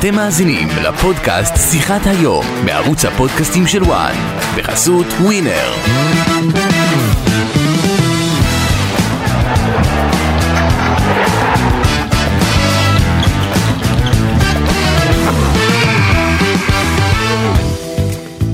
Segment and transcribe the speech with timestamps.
[0.00, 4.14] אתם מאזינים לפודקאסט שיחת היום בערוץ הפודקאסטים של וואן
[4.56, 5.70] בחסות ווינר.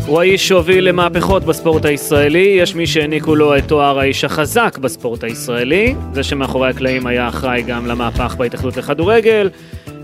[0.07, 5.25] הוא האיש שהוביל למהפכות בספורט הישראלי, יש מי שהעניקו לו את תואר האיש החזק בספורט
[5.25, 9.49] הישראלי, זה שמאחורי הקלעים היה אחראי גם למהפך בהתאחדות לכדורגל,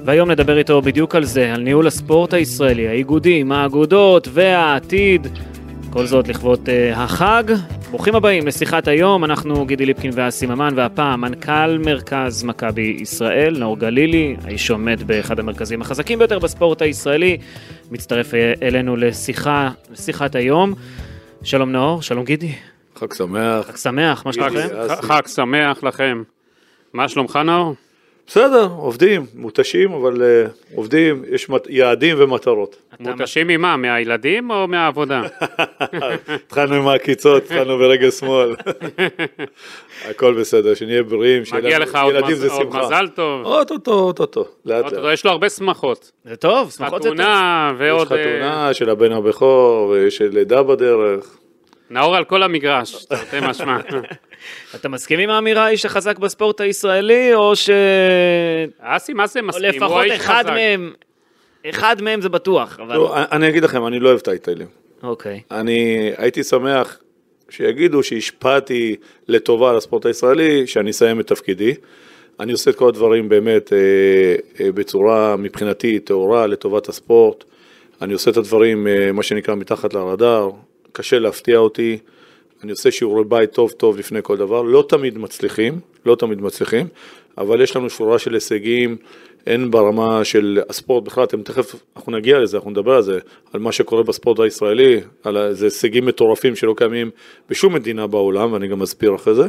[0.05, 5.27] והיום נדבר איתו בדיוק על זה, על ניהול הספורט הישראלי, האיגודים, האגודות והעתיד,
[5.91, 7.45] כל זאת לכבוד uh, החג.
[7.91, 13.79] ברוכים הבאים לשיחת היום, אנחנו גידי ליפקין ואסי ממן, והפעם מנכ"ל מרכז מכבי ישראל, נאור
[13.79, 17.39] גלילי, האיש שעומד באחד המרכזים החזקים ביותר בספורט הישראלי,
[17.91, 20.75] מצטרף אלינו לשיחה, לשיחת היום.
[21.43, 22.53] שלום נאור, שלום גידי.
[22.97, 23.67] חג שמח.
[23.67, 24.69] חג שמח, מה שלומכם?
[25.03, 26.23] חג שמח לכם.
[26.93, 27.75] מה שלומך נאור?
[28.27, 32.77] בסדר, עובדים, מותשים, אבל uh, עובדים, יש מת, יעדים ומטרות.
[33.01, 33.77] מותשים ממה?
[33.77, 35.23] מהילדים או מהעבודה?
[36.47, 38.55] התחלנו עם העקיצות, התחלנו ברגל שמאל.
[40.11, 42.45] הכל בסדר, שנהיה בריאים, מגיע לך עוד, מז...
[42.45, 43.47] עוד מזל טוב.
[43.47, 45.05] אוטוטו, אוטוטו, לאט לאט.
[45.13, 46.13] יש לו הרבה שמחות.
[46.25, 47.19] זה טוב, שמחות זה טוב.
[47.19, 48.07] חתונה ועוד...
[48.07, 51.39] יש חתונה של הבן הבכור, ויש לידה בדרך.
[51.93, 53.79] נאור על כל המגרש, תרתי משמע.
[54.75, 57.71] אתה מסכים עם האמירה האיש החזק בספורט הישראלי, או ש...
[58.81, 59.65] אסי, מה זה מסכים?
[59.65, 60.93] או לפחות אחד מהם,
[61.67, 62.97] אחד מהם זה בטוח, אבל...
[62.97, 64.67] לא, אני אגיד לכם, אני לא אוהב טייטלים.
[65.03, 65.41] אוקיי.
[65.51, 66.99] אני הייתי שמח
[67.49, 68.97] שיגידו שהשפעתי
[69.29, 71.75] לטובה על הספורט הישראלי, שאני אסיים את תפקידי.
[72.41, 73.79] אני עושה את כל הדברים באמת אה,
[74.61, 77.45] אה, בצורה מבחינתי טהורה לטובת הספורט.
[78.03, 80.51] אני עושה את הדברים, אה, מה שנקרא, מתחת לרדאר.
[80.93, 81.99] קשה להפתיע אותי.
[82.63, 86.87] אני עושה שיעורי בית טוב טוב לפני כל דבר, לא תמיד מצליחים, לא תמיד מצליחים,
[87.39, 88.97] אבל יש לנו שורה של הישגים,
[89.47, 93.19] הן ברמה של הספורט בכלל, אתם תכף, אנחנו נגיע לזה, אנחנו נדבר על זה,
[93.53, 97.11] על מה שקורה בספורט הישראלי, על איזה הישגים מטורפים שלא קיימים
[97.51, 99.47] בשום מדינה בעולם, ואני גם אסביר אחרי זה,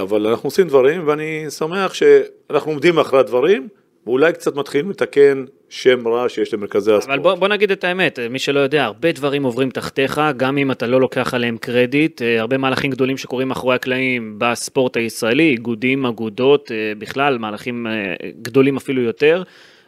[0.00, 3.68] אבל אנחנו עושים דברים, ואני שמח שאנחנו עומדים מאחורי הדברים,
[4.06, 7.14] ואולי קצת מתחילים לתקן שם רע שיש למרכזי הספורט.
[7.14, 10.70] אבל בוא, בוא נגיד את האמת, מי שלא יודע, הרבה דברים עוברים תחתיך, גם אם
[10.70, 16.06] אתה לא לוקח עליהם קרדיט, אה, הרבה מהלכים גדולים שקורים מאחורי הקלעים בספורט הישראלי, איגודים,
[16.06, 19.42] אגודות, אה, בכלל, מהלכים אה, גדולים אפילו יותר.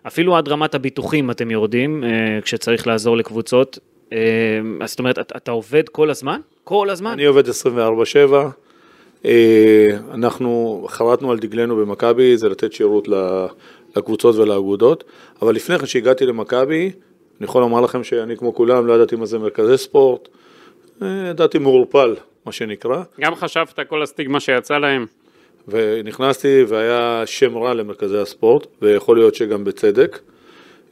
[0.07, 2.05] אפילו עד רמת הביטוחים אתם יורדים,
[2.43, 3.79] כשצריך לעזור לקבוצות.
[4.81, 6.41] אז זאת אומרת, אתה, אתה עובד כל הזמן?
[6.65, 7.11] כל הזמן?
[7.11, 7.45] אני עובד
[9.25, 9.25] 24-7.
[10.15, 13.09] אנחנו חרטנו על דגלנו במכבי, זה לתת שירות
[13.97, 15.05] לקבוצות ולאגודות,
[15.43, 16.91] אבל לפני כן שהגעתי למכבי,
[17.41, 20.29] אני יכול לומר לכם שאני כמו כולם לא ידעתי מה זה מרכזי ספורט,
[21.03, 22.17] אה, ידעתי מעורפל,
[22.47, 23.03] מה שנקרא.
[23.21, 25.07] גם חשבת כל הסטיגמה שיצא להם?
[25.69, 30.19] ונכנסתי והיה שם רע למרכזי הספורט, ויכול להיות שגם בצדק.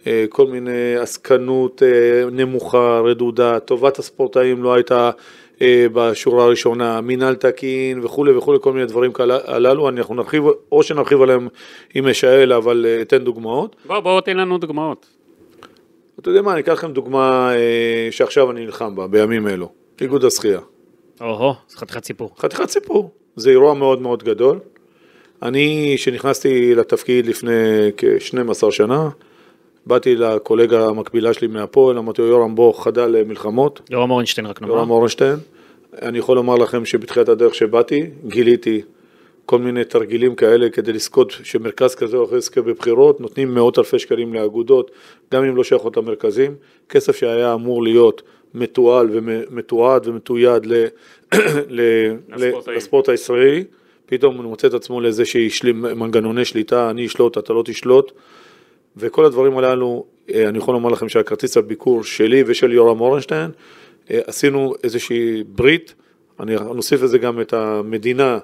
[0.06, 5.10] אה, כל מיני עסקנות אה, נמוכה, רדודה, טובת הספורטאים לא הייתה
[5.92, 9.12] בשורה הראשונה, מינהל תקין וכולי וכולי, כל מיני דברים
[9.44, 11.48] הללו, אנחנו נרחיב, או שנרחיב עליהם
[11.94, 13.76] עם משאל, אבל אה, אתן דוגמאות.
[13.86, 15.06] בוא, בוא תן לנו דוגמאות.
[16.20, 19.68] אתה יודע מה, אני אקח לכם דוגמה אה, שעכשיו אני נלחם בה, בימים אלו,
[20.00, 20.60] איגוד השחייה.
[21.20, 22.30] או-הו, זה חתיכת סיפור.
[22.38, 24.58] חתיכת סיפור, זה אירוע מאוד מאוד גדול.
[25.42, 29.08] אני, כשנכנסתי לתפקיד לפני כ-12 שנה,
[29.86, 33.80] באתי לקולגה המקבילה שלי מהפועל, אמרתי לו, יורם בוא חדל למלחמות.
[33.90, 34.74] יורם אורנשטיין רק נאמר.
[34.74, 35.36] יורם אורנשטיין.
[36.02, 38.82] אני יכול לומר לכם שבתחילת הדרך שבאתי, גיליתי
[39.50, 43.98] כל מיני תרגילים כאלה כדי לזכות שמרכז כזה או אחר יזכה בבחירות, נותנים מאות אלפי
[43.98, 44.90] שקלים לאגודות,
[45.32, 46.54] גם אם לא שייכות למרכזים,
[46.88, 48.22] כסף שהיה אמור להיות
[48.54, 50.84] מתועל ומתועד ומתויד ל,
[52.76, 53.64] לספורט הישראלי,
[54.06, 55.22] פתאום הוא מוצא את עצמו לאיזה
[55.72, 58.12] מנגנוני שליטה, אני אשלוט, אתה לא תשלוט.
[59.00, 63.50] וכל הדברים הללו, אה, אני יכול לומר לכם שהכרטיס הביקור שלי ושל יורם אורנשטיין,
[64.10, 65.94] אה, עשינו איזושהי ברית,
[66.40, 68.38] אני נוסיף לזה גם את המדינה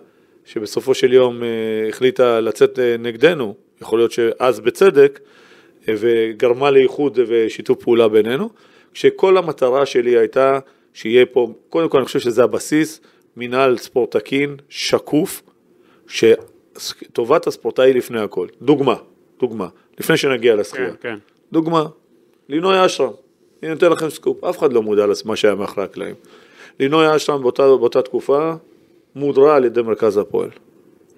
[0.45, 1.49] שבסופו של יום אה,
[1.89, 5.21] החליטה לצאת נגדנו, יכול להיות שאז בצדק,
[5.89, 8.51] וגרמה לאיחוד ושיתוף פעולה בינינו,
[8.92, 10.59] כשכל המטרה שלי הייתה
[10.95, 13.01] שיהיה פה, קודם כל אני חושב שזה הבסיס,
[13.36, 15.42] מנהל ספורט תקין, שקוף,
[16.09, 18.47] שטובת הספורטאי לפני הכל.
[18.63, 18.95] דוגמה,
[19.41, 19.68] דוגמה.
[20.00, 20.91] לפני שנגיע לשחייה.
[20.91, 21.16] כן, כן.
[21.53, 21.84] דוגמה,
[22.48, 23.10] לינוי אשרם,
[23.62, 26.15] אני נותן לכם סקופ, אף אחד לא מודע למה שהיה מאחורי הקלעים.
[26.80, 28.53] לינוי אשרם באותה, באותה תקופה
[29.16, 30.48] מודרה על ידי מרכז הפועל.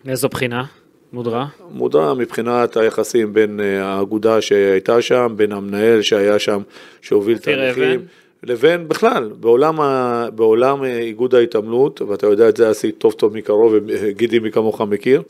[0.04, 0.64] מאיזו בחינה?
[1.12, 1.46] מודרה?
[1.70, 6.60] מודרה מבחינת היחסים בין אה, האגודה שהייתה שם, בין המנהל שהיה שם,
[7.00, 8.00] שהוביל תהליכים.
[8.42, 13.36] לבין בכלל, בעולם, ה, בעולם אה, איגוד ההתעמלות, ואתה יודע את זה עשית טוב טוב
[13.36, 15.22] מקרוב, וגידי מי כמוך מכיר,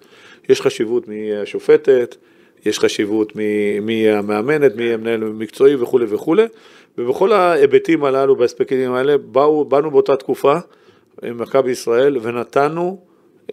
[0.48, 2.16] יש חשיבות מהשופטת,
[2.66, 6.44] יש חשיבות מי מי המאמנת, מי המנהל המקצועי וכולי וכולי,
[6.98, 10.56] ובכל ההיבטים הללו, באספקטים האלה, באו, באנו באותה תקופה,
[11.22, 12.98] עם מכבי ישראל, ונתנו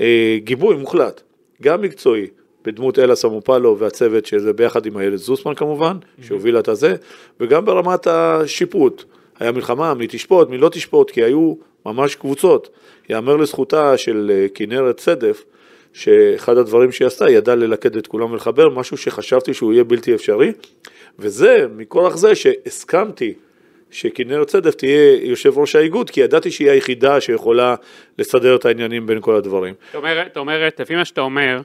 [0.01, 1.21] אה, גיבוי מוחלט,
[1.61, 2.27] גם מקצועי,
[2.65, 6.95] בדמות אלה סמופלו והצוות שזה ביחד עם איילת זוסמן כמובן, שהובילה את הזה,
[7.39, 9.03] וגם ברמת השיפוט.
[9.39, 11.53] היה מלחמה, מי תשפוט, מי לא תשפוט, כי היו
[11.85, 12.69] ממש קבוצות.
[13.09, 15.45] יאמר לזכותה של אה, כנרת צדף,
[15.95, 20.15] שאחד הדברים שהיא עשתה, היא ידעה ללכד את כולם ולחבר, משהו שחשבתי שהוא יהיה בלתי
[20.15, 20.51] אפשרי,
[21.19, 23.33] וזה, מכורח זה שהסכמתי
[23.91, 27.75] שכנרת צדף תהיה יושב ראש האיגוד, כי ידעתי שהיא היחידה שיכולה
[28.17, 29.73] לסדר את העניינים בין כל הדברים.
[29.85, 31.61] זאת אומרת, זאת אומרת, לפי מה שאתה אומר,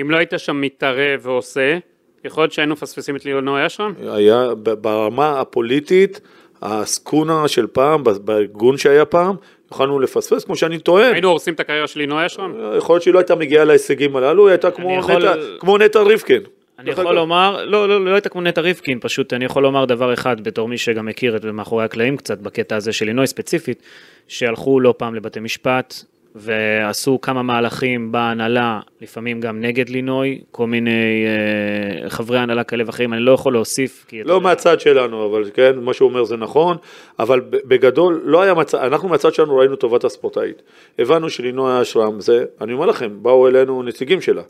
[0.00, 1.78] אם לא היית שם מתערב ועושה,
[2.24, 3.94] יכול להיות שהיינו מפספסים את ליאונור אשרם?
[4.00, 6.20] היה ברמה הפוליטית,
[6.62, 9.36] הסקונה של פעם, בארגון שהיה פעם,
[9.72, 11.12] יכולנו לפספס, כמו שאני טוען.
[11.12, 12.54] היינו הורסים את הקריירה של ליאונור אשרם?
[12.78, 16.02] יכול להיות שהיא לא הייתה מגיעה להישגים הללו, היא הייתה כמו יכול- נטע, כמו נטע
[16.02, 16.42] ריבקין.
[16.78, 17.14] אני יכול אגב.
[17.14, 20.68] לומר, לא, לא, לא הייתה כמו נטע ריבקין, פשוט אני יכול לומר דבר אחד בתור
[20.68, 23.82] מי שגם מכיר את זה מאחורי הקלעים קצת בקטע הזה של לינוי ספציפית,
[24.28, 25.94] שהלכו לא פעם לבתי משפט
[26.34, 33.12] ועשו כמה מהלכים בהנהלה, לפעמים גם נגד לינוי, כל מיני אה, חברי הנהלה כאלה ואחרים,
[33.12, 34.04] אני לא יכול להוסיף.
[34.08, 36.76] כי אתה לא יודע, מהצד שלנו, אבל כן, מה שהוא אומר זה נכון,
[37.18, 40.62] אבל בגדול לא היה מצב, אנחנו מהצד שלנו ראינו טובת הספורטאית.
[40.98, 44.42] הבנו שלינוי אשרם זה, אני אומר לכם, באו אלינו נציגים שלה,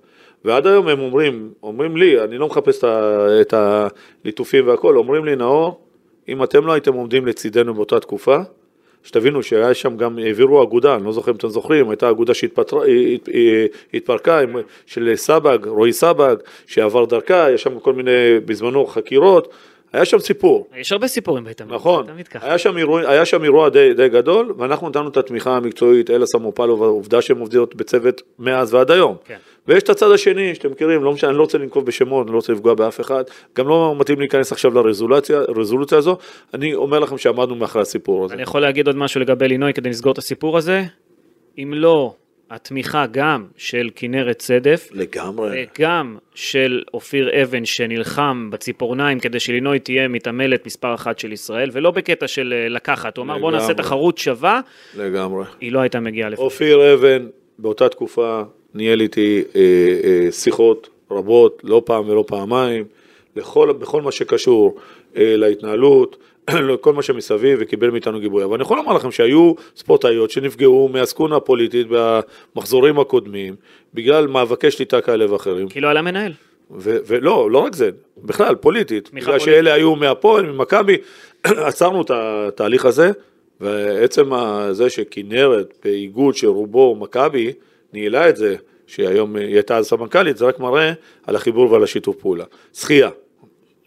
[0.44, 2.84] ועד היום הם אומרים, אומרים לי, אני לא מחפש
[3.40, 5.80] את הליטופים והכל, אומרים לי, נאור,
[6.28, 8.38] אם אתם לא הייתם עומדים לצידנו באותה תקופה,
[9.04, 14.40] שתבינו שהיה שם גם, העבירו אגודה, אני לא זוכר אם אתם זוכרים, הייתה אגודה שהתפרקה,
[14.40, 14.56] עם-
[14.86, 18.10] של סבג, רועי סבג, שעבר דרכה, יש שם כל מיני,
[18.44, 19.48] בזמנו, חקירות,
[19.92, 20.66] היה שם סיפור.
[20.76, 22.46] יש הרבה סיפורים בהתאמנות, נכון, תמיד ככה.
[22.46, 26.26] היה שם אירוע, היה שם אירוע די, די גדול, ואנחנו נתנו את התמיכה המקצועית, אלה
[26.26, 29.16] סמופלו, והעובדה שהן עובדות בצוות מאז ועד היום.
[29.24, 29.36] כן.
[29.68, 32.36] ויש את הצד השני, שאתם מכירים, לא משנה, אני לא רוצה לנקוב בשמות, אני לא
[32.36, 33.24] רוצה לפגוע באף אחד,
[33.56, 36.16] גם לא מתאים להיכנס עכשיו לרזולוציה הזו,
[36.54, 38.34] אני אומר לכם שעמדנו מאחורי הסיפור הזה.
[38.34, 40.82] אני יכול להגיד עוד משהו לגבי לינוי כדי לסגור את הסיפור הזה?
[41.58, 42.14] אם לא
[42.52, 45.66] התמיכה גם של כנרת צדף, לגמרי.
[45.78, 51.90] וגם של אופיר אבן שנלחם בציפורניים כדי שלינוי תהיה מתעמלת מספר אחת של ישראל, ולא
[51.90, 53.74] בקטע של אה, לקחת, הוא אמר בוא נעשה.
[53.74, 54.60] תחרות שווה,
[54.96, 55.44] לגמרי.
[55.60, 56.44] היא לא הייתה מגיעה לפני.
[56.44, 57.26] אופיר אבן,
[57.58, 58.42] באותה תקופה,
[58.74, 59.60] ניהל איתי אה,
[60.04, 62.84] אה, שיחות רבות, לא פעם ולא פעמיים,
[63.36, 64.76] לכל, בכל מה שקשור
[65.16, 66.16] אה, להתנהלות,
[66.70, 68.44] לכל מה שמסביב, וקיבל מאיתנו גיבוי.
[68.44, 73.54] אבל אני יכול לומר לכם שהיו ספורטאיות שנפגעו מהסקונה הפוליטית במחזורים הקודמים,
[73.94, 75.68] בגלל מאבקי שליטה כאלה ואחרים.
[75.68, 76.32] כי לא היה לה מנהל.
[76.70, 79.10] ו- ולא, לא רק זה, בכלל, פוליטית.
[79.12, 79.44] בגלל פוליטית.
[79.44, 80.96] שאלה היו מהפועל, ממכבי,
[81.44, 83.10] עצרנו את התהליך הזה,
[83.60, 84.30] ועצם
[84.70, 87.52] זה שכנרת באיגוד שרובו מכבי,
[87.92, 88.56] ניהלה את זה,
[88.86, 90.92] שהיום היא הייתה אז סמנכ"לית, זה רק מראה
[91.26, 92.44] על החיבור ועל השיתוף פעולה.
[92.74, 93.10] שחייה,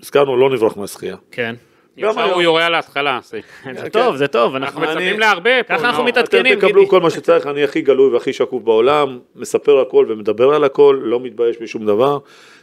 [0.02, 1.16] הזכרנו, לא נברח מהשחייה.
[1.32, 1.56] כן.
[1.98, 2.34] ישר היום.
[2.34, 3.20] הוא יורה על ההתחלה.
[3.82, 4.82] זה טוב, זה טוב, אנחנו.
[4.82, 5.78] מצפים להרבה פה.
[5.78, 6.04] ככה אנחנו.
[6.04, 6.58] מתעדכנים.
[6.58, 6.88] אתם תקבלו.
[6.88, 11.20] כל מה שצריך, אני הכי גלוי והכי שקוף בעולם, מספר הכל ומדבר על הכל, לא
[11.20, 12.18] מתבייש בשום דבר.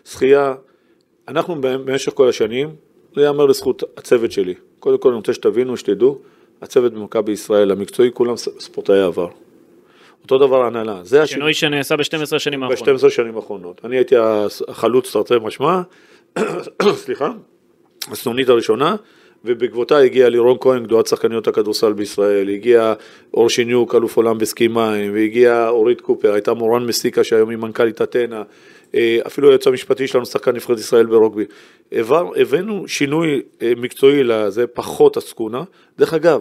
[0.04, 0.54] שחייה,
[1.28, 2.74] אנחנו במשך כל השנים,
[3.14, 4.54] זה ייאמר לזכות הצוות שלי.
[4.78, 6.18] קודם כל אני רוצה שתבינו, שתדעו,
[6.62, 9.28] הצוות במכבי ישראל, המקצועי, כולם ספורטאי עבר.
[10.22, 13.02] אותו דבר ההנהלה, זה השינוי שינוי שנעשה ב-12 שנים האחרונות.
[13.02, 13.80] ב-12 שנים האחרונות.
[13.84, 14.14] אני הייתי
[14.68, 15.80] החלוץ תרתי משמע,
[17.04, 17.32] סליחה,
[18.10, 18.96] הסנונית הראשונה,
[19.44, 22.94] ובעקבותיי הגיע לירון כהן, גדולת שחקניות הכדורסל בישראל, הגיע
[23.34, 28.02] אור שיניוק, אלוף עולם בסקי מים, והגיעה אורית קופר, הייתה מורן מסיקה שהיום היא מנכ"לית
[28.02, 28.42] אתנה,
[28.94, 31.44] אה, אפילו היועץ המשפטי שלנו שחקן נבחרת ישראל ברוגבי.
[32.36, 35.62] הבאנו שינוי אה, מקצועי לזה, פחות הסקונה.
[35.98, 36.40] דרך אגב,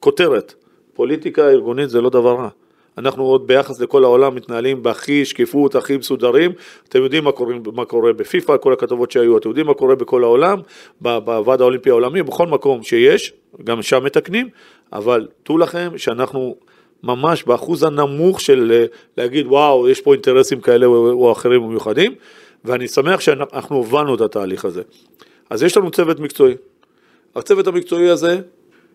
[0.00, 0.54] כותרת,
[0.94, 2.48] פוליטיקה ארגונית זה לא דבר רע.
[2.98, 6.52] אנחנו עוד ביחס לכל העולם מתנהלים בהכי שקיפות, הכי מסודרים.
[6.88, 10.24] אתם יודעים מה קורה, מה קורה בפיפ"א, כל הכתבות שהיו, אתם יודעים מה קורה בכל
[10.24, 10.60] העולם,
[11.00, 13.32] בוועד האולימפי העולמי, בכל מקום שיש,
[13.64, 14.48] גם שם מתקנים,
[14.92, 16.56] אבל דעו לכם שאנחנו
[17.02, 18.84] ממש באחוז הנמוך של אה,
[19.16, 22.14] להגיד וואו, יש פה אינטרסים כאלה או אחרים ומיוחדים,
[22.64, 24.82] ואני שמח שאנחנו הובלנו את התהליך הזה.
[25.50, 26.54] אז יש לנו צוות מקצועי.
[27.36, 28.40] הצוות המקצועי הזה,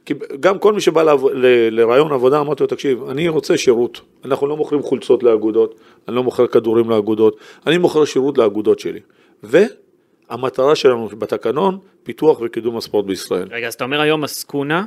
[0.08, 4.02] כי גם כל מי שבא לעב- ל- לרעיון עבודה, אמרתי לו, תקשיב, אני רוצה שירות.
[4.26, 5.76] אנחנו לא מוכרים חולצות לאגודות,
[6.08, 7.38] אני לא מוכר כדורים לאגודות,
[7.68, 9.00] אני מוכר שירות לאגודות שלי.
[9.44, 13.48] והמטרה שלנו בתקנון, פיתוח וקידום הספורט בישראל.
[13.52, 14.86] רגע, אז אתה אומר היום הסקונה,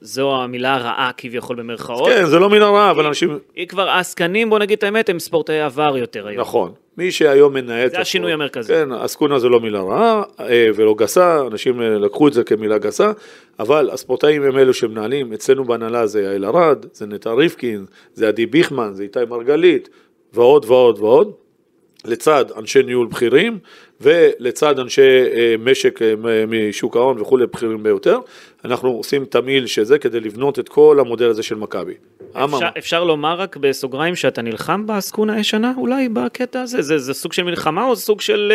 [0.00, 2.08] זו המילה הרעה כביכול במרכאות.
[2.08, 3.38] כן, זה לא מילה רעה, אבל אנשים...
[3.54, 6.40] היא כבר, העסקנים, בוא נגיד את האמת, הם ספורטאי עבר יותר היום.
[6.40, 6.72] נכון.
[6.98, 7.86] מי שהיום מנהל...
[7.86, 8.72] את זה השינוי המרכזי.
[8.72, 12.78] כן, הסקונה זה לא מילה רעה אה, ולא גסה, אנשים אה, לקחו את זה כמילה
[12.78, 13.12] גסה,
[13.58, 18.46] אבל הספורטאים הם אלו שמנהלים, אצלנו בהנהלה זה יעל ארד, זה נטע ריבקין, זה עדי
[18.46, 19.88] ביכמן, זה איתי מרגלית,
[20.32, 21.32] ועוד ועוד ועוד.
[22.04, 23.58] לצד אנשי ניהול בכירים
[24.00, 26.14] ולצד אנשי אה, משק אה,
[26.48, 28.18] משוק ההון וכולי בכירים ביותר,
[28.64, 31.94] אנחנו עושים תמהיל שזה כדי לבנות את כל המודל הזה של מכבי.
[32.32, 36.82] אפשר, אפשר לומר רק בסוגריים שאתה נלחם בעסקונה הישנה אולי בקטע הזה?
[36.82, 38.52] זה, זה סוג של מלחמה או סוג של...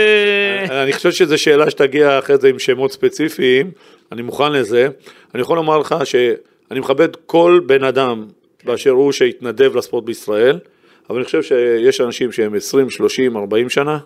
[0.69, 3.71] אה, אני חושב שזו שאלה שתגיע אחרי זה עם שמות ספציפיים,
[4.11, 4.87] אני מוכן לזה.
[5.35, 8.25] אני יכול לומר לך שאני מכבד כל בן אדם
[8.63, 10.59] באשר הוא שהתנדב לספורט בישראל,
[11.09, 13.97] אבל אני חושב שיש אנשים שהם 20, 30, 40 שנה,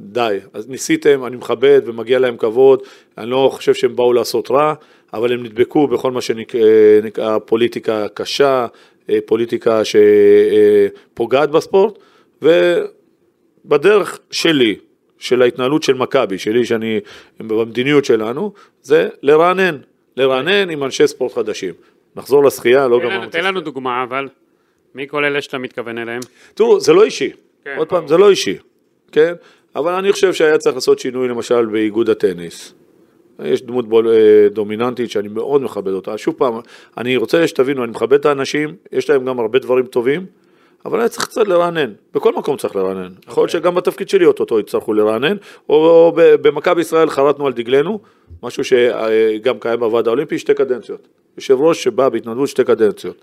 [0.00, 0.38] די.
[0.52, 2.82] אז ניסיתם, אני מכבד ומגיע להם כבוד,
[3.18, 4.74] אני לא חושב שהם באו לעשות רע,
[5.14, 8.66] אבל הם נדבקו בכל מה שנקרא פוליטיקה קשה,
[9.10, 11.98] אה, פוליטיקה שפוגעת בספורט,
[12.42, 14.76] ובדרך שלי,
[15.18, 17.00] של ההתנהלות של מכבי, שלי, שאני,
[17.40, 18.52] במדיניות שלנו,
[18.82, 19.76] זה לרענן,
[20.16, 21.74] לרענן עם אנשי ספורט חדשים.
[22.16, 24.28] נחזור לשחייה, לא גמרנו תן לנו דוגמה, אבל
[24.94, 26.20] מי כל אלה שאתה מתכוון אליהם?
[26.54, 27.30] תראו, זה לא אישי.
[27.64, 28.08] כן, עוד פעם.
[28.08, 28.56] זה לא אישי,
[29.12, 29.32] כן?
[29.76, 32.74] אבל אני חושב שהיה צריך לעשות שינוי למשל באיגוד הטניס.
[33.44, 36.18] יש דמות בול, אה, דומיננטית שאני מאוד מכבד אותה.
[36.18, 36.54] שוב פעם,
[36.98, 40.26] אני רוצה שתבינו, אני מכבד את האנשים, יש להם גם הרבה דברים טובים,
[40.84, 41.92] אבל היה צריך קצת לרענן.
[42.14, 43.08] בכל מקום צריך לרענן.
[43.22, 43.40] יכול אוקיי.
[43.40, 45.36] להיות שגם בתפקיד שלי אוטוטו יצטרכו לרענן,
[45.68, 48.00] או, או ב- במכבי ישראל חרטנו על דגלנו,
[48.42, 51.08] משהו שגם קיים בוועד האולימפי, שתי קדנציות.
[51.36, 53.16] יושב ראש שבא בהתנדבות שתי קדנציות.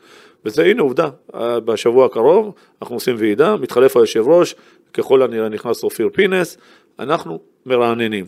[0.46, 4.56] וזה הנה עובדה, אה, בשבוע הקרוב אנחנו עושים ועידה, מתחלף היושב ראש,
[4.94, 6.58] ככל הנראה נכנס אופיר פינס,
[7.00, 8.26] אנחנו מרעננים.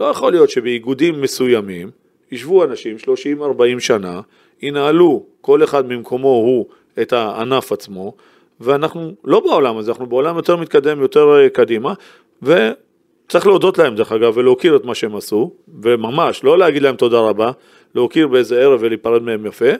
[0.00, 1.90] לא יכול להיות שבאיגודים מסוימים
[2.32, 4.20] ישבו אנשים 30-40 שנה,
[4.62, 6.66] ינהלו כל אחד ממקומו הוא
[7.02, 8.14] את הענף עצמו,
[8.60, 11.94] ואנחנו לא בעולם הזה, אנחנו בעולם יותר מתקדם, יותר אה, קדימה,
[12.42, 15.52] וצריך להודות להם דרך אגב ולהוקיר את מה שהם עשו,
[15.82, 17.50] וממש, לא להגיד להם תודה רבה,
[17.94, 19.70] להוקיר באיזה ערב ולהיפרד מהם יפה,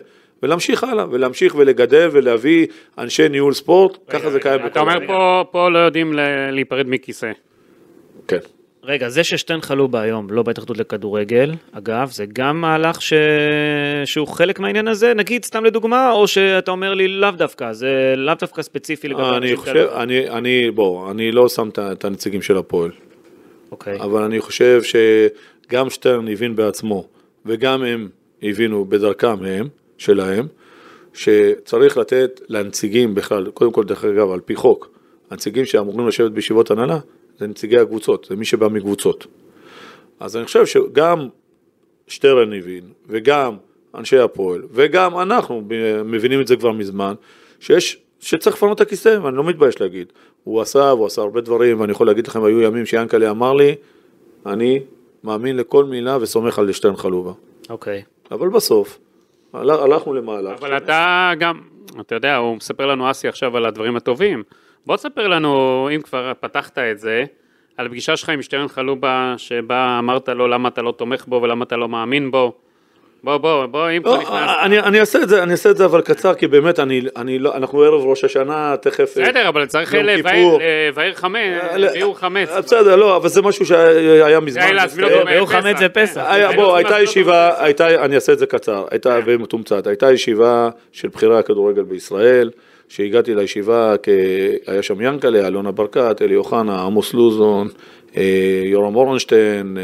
[0.43, 2.67] ולהמשיך הלאה, ולהמשיך ולגדל ולהביא
[2.99, 6.13] אנשי ניהול ספורט, ככה זה קיים אתה אומר פה, פה לא יודעים
[6.53, 7.33] להיפרד מכיסא.
[8.29, 8.39] כן.
[8.85, 13.13] רגע, זה ששטרן חלובה היום לא בהתאחדות לכדורגל, אגב, זה גם מהלך ש...
[14.05, 18.35] שהוא חלק מהעניין הזה, נגיד סתם לדוגמה, או שאתה אומר לי לאו דווקא, זה לאו
[18.41, 20.03] דווקא ספציפי לגבי אני חושב, כאלה.
[20.03, 22.91] אני, אני, בוא, אני לא שם את הנציגים של הפועל,
[23.73, 24.01] אוקיי.
[24.01, 27.07] אבל אני חושב שגם שטרן הבין בעצמו,
[27.47, 28.09] וגם הם
[28.43, 29.69] הבינו בדרכם הם,
[29.99, 30.47] שלהם,
[31.15, 34.91] שצריך לתת לנציגים בכלל, קודם כל דרך אגב על פי חוק,
[35.31, 36.99] הנציגים שאמורים לשבת בישיבות הנהלה,
[37.41, 39.27] זה נציגי הקבוצות, זה מי שבא מקבוצות.
[40.21, 41.29] אז אני חושב שגם
[42.09, 43.57] שטרן הבין, וגם
[43.95, 45.63] אנשי הפועל, וגם אנחנו
[46.05, 47.15] מבינים את זה כבר מזמן,
[47.61, 50.13] שיש, שצריך לפנות את הכיסא, ואני לא מתבייש להגיד.
[50.45, 53.75] הוא עשה, והוא עשה הרבה דברים, ואני יכול להגיד לכם, היו ימים שיאנקל'ה אמר לי,
[54.47, 54.81] אני
[55.25, 57.33] מאמין לכל מילה וסומך על שטרן חלובה.
[57.71, 58.03] אוקיי.
[58.31, 58.99] אבל בסוף,
[59.53, 60.59] הלכנו למהלך.
[60.59, 61.61] אבל אתה גם,
[62.01, 64.43] אתה יודע, הוא מספר לנו אסי עכשיו על הדברים הטובים.
[64.87, 67.25] בוא תספר לנו, אם כבר פתחת את זה,
[67.77, 71.65] על פגישה שלך עם שטרן חלובה, שבה אמרת לו למה אתה לא תומך בו ולמה
[71.65, 72.53] אתה לא מאמין בו.
[73.25, 74.51] בוא, בוא, בוא, אם כבר לא, נכנס...
[74.63, 77.39] אני, אני אעשה את זה, אני אעשה את זה אבל קצר, כי באמת, אני, אני
[77.39, 79.03] לא, אנחנו ערב ראש השנה, תכף...
[79.03, 82.49] בסדר, אבל צריך לבאר חמץ, אה, ביאור חמץ.
[82.49, 84.63] אה, בסדר, לא, אבל זה משהו שהיה מזמן.
[85.27, 85.61] ביום בפסח.
[85.61, 86.25] חמץ זה פסח.
[86.57, 87.65] בוא, הייתה לעשות ישיבה.
[87.65, 92.51] הייתה, אני אעשה את זה קצר, הייתה ומתומצת, הייתה ישיבה של בכירי הכדורגל בישראל,
[92.91, 93.95] שהגעתי לישיבה.
[94.67, 97.69] היה שם ינקלה, אלונה ברקת, אלי אוחנה, עמוס לוזון,
[98.17, 99.83] אה, יורם אורנשטיין, אה,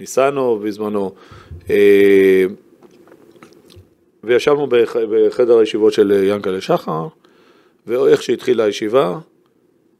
[0.00, 1.12] ניסנוב בזמנו,
[1.70, 2.44] אה,
[4.24, 4.96] וישבנו בח...
[4.96, 7.06] בחדר הישיבות של ינקלה שחר,
[7.86, 9.18] ואיך שהתחילה הישיבה,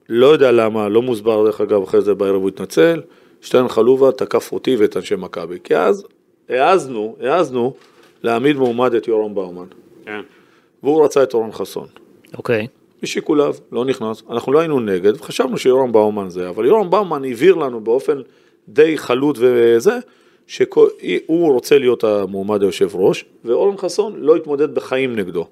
[0.08, 3.00] לא יודע למה, לא מוסבר דרך אגב, אחרי זה בערב הוא התנצל,
[3.40, 6.06] שטרן חלובה תקף אותי ואת אנשי מכבי, כי אז
[6.48, 7.74] העזנו, העזנו
[8.22, 9.66] להעמיד מועמד את יורם באומן,
[10.04, 10.20] כן.
[10.82, 11.86] והוא רצה את אורן חסון.
[12.38, 12.66] אוקיי.
[13.02, 17.54] משיקוליו, לא נכנס, אנחנו לא היינו נגד, וחשבנו שיורם באומן זה, אבל יורם באומן הבהיר
[17.54, 18.20] לנו באופן
[18.68, 19.98] די חלוט וזה,
[20.46, 25.46] שהוא רוצה להיות המועמד היושב ראש, ואורן חסון לא התמודד בחיים נגדו.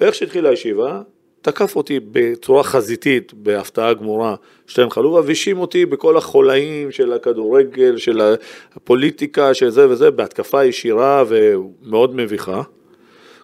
[0.00, 1.02] ואיך שהתחילה הישיבה,
[1.42, 4.34] תקף אותי בצורה חזיתית, בהפתעה גמורה,
[4.66, 8.34] שטרן חלובה, והאשים אותי בכל החולאים של הכדורגל, של
[8.76, 12.62] הפוליטיקה, של זה וזה, בהתקפה ישירה ומאוד מביכה.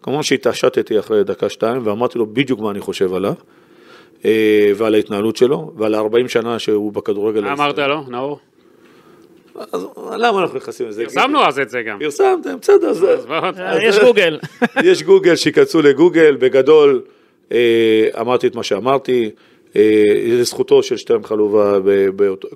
[0.07, 3.33] כמובן שהתעשתתי אחרי דקה-שתיים ואמרתי לו בדיוק מה אני חושב עליו,
[4.25, 7.41] אה, ועל ההתנהלות שלו, ועל ה-40 שנה שהוא בכדורגל.
[7.41, 8.39] מה אמרת לו, נאור?
[9.73, 9.87] אז
[10.17, 11.05] למה אנחנו נכנסים לזה?
[11.05, 11.99] פרסמנו אז את זה גם.
[11.99, 13.05] פרסמתם, בסדר, אז...
[13.05, 14.39] אה, יש גוגל.
[14.85, 17.03] יש גוגל, שייכנסו לגוגל, בגדול
[17.53, 19.31] אה, אמרתי את מה שאמרתי,
[20.27, 21.79] לזכותו של שטרן חלובה,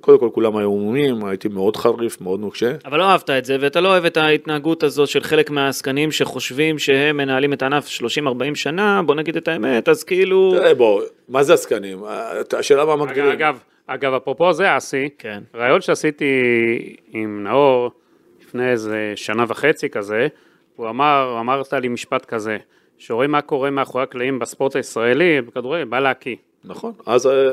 [0.01, 2.73] קודם כל כולם היו עמומים, הייתי מאוד חריף, מאוד נוקשה.
[2.85, 6.79] אבל לא אהבת את זה, ואתה לא אוהב את ההתנהגות הזאת של חלק מהעסקנים שחושבים
[6.79, 10.55] שהם מנהלים את הענף 30-40 שנה, בוא נגיד את האמת, אז כאילו...
[10.59, 11.99] תראה, בוא, מה זה עסקנים?
[12.59, 13.31] השאלה מה אגב, מגדירים.
[13.31, 15.43] אגב, אגב, אפרופו זה, אסי, כן.
[15.55, 16.25] ראיון שעשיתי
[17.13, 17.91] עם נאור
[18.43, 20.29] לפני איזה שנה וחצי כזה,
[20.77, 22.57] הוא אמר, אמרת לי משפט כזה,
[22.99, 26.37] שרואים מה קורה מאחורי הקלעים בספורט הישראלי, בכדורגל, בא להקיא.
[26.65, 27.51] נכון, אז אה,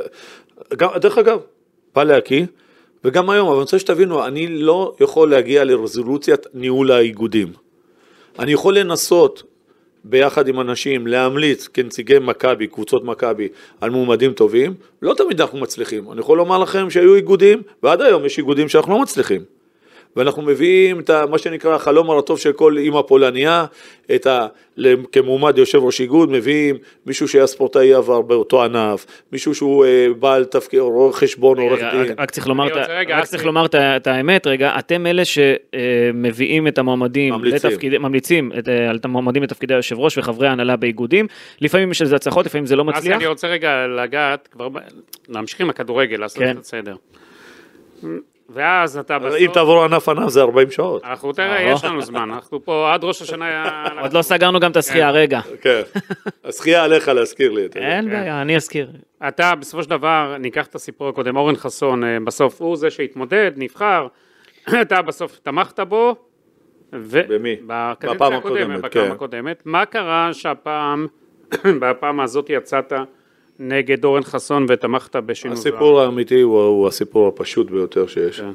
[0.78, 1.40] גם, דרך אגב,
[1.96, 2.46] בא להקיא,
[3.04, 7.54] וגם היום, אבל אני רוצה שתבינו, אני לא יכול להגיע לרזולוציית ניהול האיגודים.
[8.40, 9.44] אני יכול לנסות
[10.04, 13.48] ביחד עם אנשים להמליץ כנציגי מכבי, קבוצות מכבי,
[13.82, 16.12] על מועמדים טובים, לא תמיד אנחנו מצליחים.
[16.12, 19.42] אני יכול לומר לכם שהיו איגודים, ועד היום יש איגודים שאנחנו לא מצליחים.
[20.18, 23.66] ואנחנו מביאים את ה, מה שנקרא החלום הרטוב של כל אימא פולניה,
[24.16, 24.48] את ה,
[25.12, 30.46] כמועמד יושב ראש איגוד, מביאים מישהו שהיה ספורטאי עבר באותו ענף, מישהו שהוא אה, בעל
[30.46, 32.02] תפקיד, רואה חשבון, עורך דין.
[32.12, 33.26] רק- רק צריך לומר, את רגע, רק.
[33.26, 37.70] צריך לומר את את האמת רגע, אתם אלה שמביאים את המועמדים, ממליצים.
[37.70, 41.28] לתפקיד- ממליצים את ה- על המועמדים לתפקידי היושב ראש וחברי ההנהלה באיגודים,
[41.62, 44.68] לפעמים יש לזה הצלחות, לפעמים זה לא מצליח, אני רוצה רגע לגעת, כבר,
[45.30, 46.54] להמשיך עם הכדורגל, לעשות כן.
[46.54, 46.96] קצת סדר.
[48.50, 51.04] ואז אתה אם תעבור ענף ענף זה 40 שעות.
[51.04, 53.84] אנחנו תראה, יש לנו זמן, אנחנו פה עד ראש השנה...
[54.02, 55.82] עוד לא סגרנו גם את השחייה, רגע, כן.
[56.44, 57.80] הזכייה עליך להזכיר לי את זה.
[57.80, 58.92] אין בעיה, אני אזכיר,
[59.28, 63.52] אתה בסופו של דבר, ניקח את הסיפור הקודם, אורן חסון, אה, בסוף הוא זה שהתמודד,
[63.56, 64.08] נבחר,
[64.82, 66.16] אתה בסוף תמכת בו.
[66.94, 67.22] ו...
[67.28, 67.56] במי?
[67.68, 69.12] בקדנציה בפעם הקודמת, כן.
[69.12, 69.62] הקודמת.
[69.66, 71.08] מה קרה שהפעם,
[71.82, 72.94] בפעם הזאת יצאת
[73.60, 75.58] נגד אורן חסון ותמכת בשינוי?
[75.58, 78.40] הסיפור האמיתי הוא, הוא הסיפור הפשוט ביותר שיש.
[78.40, 78.52] כן.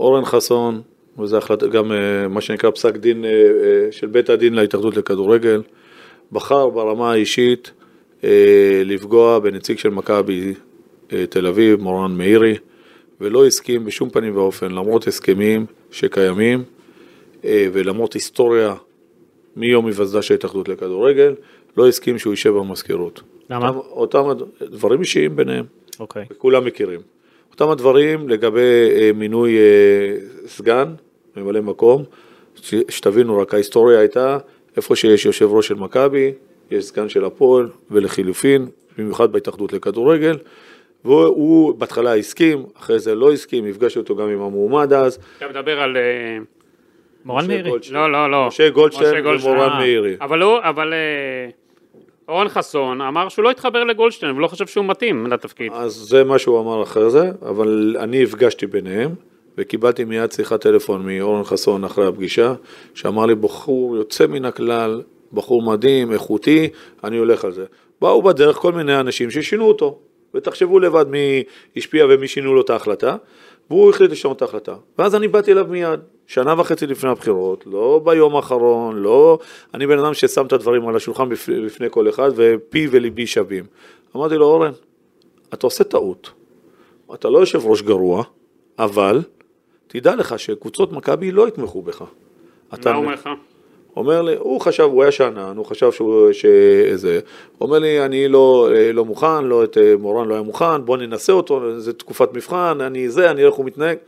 [0.00, 0.82] אורן חסון,
[1.18, 5.62] וזה החלט, גם אה, מה שנקרא פסק דין אה, אה, של בית הדין להתאחדות לכדורגל,
[6.32, 7.70] בחר ברמה האישית
[8.24, 10.54] אה, לפגוע בנציג של מכבי
[11.12, 12.56] אה, תל אביב, מורן מאירי,
[13.20, 16.62] ולא הסכים בשום פנים ואופן, למרות הסכמים שקיימים
[17.44, 18.74] אה, ולמרות היסטוריה
[19.56, 21.34] מיום היווסדה של ההתאחדות לכדורגל,
[21.76, 23.22] לא הסכים שהוא יישב במזכירות.
[23.50, 23.68] למה?
[23.68, 25.64] אותם, אותם דברים אישיים ביניהם.
[26.00, 27.00] אוקיי, וכולם מכירים.
[27.50, 30.88] אותם הדברים לגבי אה, מינוי אה, סגן,
[31.36, 32.04] ממלא מקום,
[32.62, 34.38] ש- שתבינו רק ההיסטוריה הייתה,
[34.76, 36.32] איפה שיש יושב ראש של מכבי,
[36.70, 38.66] יש סגן של הפועל, ולחילופין,
[38.98, 40.38] במיוחד בהתאחדות לכדורגל,
[41.04, 45.48] והוא הוא בהתחלה הסכים, אחרי זה לא הסכים, נפגש אותו גם עם המועמד אז, אתה
[45.48, 45.96] מדבר על...
[45.96, 46.38] אה,
[47.24, 47.70] מורן מאירי.
[47.90, 48.46] לא, לא, לא.
[48.46, 50.16] משה גולדשטיין ומורן אה, מאירי.
[50.20, 51.48] אבל הוא, אבל אה,
[52.28, 55.72] אורן חסון אמר שהוא לא התחבר לגולדשטיין ולא חושב שהוא מתאים לתפקיד.
[55.74, 59.10] אז זה מה שהוא אמר אחרי זה, אבל אני הפגשתי ביניהם,
[59.58, 62.54] וקיבלתי מיד שיחת טלפון מאורן חסון אחרי הפגישה,
[62.94, 66.68] שאמר לי, בחור יוצא מן הכלל, בחור מדהים, איכותי,
[67.04, 67.64] אני הולך על זה.
[68.00, 69.98] באו בדרך כל מיני אנשים ששינו אותו,
[70.34, 71.42] ותחשבו לבד מי
[71.76, 73.16] השפיע ומי שינו לו את ההחלטה,
[73.70, 74.74] והוא החליט לשנות את ההחלטה.
[74.98, 79.38] ואז אני באתי אליו מיד, שנה וחצי לפני הבחירות, לא ביום האחרון, לא...
[79.74, 83.64] אני בן אדם ששם את הדברים על השולחן בפני, בפני כל אחד, ופי וליבי שווים.
[84.16, 84.72] אמרתי לו, אורן,
[85.54, 86.30] אתה עושה טעות.
[87.14, 88.22] אתה לא יושב ראש גרוע,
[88.78, 89.22] אבל
[89.86, 92.02] תדע לך שקבוצות מכבי לא יתמכו בך.
[92.72, 93.28] מה הוא אומר לך?
[93.96, 97.20] אומר לי, הוא חשב, הוא היה שאנן, הוא חשב שהוא, שזה,
[97.60, 101.32] אומר לי, אני לא, לא מוכן, לא את אה, מורן לא היה מוכן, בוא ננסה
[101.32, 103.98] אותו, זה תקופת מבחן, אני זה, אני איך הוא מתנהג.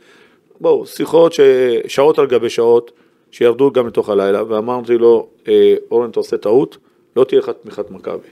[0.61, 2.91] בואו, שיחות ששעות על גבי שעות,
[3.31, 6.77] שירדו גם לתוך הלילה, ואמרתי לו, אה, אורן, אתה עושה טעות,
[7.15, 8.27] לא תהיה לך תמיכת מכבי.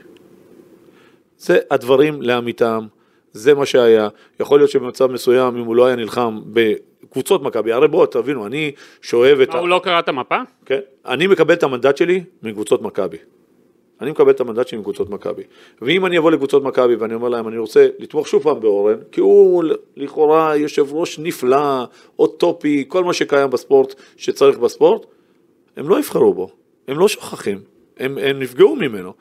[1.38, 2.86] זה הדברים לאמיתם,
[3.32, 4.08] זה מה שהיה.
[4.40, 8.72] יכול להיות שבמצב מסוים, אם הוא לא היה נלחם בקבוצות מכבי, הרי בואו, תבינו, אני
[9.02, 10.38] שואב את מה, הוא לא קרא את המפה?
[10.66, 10.80] כן?
[11.06, 13.16] אני מקבל את המנדט שלי מקבוצות מכבי.
[14.00, 15.42] אני מקבל את המנדט שלי מקבוצות מכבי.
[15.82, 19.20] ואם אני אבוא לקבוצות מכבי ואני אומר להם, אני רוצה לתמוך שוב פעם באורן, כי
[19.20, 19.64] הוא
[19.96, 21.84] לכאורה יושב ראש נפלא,
[22.18, 25.06] אוטופי, כל מה שקיים בספורט, שצריך בספורט,
[25.76, 26.50] הם לא יבחרו בו,
[26.88, 27.58] הם לא שוכחים,
[27.98, 29.12] הם, הם נפגעו ממנו.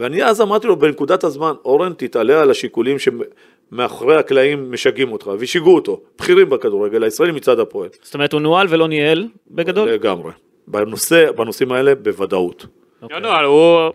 [0.00, 5.74] ואני אז אמרתי לו בנקודת הזמן, אורן, תתעלה על השיקולים שמאחורי הקלעים משגעים אותך, ושיגעו
[5.74, 7.88] אותו, בכירים בכדורגל הישראלי מצד הפועל.
[8.02, 10.32] זאת אומרת הוא נוהל ולא ניהל, בגדול, לגמרי.
[10.68, 12.66] בנושא, בנושאים האלה בוודאות.
[13.02, 13.20] אוקיי.
[13.20, 13.92] לא, לא, הוא...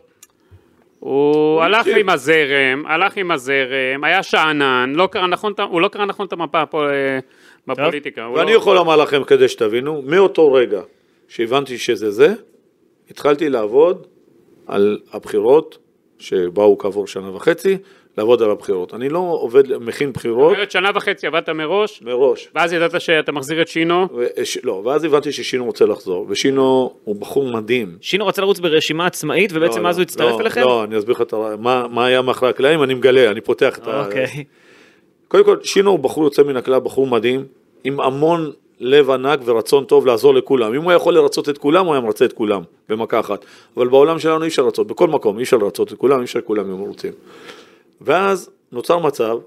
[1.01, 1.87] הוא הלך.
[1.97, 6.33] עם הזרם, הלך עם הזרם, היה שאנן, לא קרא נכון, הוא לא קרא נכון את
[6.33, 7.19] המפה פה אה,
[7.67, 8.29] בפוליטיקה.
[8.35, 10.81] ואני לא- יכול לומר לכם כדי שתבינו, מאותו רגע
[11.27, 12.33] שהבנתי שזה זה,
[13.09, 14.07] התחלתי לעבוד
[14.67, 15.77] על הבחירות
[16.19, 17.77] שבאו כעבור שנה וחצי,
[18.17, 18.93] לעבוד על הבחירות.
[18.93, 22.49] אני לא עובד, מכין זאת בחירות אומרת, שנה וחצי עבדת מראש, מראש.
[22.55, 24.07] ואז ידעת שאתה מחזיר את שינו.
[24.15, 27.97] ו- ש- לא, ואז הבנתי ששינו רוצה לחזור, ושינו הוא בחור מדהים.
[28.01, 30.61] שינו רצה לרוץ ברשימה עצמאית, ובעצם לא, אז הוא לא, הצטרף לא, אליכם?
[30.61, 31.23] לא, אני אסביר לך
[31.59, 34.05] מה, מה היה מאחורי הקלעים, אני מגלה, אני פותח את ה...
[34.05, 34.43] אוקיי.
[35.27, 37.45] קודם כל, שינו הוא בחור יוצא מן הכלל, בחור מדהים,
[37.83, 40.73] עם המון לב ענק ורצון טוב לעזור לכולם.
[40.73, 43.45] אם הוא היה יכול לרצות את כולם, הוא היה מרצה את כולם במכה אחת.
[43.77, 46.41] אבל בעולם שלנו אי אפשר לרצות, בכל מקום אי אפשר לרצות את כולם, אי אפשר
[46.41, 47.11] כולם יהיו מרוצים.
[48.01, 49.37] ואז נוצר מצב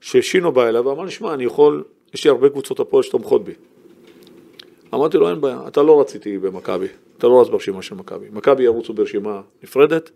[0.00, 3.52] ששינו בא אליו ואמר לי, שמע, אני יכול, יש לי הרבה קבוצות הפועל שתומכות בי.
[4.94, 6.86] אמרתי לו, אין בעיה, אתה לא רציתי במכבי,
[7.18, 8.26] אתה לא רץ ברשימה של מכבי.
[8.32, 10.10] מכבי ירוצו ברשימה נפרדת,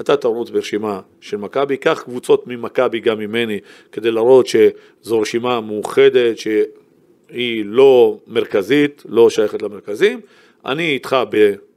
[0.00, 3.60] אתה תרוץ ברשימה של מכבי, קח קבוצות ממכבי גם ממני,
[3.92, 10.20] כדי להראות שזו רשימה מאוחדת, שהיא לא מרכזית, לא שייכת למרכזים.
[10.66, 11.16] אני איתך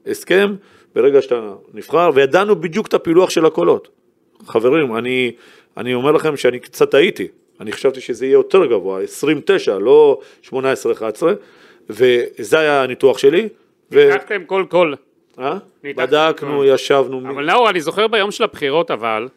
[0.06, 0.56] בהסכם,
[0.96, 4.01] ברגע שאתה נבחר, וידענו בדיוק את הפילוח של הקולות.
[4.48, 5.32] חברים, אני,
[5.78, 7.28] אני אומר לכם שאני קצת טעיתי,
[7.60, 10.54] אני חשבתי שזה יהיה יותר גבוה, 29, לא 18-11,
[11.90, 13.50] וזה היה הניתוח שלי.
[13.92, 14.10] ו...
[14.10, 14.96] לקחתם כל קול.
[15.40, 15.58] אה?
[15.84, 16.74] ניתחתם בדקנו, הכל.
[16.74, 19.28] ישבנו, אבל נאור, אני זוכר ביום של הבחירות אבל,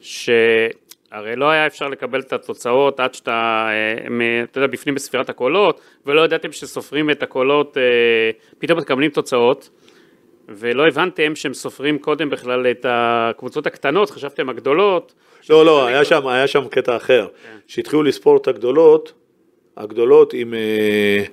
[0.00, 5.28] שהרי לא היה אפשר לקבל את התוצאות עד שאתה, אה, מ- אתה יודע, בפנים בספירת
[5.28, 7.82] הקולות, ולא ידעתם שסופרים את הקולות, אה,
[8.58, 9.68] פתאום מקבלים תוצאות,
[10.48, 15.14] ולא הבנתם שהם סופרים קודם בכלל את הקבוצות הקטנות, חשבתם הגדולות.
[15.50, 17.26] לא, לא, היה שם, היה שם קטע אחר.
[17.66, 19.12] כשהתחילו לספור את הגדולות,
[19.76, 21.24] הגדולות עם, אה,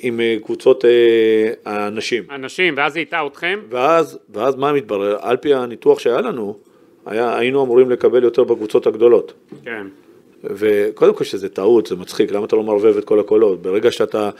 [0.00, 2.24] עם אה, קבוצות אה, הנשים.
[2.30, 5.16] אנשים, ואז זה הטעה אתכם, ואז, ואז מה מתברר?
[5.20, 6.58] על פי הניתוח שהיה לנו,
[7.06, 9.32] היה, היינו אמורים לקבל יותר בקבוצות הגדולות.
[9.64, 9.86] כן.
[10.44, 13.62] וקודם כל שזה טעות, זה מצחיק, למה אתה לא מערבב את כל הקולות?
[13.62, 14.30] ברגע שאתה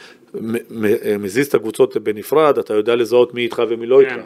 [1.19, 4.11] מזיז את הקבוצות בנפרד, אתה יודע לזהות מי איתך ומי לא כן.
[4.11, 4.25] איתך.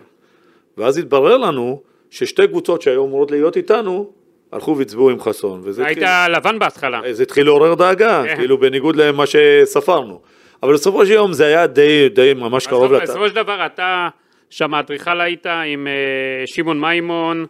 [0.77, 4.11] ואז התברר לנו ששתי קבוצות שהיו אמורות להיות איתנו,
[4.53, 5.63] הלכו והצביעו עם חסון.
[5.79, 7.01] היית לבן בהתחלה.
[7.13, 8.37] זה התחיל לעורר דאגה, כן.
[8.37, 10.21] כאילו בניגוד למה שספרנו.
[10.63, 13.03] אבל בסופו של יום זה היה די, די ממש קרוב לת...
[13.03, 14.09] בסופו של דבר אתה
[14.51, 17.47] שם האדריכל היית עם אה, שמעון מימון.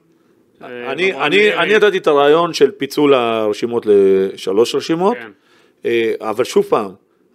[0.63, 5.31] אה, אני, אני, ידעתי את הרעיון של פיצול הרשימות לשלוש רשימות, כן.
[5.85, 6.91] אה, אבל שוב פעם,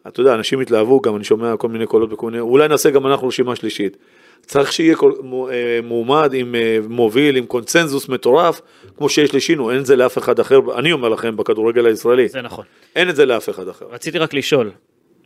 [0.08, 3.08] אתה יודע, אנשים התלהבו, גם אני שומע כל מיני קולות בכל מיני, אולי נעשה גם
[3.08, 3.98] אנחנו רשימה שלישית.
[4.46, 5.12] צריך שיהיה כל,
[5.52, 8.62] אה, מועמד עם אה, מוביל, עם קונצנזוס מטורף,
[8.98, 12.42] כמו שיש לשינו, אין את זה לאף אחד אחר, אני אומר לכם, בכדורגל הישראלי, זה
[12.42, 12.66] נכון.
[12.96, 13.86] אין את זה לאף אחד אחר.
[13.92, 14.72] רציתי רק לשאול,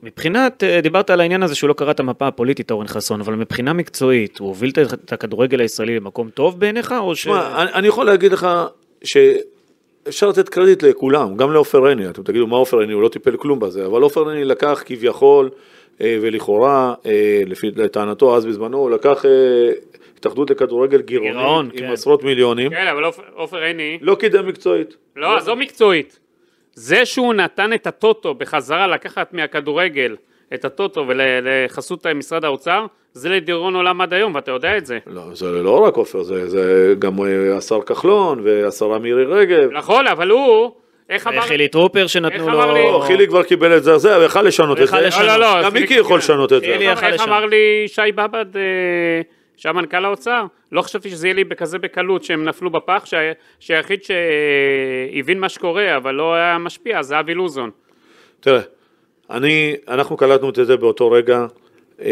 [0.06, 3.34] מבחינת, אה, דיברת על העניין הזה שהוא לא קרא את המפה הפוליטית, אורן חסון, אבל
[3.36, 4.72] מבחינה מקצועית, הוא הוביל
[5.04, 7.22] את- הכדורגל הישראלי למקום טוב בעיניך, או ש...
[7.22, 8.48] תשמע, אני, אני יכול להגיד לך
[9.04, 13.38] שאפשר לתת קרדיט לכולם, גם לעופר עיני, אתם תגידו מה עופר עיני, הוא לא טיפל
[13.38, 15.50] כלום בזה, אבל עופר עיני לקח כביכול
[16.02, 17.12] אה, ולכאורה, אה,
[17.46, 19.26] לפי לטענתו אז בזמנו, הוא לקח
[20.18, 21.86] התאחדות לכדורגל גירעון, עם כן.
[21.92, 24.96] עשרות מיליונים, כן, אבל עופר- עופר עיני, לא קידם מקצועית.
[25.16, 26.20] לא, עזוב מקצועית.
[26.76, 30.16] זה שהוא נתן את הטוטו בחזרה לקחת מהכדורגל
[30.54, 35.00] את הטוטו ולחסות משרד האוצר, זה לדיראון עולם עד היום, ואתה יודע את זה.
[35.08, 39.70] לא, זה לא רק עופר, זה, זה גם אה, השר כחלון והשרה מירי רגב.
[39.72, 40.72] נכון, אבל הוא,
[41.10, 41.42] איך אמר...
[41.42, 42.50] חילי טרופר שנתנו?
[42.50, 42.76] לו...
[42.76, 44.98] לא, חילי כבר קיבל את זה, זה, הוא יכל לשנות את זה.
[44.98, 46.68] לא, לא, לא, גם מיקי יכול לשנות את זה.
[46.68, 47.22] איך.
[47.22, 48.62] אמר לי שי באב"ד, אה,
[49.58, 50.46] שהיה מנכ"ל האוצר?
[50.72, 55.98] לא חשבתי שזה יהיה לי בכזה בקלות שהם נפלו בפח, שה- שהיחיד שהבין מה שקורה,
[55.98, 57.70] אבל לא היה משפיע, זה אבי לוזון.
[58.40, 58.62] תראה,
[59.30, 61.46] אני, אנחנו קלטנו את זה באותו רגע,
[62.02, 62.06] אה,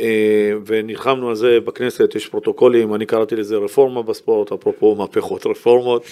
[0.00, 6.04] אה, ונלחמנו על זה בכנסת, יש פרוטוקולים, אני קראתי לזה רפורמה בספורט, אפרופו מהפכות רפורמות.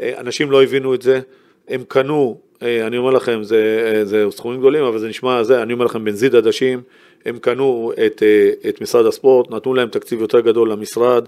[0.00, 1.20] אה, אנשים לא הבינו את זה,
[1.68, 5.62] הם קנו, אה, אני אומר לכם, זה, אה, זה סכומים גדולים, אבל זה נשמע, זה,
[5.62, 6.80] אני אומר לכם, בנזיד עדשים,
[7.24, 11.24] הם קנו את, אה, את משרד הספורט, נתנו להם תקציב יותר גדול למשרד,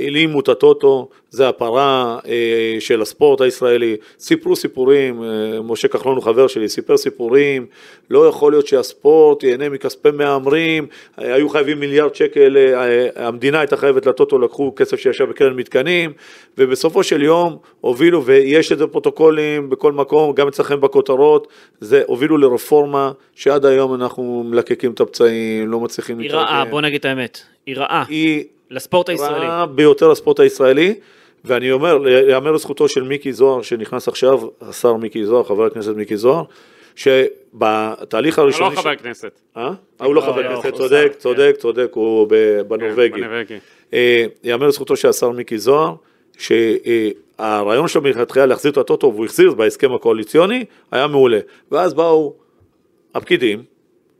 [0.00, 5.28] העלימו את הטוטו, זה הפרה אה, של הספורט הישראלי, סיפרו סיפורים, אה,
[5.62, 7.66] משה כחלון הוא חבר שלי, סיפר סיפורים,
[8.10, 10.86] לא יכול להיות שהספורט ייהנה מכספי מהמרים,
[11.20, 16.12] אה, היו חייבים מיליארד שקל, אה, המדינה הייתה חייבת לטוטו, לקחו כסף שישב בקרן מתקנים,
[16.58, 21.48] ובסופו של יום הובילו, ויש את זה פרוטוקולים בכל מקום, גם אצלכם בכותרות,
[21.80, 26.64] זה הובילו לרפורמה שעד היום אנחנו מלקקים את הפצעים, לא מצליחים היא רעה.
[26.64, 27.40] בוא נגיד את האמת.
[27.66, 28.04] היא רעה.
[28.08, 29.46] היא לספורט הישראלי.
[29.46, 30.94] רעה ביותר לספורט הישראלי,
[31.44, 36.16] ואני אומר, יאמר לזכותו של מיקי זוהר שנכנס עכשיו, השר מיקי זוהר, חבר הכנסת מיקי
[36.16, 36.44] זוהר,
[36.96, 38.74] שבתהליך אתה הראשוני...
[38.76, 39.40] לא חבר כנסת.
[39.56, 39.70] אה?
[40.00, 42.28] הוא לא לא, חבר לא, כנסת, הוא צודק, צודק, צודק, הוא
[42.68, 43.10] בנורבגי.
[43.10, 43.58] כן, בנורבגי.
[43.94, 45.94] אה, לזכותו של השר מיקי זוהר,
[46.38, 51.38] שהרעיון שלו מלכתחילה להחזיר את הטוטו, והוא החזיר בהסכם הקואליציוני, היה מעולה.
[51.70, 52.34] ואז באו
[53.14, 53.62] הפקידים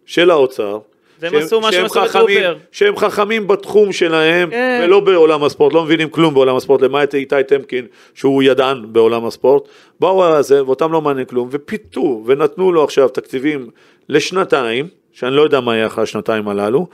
[0.06, 0.78] של האוצר,
[1.20, 2.56] זה הם שהם- עשו מה שהם עשו חכמים- בטרופר.
[2.72, 4.80] שהם חכמים בתחום שלהם, כן.
[4.84, 9.68] ולא בעולם הספורט, לא מבינים כלום בעולם הספורט, למעט איתי טמקין, שהוא ידען בעולם הספורט,
[10.00, 13.70] באו על זה, ואותם לא מעניין כלום, ופיתו, ונתנו לו עכשיו תקציבים
[14.08, 16.86] לשנתיים, שאני לא יודע מה יהיה אחרי השנתיים הללו,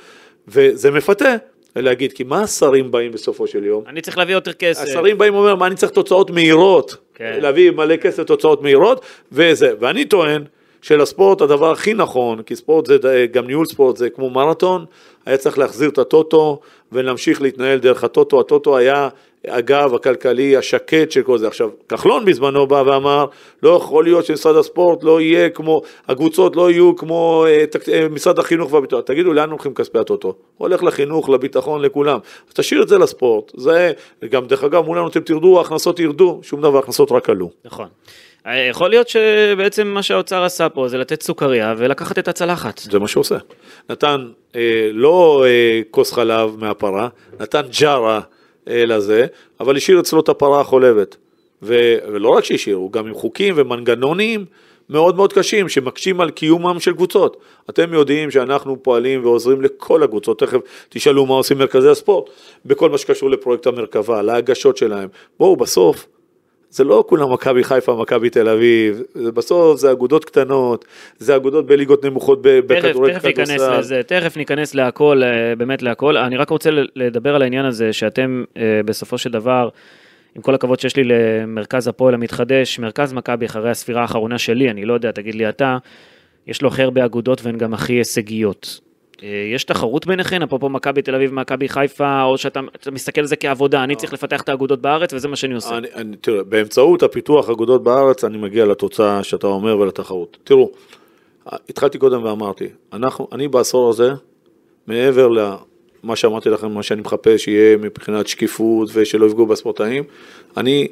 [0.49, 1.35] וזה מפתה.
[1.77, 3.85] להגיד, כי מה השרים באים בסופו של יום?
[3.89, 4.83] אני צריך להביא יותר כסף.
[4.83, 7.39] השרים באים ואומרים, מה אני צריך תוצאות מהירות, כן.
[7.43, 9.01] להביא מלא כסף תוצאות מהירות,
[9.33, 10.43] וזה, ואני טוען
[10.83, 14.85] שלספורט הדבר הכי נכון, כי ספורט זה, ד- גם ניהול ספורט זה כמו מרתון,
[15.27, 16.61] היה צריך להחזיר את הטוטו
[16.93, 19.09] ולהמשיך להתנהל דרך הטוטו, הטוטו היה
[19.49, 21.47] הגב הכלכלי השקט של כל זה.
[21.47, 23.27] עכשיו, כחלון בזמנו בא ואמר,
[23.63, 28.39] לא יכול להיות שמשרד הספורט לא יהיה כמו, הקבוצות לא יהיו כמו אה, אה, משרד
[28.39, 29.03] החינוך והביטחון.
[29.03, 30.35] תגידו, לאן הולכים כספי הטוטו?
[30.57, 32.19] הולך לחינוך, לביטחון, לכולם.
[32.49, 33.53] אז תשאיר את זה לספורט.
[33.57, 33.93] זה,
[34.31, 37.51] גם דרך אגב, אמרו לנו, אתם תרדו, ההכנסות ירדו, שום דבר, ההכנסות רק עלו.
[37.65, 37.89] נכון.
[38.47, 42.79] יכול להיות שבעצם מה שהאוצר עשה פה זה לתת סוכריה ולקחת את הצלחת.
[42.79, 43.37] זה מה שהוא עושה.
[43.91, 47.09] נתן אה, לא אה, כוס חלב מהפרה,
[47.41, 48.21] נתן ג'ארה
[48.69, 49.27] אה, לזה,
[49.61, 51.17] אבל השאיר אצלו את הפרה החולבת.
[51.63, 54.45] ו, ולא רק שהשאיר, הוא גם עם חוקים ומנגנונים
[54.91, 57.37] מאוד מאוד קשים שמקשים על קיומם של קבוצות.
[57.71, 62.31] אתם יודעים שאנחנו פועלים ועוזרים לכל הקבוצות, תכף תשאלו מה עושים מרכזי הספורט,
[62.67, 65.09] בכל מה שקשור לפרויקט המרכבה, להגשות שלהם.
[65.39, 66.07] בואו, בסוף,
[66.73, 70.85] זה לא כולם מכבי חיפה, מכבי תל אביב, זה בסוף זה אגודות קטנות,
[71.19, 73.79] זה אגודות בליגות נמוכות ב- תכף, בכדורגל, תכף ניכנס כדורסל.
[73.79, 76.17] לזה, תכף ניכנס להכל, אה, באמת להכל.
[76.17, 79.69] אני רק רוצה לדבר על העניין הזה, שאתם אה, בסופו של דבר,
[80.37, 84.85] עם כל הכבוד שיש לי למרכז הפועל המתחדש, מרכז מכבי אחרי הספירה האחרונה שלי, אני
[84.85, 85.79] לא יודע, תגיד לי אתה,
[86.47, 88.81] יש לו הכי הרבה אגודות והן גם הכי הישגיות.
[89.23, 93.27] אה, יש תחרות ביניכן, אפרופו מכבי תל אביב, מכבי חיפה, או שאתה אתה מסתכל על
[93.27, 95.79] זה כעבודה, אני צריך לפתח את האגודות בארץ וזה מה שאני עושה.
[95.79, 100.37] אני, אני, תראה, באמצעות הפיתוח אגודות בארץ אני מגיע לתוצאה שאתה אומר ולתחרות.
[100.45, 100.71] תראו,
[101.47, 104.13] התחלתי קודם ואמרתי, אנחנו, אני בעשור הזה,
[104.87, 110.05] מעבר למה שאמרתי לכם, מה שאני מחפש שיהיה מבחינת שקיפות ושלא יפגעו בספורטאים,
[110.57, 110.89] אני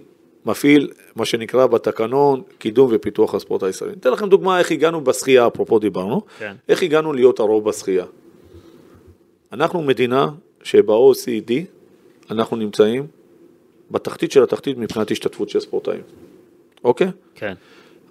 [0.47, 3.95] מפעיל מה שנקרא בתקנון קידום ופיתוח הספורט הישראלי.
[4.01, 6.55] אתן לכם דוגמה איך הגענו בשחייה, אפרופו דיברנו, כן.
[6.69, 8.05] איך הגענו להיות הרוב בשחייה.
[9.53, 10.29] אנחנו מדינה
[10.63, 11.53] שב-OECD
[12.31, 13.07] אנחנו נמצאים
[13.91, 16.01] בתחתית של התחתית מבחינת השתתפות של ספורטאים,
[16.85, 17.09] אוקיי?
[17.35, 17.55] כן,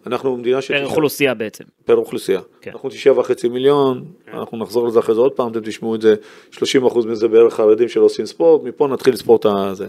[0.08, 0.74] אנחנו מדינה של...
[0.74, 1.64] פר אוכלוסייה בעצם.
[1.86, 2.42] פר אוכלוסייה.
[2.62, 2.72] כן.
[2.72, 6.16] אנחנו תשעה וחצי מיליון, אנחנו נחזור לזה אחרי זה עוד פעם, אתם תשמעו את זה,
[6.52, 9.88] 30 אחוז מזה בערך חרדים שלא עושים ספורט, מפה נתחיל ספורט הזה.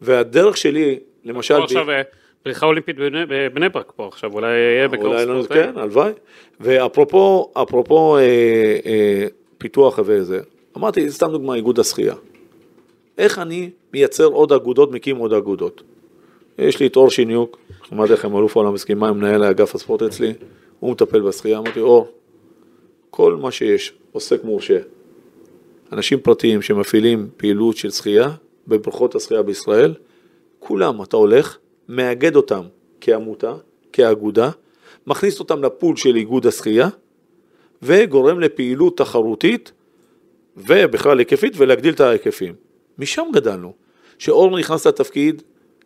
[0.00, 1.56] והדרך שלי, למשל...
[1.56, 2.02] פה עכשיו אה,
[2.42, 5.72] פריחה אולימפית בבני- בבני ברק פה עכשיו, אולי יהיה בקרוב לא, ספורטאים.
[5.72, 6.12] כן, הלוואי.
[6.60, 8.22] ואפרופו, אפרופו אה,
[8.86, 9.26] אה,
[9.58, 10.40] פיתוח וזה,
[10.76, 12.14] אמרתי, סתם דוגמה, איגוד השחייה.
[13.18, 15.82] איך אני מייצר עוד אגודות, מקים עוד אגודות.
[16.58, 17.58] יש לי את אור שיניוק,
[17.92, 20.32] אמרתי לכם, אלוף העולם הסכימה, מנהל אגף הספורט אצלי,
[20.80, 22.08] הוא מטפל בשחייה, אמרתי, אור,
[23.10, 24.78] כל מה שיש, עוסק מורשה,
[25.92, 28.30] אנשים פרטיים שמפעילים פעילות של שחייה,
[28.68, 29.94] בבריכות השחייה בישראל,
[30.58, 32.62] כולם, אתה הולך, מאגד אותם
[33.00, 33.54] כעמותה,
[33.92, 34.50] כאגודה,
[35.06, 36.88] מכניס אותם לפול של איגוד השחייה,
[37.82, 39.72] וגורם לפעילות תחרותית,
[40.56, 42.54] ובכלל היקפית, ולהגדיל את ההיקפים.
[42.98, 43.72] משם גדלנו.
[44.18, 45.42] שאור נכנס לתפקיד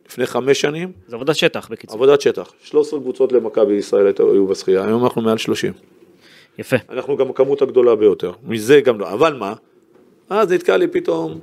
[0.09, 1.97] לפני חמש שנים, זה עבודת שטח בקיצור.
[1.97, 2.53] עבודת שטח.
[2.63, 5.73] 13 קבוצות למכבי ישראל היו בשחייה, היום אנחנו מעל 30.
[6.59, 6.77] יפה.
[6.91, 9.55] אנחנו גם הכמות הגדולה ביותר, מזה גם לא, אבל מה?
[10.31, 11.39] אז נתקע לי פתאום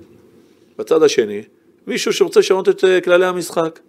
[0.78, 1.42] בצד השני,
[1.88, 3.80] מישהו שרוצה לשנות את אה, כללי המשחק,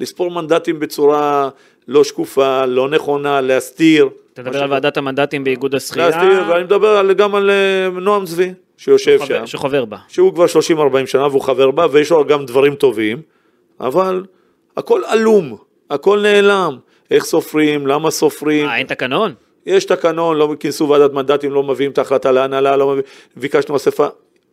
[0.00, 1.48] לספור מנדטים בצורה
[1.88, 4.08] לא שקופה, לא נכונה, להסתיר.
[4.34, 6.08] תדבר על ועדת המנדטים באיגוד השחייה.
[6.08, 8.52] להסתיר, ואני מדבר גם על אה, נועם צבי,
[8.84, 9.96] שיושב שחבר- שם, שחובר בה.
[10.08, 13.22] שהוא כבר 30-40 שנה והוא חבר בה, ויש לו גם דברים טובים,
[13.80, 14.24] אבל
[14.76, 15.56] הכל עלום,
[15.90, 16.78] הכל נעלם.
[17.10, 19.34] איך סופרים, למה סופרים, אה, אין תקנון?
[19.66, 23.02] יש תקנון, לא כינסו ועדת מנדטים, לא מביאים את ההחלטה להנהלה, לא מביאים,
[23.36, 24.06] ביקשנו אספה.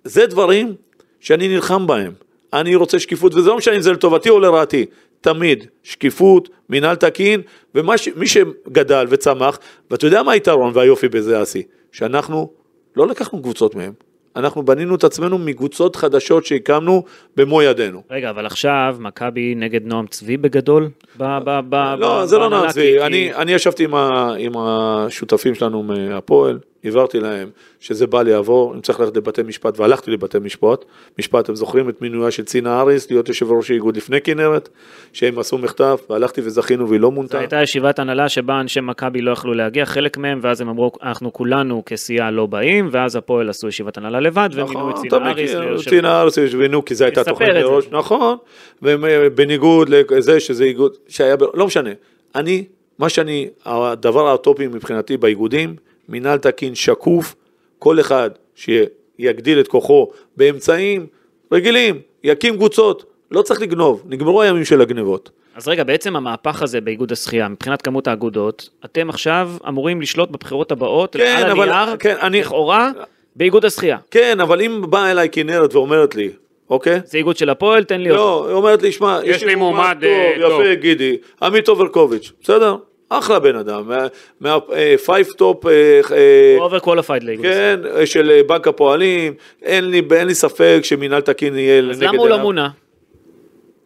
[0.03, 0.73] זה דברים
[1.19, 2.13] שאני נלחם בהם.
[2.53, 4.85] אני רוצה שקיפות, וזה לא משנה אם זה לטובתי או לרעתי.
[5.21, 7.41] תמיד שקיפות, מינהל תקין,
[7.75, 9.59] ומי שגדל וצמח,
[9.91, 11.63] ואתה יודע מה היתרון והיופי בזה, אסי?
[11.91, 12.49] שאנחנו
[12.95, 13.93] לא לקחנו קבוצות מהם,
[14.35, 17.03] אנחנו בנינו את עצמנו מקבוצות חדשות שהקמנו
[17.37, 18.01] במו ידינו.
[18.11, 20.89] רגע, אבל עכשיו מכבי נגד נועם צבי בגדול?
[21.17, 23.95] ב- ב- ב- לא, ב- זה לא בהנהלה, נועם צבי, כי- אני, אני ישבתי עם,
[23.95, 29.79] ה, עם השותפים שלנו מהפועל, הבהרתי להם שזה בל יעבור, אם צריך ללכת לבתי משפט,
[29.79, 30.85] והלכתי לבתי משפט,
[31.19, 34.69] משפט, אתם זוכרים את מינויה של צינה אריס להיות יושב ראש האיגוד לפני כנרת,
[35.13, 37.39] שהם עשו מחטף, והלכתי וזכינו והיא לא זו מונתה.
[37.39, 41.33] הייתה ישיבת הנהלה שבה אנשי מכבי לא יכלו להגיע, חלק מהם, ואז הם אמרו, אנחנו
[41.33, 45.53] כולנו כסיעה לא באים, ואז הפועל עשו ישיבת הנהלה לבד, ומינו את נכון, צינה אריס
[45.53, 47.49] ליושב- צינה אריס ישבנו, כי זו הייתה תוכנית.
[47.55, 48.37] מראש, נכון,
[48.81, 51.89] ובניגוד לזה שזה איגוד, שהיה, לא משנה,
[52.35, 52.65] אני,
[52.99, 55.75] מה שאני, הדבר הטופי מבחינתי באיגודים,
[56.11, 57.35] מינהל תקין שקוף,
[57.79, 61.05] כל אחד שיגדיל את כוחו באמצעים
[61.51, 65.29] רגילים, יקים קבוצות, לא צריך לגנוב, נגמרו הימים של הגנבות.
[65.55, 70.71] אז רגע, בעצם המהפך הזה באיגוד השחייה, מבחינת כמות האגודות, אתם עכשיו אמורים לשלוט בבחירות
[70.71, 72.91] הבאות, כן, על אבל- הנייר, כן, אני- לכאורה,
[73.35, 73.97] באיגוד השחייה.
[74.11, 76.29] כן, אבל אם באה אליי כנרת ואומרת לי,
[76.69, 76.99] אוקיי?
[77.05, 78.21] זה איגוד של הפועל, תן לי אותו.
[78.21, 82.31] לא, היא אומרת לי, שמע, יש לי מועמד, אה, טוב, טוב." יפה, גידי, עמית אוברקוביץ',
[82.41, 82.75] בסדר?
[83.13, 83.91] אחלה בן אדם,
[84.39, 87.77] מה five top, אה, overqualified לאיגוד השחייה.
[87.77, 92.07] כן, של אה, בנק הפועלים, אין לי, אין לי ספק שמינהל תקין יהיה אז נגד
[92.07, 92.45] למה הוא לא עיניו.
[92.45, 92.69] מונה?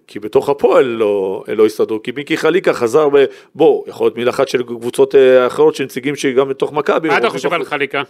[0.08, 3.26] כי בתוך הפועל לא, לא הסתדרו, כי מיקי חליקה חזר ב...
[3.56, 7.08] בוא, יכול להיות מלחץ של קבוצות אה, אחרות, של נציגים שגם בתוך מכבי.
[7.08, 7.66] מה אתה רוצים חושב על.
[7.66, 8.04] חליקה?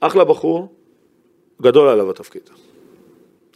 [0.00, 0.68] אחלה בחור,
[1.62, 2.42] גדול עליו התפקיד.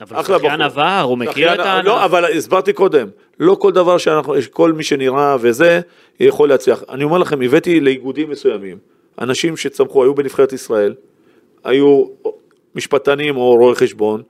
[0.01, 0.51] אבל בחור.
[0.63, 1.85] עבר, הוא מכיר את הענף.
[1.85, 3.09] לא, אבל הסברתי קודם,
[3.41, 5.81] לא כל דבר שאנחנו, כל מי שנראה וזה,
[6.21, 6.83] יכול להצליח.
[6.89, 8.79] אני אומר לכם, הבאתי לאיגודים מסוימים,
[9.21, 10.95] אנשים שצמחו, היו בנבחרת ישראל,
[11.65, 12.05] היו
[12.75, 14.23] משפטנים או רואי חשבון,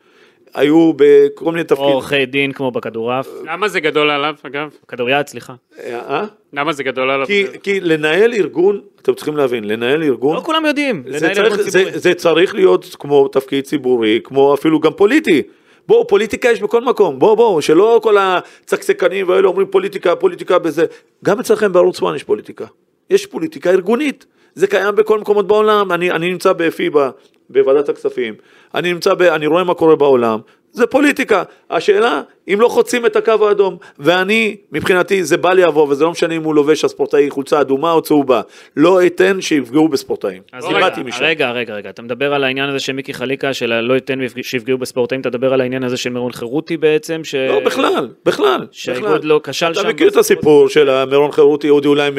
[0.54, 1.92] היו בכל מיני או תפקידים.
[1.92, 4.70] עורכי דין כמו בכדורעף, למה זה גדול עליו, אגב?
[4.88, 5.54] כדוריד, סליחה.
[5.84, 6.24] אה?
[6.52, 7.26] למה זה גדול עליו?
[7.26, 11.46] כי, כי לנהל ארגון, אתם צריכים להבין, לנהל ארגון, לא כולם יודעים, זה לנהל צריך,
[11.46, 11.98] ארגון זה, ציבורי.
[11.98, 15.42] זה צריך להיות כמו תפקיד ציבורי, כמו אפילו גם פוליטי.
[15.88, 20.84] בואו, פוליטיקה יש בכל מקום, בואו, בואו, שלא כל הצקצקנים והאלה אומרים פוליטיקה, פוליטיקה בזה.
[21.24, 22.66] גם אצלכם בערוץ 1 יש פוליטיקה.
[23.10, 24.26] יש פוליטיקה ארגונית.
[24.54, 25.92] זה קיים בכל מקומות בעולם.
[25.92, 27.10] אני, אני נמצא בפיבה,
[27.50, 28.34] בוועדת הכספים.
[28.74, 29.22] אני נמצא ב...
[29.22, 30.40] אני רואה מה קורה בעולם.
[30.76, 31.42] זה פוליטיקה.
[31.70, 36.10] השאלה, אם לא חוצים את הקו האדום, ואני, מבחינתי, זה בא לי יבוא, וזה לא
[36.10, 38.40] משנה אם הוא לובש הספורטאי חולצה אדומה או צהובה.
[38.76, 40.42] לא אתן שיפגעו בספורטאים.
[40.52, 41.24] אז רגע, משם.
[41.24, 44.78] רגע, רגע, רגע, אתה מדבר על העניין הזה של מיקי חליקה, של לא ייתן שיפגעו
[44.78, 47.34] בספורטאים, אתה מדבר על העניין הזה של מירון חירותי בעצם, ש...
[47.34, 48.66] לא, בכלל, בכלל.
[48.70, 49.24] שהאיגוד.
[49.24, 50.16] לא כשל שם אתה מכיר את.
[50.16, 52.10] הסיפור של מירון חירותי, אודי אולי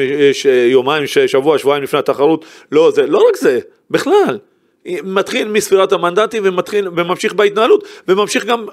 [0.46, 3.58] אה, יומיים, שבוע, שבועיים לפני התחרות, לא זה, לא רק זה,
[3.90, 4.38] בכלל.
[4.86, 8.66] מתחיל מספירת המנדטים ומתחיל, וממשיך בהתנהלות, וממשיך גם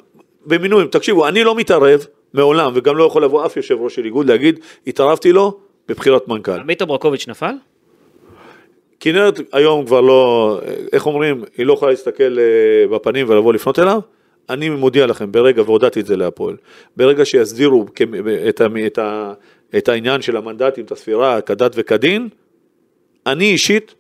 [0.46, 0.88] במינויים.
[0.88, 4.60] תקשיבו, אני לא מתערב, מעולם, וגם לא יכול לבוא אף יושב ראש של איגוד להגיד,
[4.88, 6.60] התערבתי לו בבחירת מנכ"ל.
[6.60, 7.54] עמית אברקוביץ' נפל?
[9.00, 10.60] כנרת היום כבר לא,
[10.94, 14.00] איך אומרים, היא לא יכולה להסתכל אה, בפנים ולבוא לפנות אליו.
[14.50, 16.56] אני מודיע לכם, ברגע, והודעתי את זה להפועל,
[16.98, 17.86] ברגע שיסדירו
[18.50, 19.00] את, את,
[19.78, 22.30] את העניין של המנדטים, את הספירה כדת וכדין,
[23.28, 23.96] אני אישית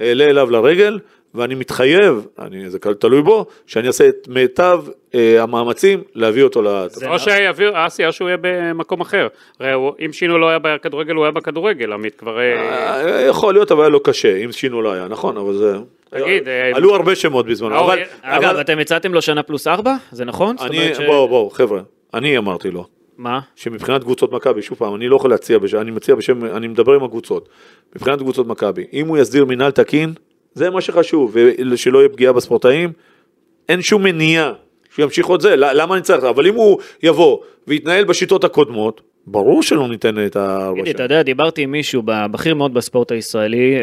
[0.00, 0.98] אעלה אליו לרגל,
[1.34, 4.80] ואני מתחייב, אני, זה תלוי בו, שאני אעשה את מיטב
[5.14, 7.08] אה, המאמצים להביא אותו לתפקיד.
[7.08, 9.26] או שיביאו, אסי, או שהוא יהיה במקום אחר.
[9.60, 12.38] הרי הוא- אם שינו לא היה בכדורגל, הוא היה בכדורגל, עמית כבר...
[12.38, 15.76] אה, אה, יכול להיות, אבל היה לו קשה, אם שינו לא היה, נכון, אבל זה...
[16.10, 17.98] תגיד, אה, עלו הרבה שמות בזמנו, אבל...
[18.22, 19.94] אגב, אבל- אתם הצעתם לו שנה פלוס ארבע?
[20.12, 20.56] זה נכון?
[20.60, 21.80] אני, ש- בואו, בואו, חבר'ה,
[22.14, 22.84] אני אמרתי לו,
[23.18, 23.40] מה?
[23.56, 26.92] שמבחינת קבוצות מכבי, שוב פעם, אני לא יכול להציע, בשם, אני מציע בשם, אני מדבר
[26.92, 27.48] עם הקבוצות,
[27.96, 30.12] מבחינת קבוצות מכבי, אם הוא יסדיר מינהל תקין,
[30.54, 31.36] זה מה שחשוב,
[31.72, 32.92] ושלא יהיה פגיעה בספורטאים,
[33.68, 34.52] אין שום מניעה
[34.94, 39.88] שימשיך עוד זה, למה אני צריך, אבל אם הוא יבוא ויתנהל בשיטות הקודמות, ברור שלא
[39.88, 41.04] ניתן את הארבע תגידי, אתה שנים.
[41.04, 43.80] יודע, דיברתי עם מישהו בכיר מאוד בספורט הישראלי, אה,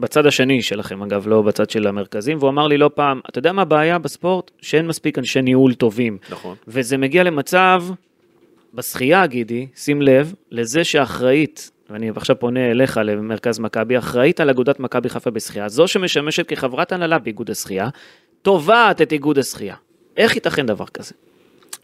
[0.00, 3.52] בצד השני שלכם אגב, לא בצד של המרכזים, והוא אמר לי לא פעם, אתה יודע
[3.52, 4.50] מה הבעיה בספורט?
[4.60, 6.18] שאין מספיק אנשי ניהול טובים.
[6.30, 6.56] נכון.
[6.68, 7.84] וזה מגיע למצב,
[8.74, 14.80] בשחייה גידי, שים לב, לזה שאחראית, ואני עכשיו פונה אליך למרכז מכבי, אחראית על אגודת
[14.80, 17.88] מכבי חיפה בשחייה, זו שמשמשת כחברת הנהלה באיגוד השחייה,
[18.42, 19.74] תובעת את איגוד השחייה.
[20.16, 21.14] איך ייתכן דבר כזה?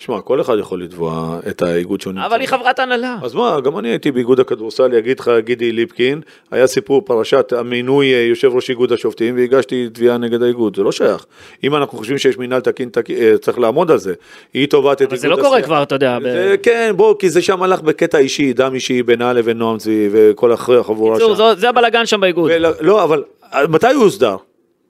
[0.01, 2.27] שמע, כל אחד יכול לתבוע את האיגוד שהוא נמצא.
[2.27, 3.17] אבל היא חברת הנהלה.
[3.23, 8.15] אז מה, גם אני הייתי באיגוד הכדורסל, יגיד לך גידי ליפקין, היה סיפור פרשת המינוי
[8.15, 11.27] אה, יושב ראש איגוד השופטים והגשתי תביעה נגד האיגוד, זה לא שייך.
[11.65, 14.15] אם אנחנו חושבים שיש מינהל תקין, תקין אה, צריך לעמוד על זה.
[14.55, 15.63] היא תובעת את אבל איגוד זה לא קורה.
[15.63, 16.19] כבר, אתה יודע.
[16.19, 19.79] ב- זה, כן, בוא, כי זה שם הלך בקטע אישי, דם אישי בינה לבין נועם
[19.79, 21.55] צבי וכל אחרי החבורה שם.
[21.57, 22.51] זה הבלגן שם באיגוד.
[22.55, 23.23] ול- לא, אבל
[23.55, 24.37] אה, מתי הוא יוסדר?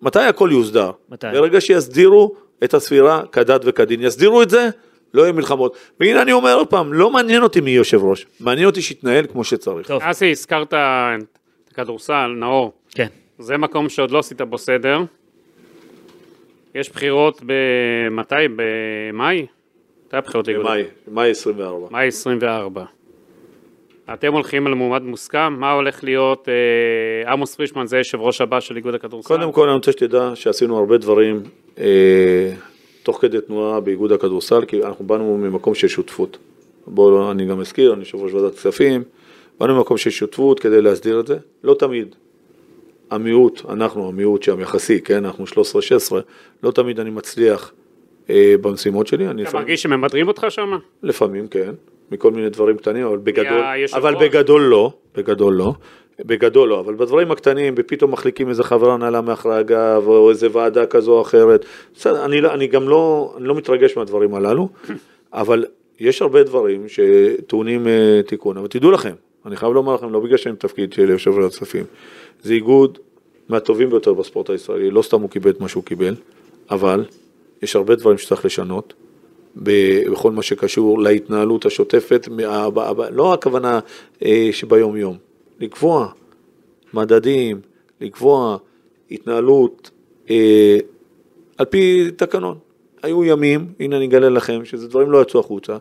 [0.03, 0.91] מתי הכל יוסדר?
[1.11, 1.27] מתי?
[1.33, 4.69] ברגע שיסדירו את הספירה כדת וכדין, יסדירו את זה,
[5.15, 5.77] לא יהיו מלחמות.
[6.01, 9.45] והנה אני אומר עוד פעם, לא מעניין אותי מי יושב ראש, מעניין אותי שיתנהל כמו
[9.45, 9.87] שצריך.
[9.87, 12.73] טוב, אסי, הזכרת את הכדורסל, נאור.
[12.91, 13.07] כן.
[13.39, 15.01] זה מקום שעוד לא עשית בו סדר.
[16.75, 18.35] יש בחירות במתי?
[18.57, 19.47] במאי?
[20.07, 20.67] מתי הבחירות לאיגוד?
[20.67, 21.87] במאי, מאי 24.
[21.91, 22.85] מאי 24.
[24.13, 25.53] אתם הולכים על מועמד מוסכם?
[25.59, 26.49] מה הולך להיות?
[26.49, 29.29] אה, עמוס פרישמן זה יושב ראש הבא של איגוד הכדורסל?
[29.29, 31.43] קודם כל אני רוצה שתדע שעשינו הרבה דברים
[31.79, 32.53] אה,
[33.03, 36.39] תוך כדי תנועה באיגוד הכדורסל, כי אנחנו באנו ממקום של שותפות.
[36.87, 39.03] בואו, אני גם אזכיר, אני יושב ראש ועדת כספים,
[39.61, 42.15] באנו ממקום של שותפות כדי להסדיר את זה, לא תמיד.
[43.11, 45.55] המיעוט, אנחנו המיעוט שם יחסי, כן, אנחנו 13-16,
[46.63, 47.73] לא תמיד אני מצליח
[48.31, 50.71] אה, במשימות שלי, אתה לפעמים, מרגיש שממדרים אותך שם?
[51.03, 51.71] לפעמים כן,
[52.11, 53.63] מכל מיני דברים קטנים, אבל בגדול,
[53.95, 54.15] אבל.
[54.21, 55.73] בגדול לא, בגדול לא.
[56.25, 60.87] בגדול לא, אבל בדברים הקטנים, ופתאום מחליקים איזה חבר הנהלה מאחורי הגב, או איזה ועדה
[60.87, 61.65] כזו או אחרת,
[61.95, 64.69] בסדר, אני, לא- אני גם לא, אני לא מתרגש מהדברים הללו,
[65.33, 65.65] אבל
[66.01, 69.13] יש הרבה דברים שטעונים אה, תיקון, אבל תדעו לכם,
[69.47, 71.85] אני חייב לומר לכם, לא בגלל שאני בתפקיד של יושב ראש הכספים,
[72.43, 72.99] זה איגוד
[73.49, 76.15] מהטובים ביותר בספורט הישראלי, לא סתם הוא קיבל את מה שהוא קיבל,
[76.71, 77.05] אבל
[77.63, 78.95] יש הרבה דברים שצריך לשנות,
[79.57, 82.29] בכל מה שקשור להתנהלות השוטפת,
[83.11, 83.81] לא הכוונה
[84.25, 85.17] אה, שביום יום,
[85.61, 86.09] לקבוע
[86.95, 87.61] מדדים,
[88.01, 88.57] לקבוע
[89.11, 89.91] התנהלות
[90.31, 90.79] אה,
[91.59, 92.59] על פי תקנון.
[93.03, 95.77] היו ימים, הנה אני אגלה לכם, שזה דברים לא יצאו החוצה,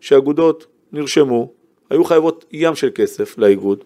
[0.00, 1.52] שאגודות נרשמו,
[1.90, 3.84] היו חייבות ים של כסף לאיגוד,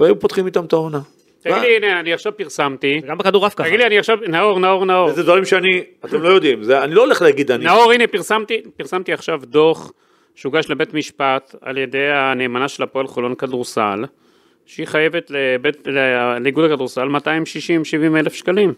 [0.00, 1.00] והיו פותחים איתם את העונה.
[1.40, 3.00] תגיד לי, הנה, אני עכשיו פרסמתי.
[3.06, 3.68] גם בכדורעף ככה.
[3.68, 5.08] תגיד לי, אני עכשיו, נאור, נאור, נאור.
[5.10, 7.64] וזה דברים שאני, אתם לא יודעים, זה, אני לא הולך להגיד אני.
[7.64, 9.92] נאור, הנה, פרסמתי, פרסמתי עכשיו דוח
[10.34, 14.04] שהוגש לבית משפט על ידי הנאמנה של הפועל חולון כדורסל,
[14.68, 15.88] שהיא חייבת לבית,
[16.40, 18.72] לאיגוד הכדורסל 260-70 אלף שקלים.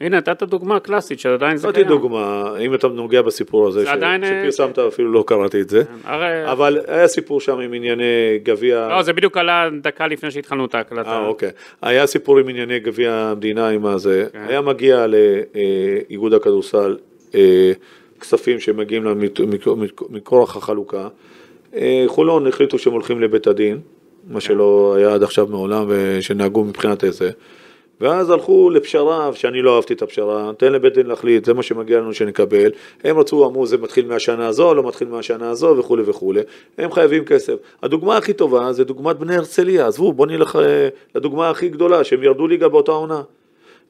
[0.00, 1.88] הנה, נתת דוגמה קלאסית שעדיין זה נתתי קיים.
[1.88, 5.70] דוגמה, אם אתה נוגע בסיפור הזה, זה ש- עדיין, אה, שפרסמת, אפילו לא קראתי את
[5.70, 6.52] זה, הרי...
[6.52, 10.74] אבל היה סיפור שם עם ענייני גביע, לא, זה בדיוק עלה דקה לפני שהתחלנו את
[10.74, 11.10] ההקלטה.
[11.10, 11.50] אה אוקיי,
[11.82, 14.44] היה סיפור עם ענייני גביע המדינה עם הזה, כן.
[14.48, 16.96] היה מגיע לאיגוד הכדורסל
[17.34, 17.72] אה,
[18.20, 19.04] כספים שמגיעים
[20.10, 21.08] מכורח החלוקה,
[21.76, 23.80] אה, חולון החליטו שהם הולכים לבית הדין,
[24.28, 27.30] מה שלא היה עד עכשיו מעולם ושנהגו מבחינת איזה.
[28.00, 31.98] ואז הלכו לפשרה, שאני לא אהבתי את הפשרה, תן לבית דין להחליט, זה מה שמגיע
[31.98, 32.70] לנו שנקבל.
[33.04, 36.40] הם רצו, אמרו, זה מתחיל מהשנה הזו, לא מתחיל מהשנה הזו וכולי וכולי.
[36.78, 37.54] הם חייבים כסף.
[37.82, 42.22] הדוגמה הכי טובה זה דוגמת בני הרצליה, עזבו, בוא נלך אה, לדוגמה הכי גדולה, שהם
[42.22, 43.22] ירדו ליגה באותה עונה.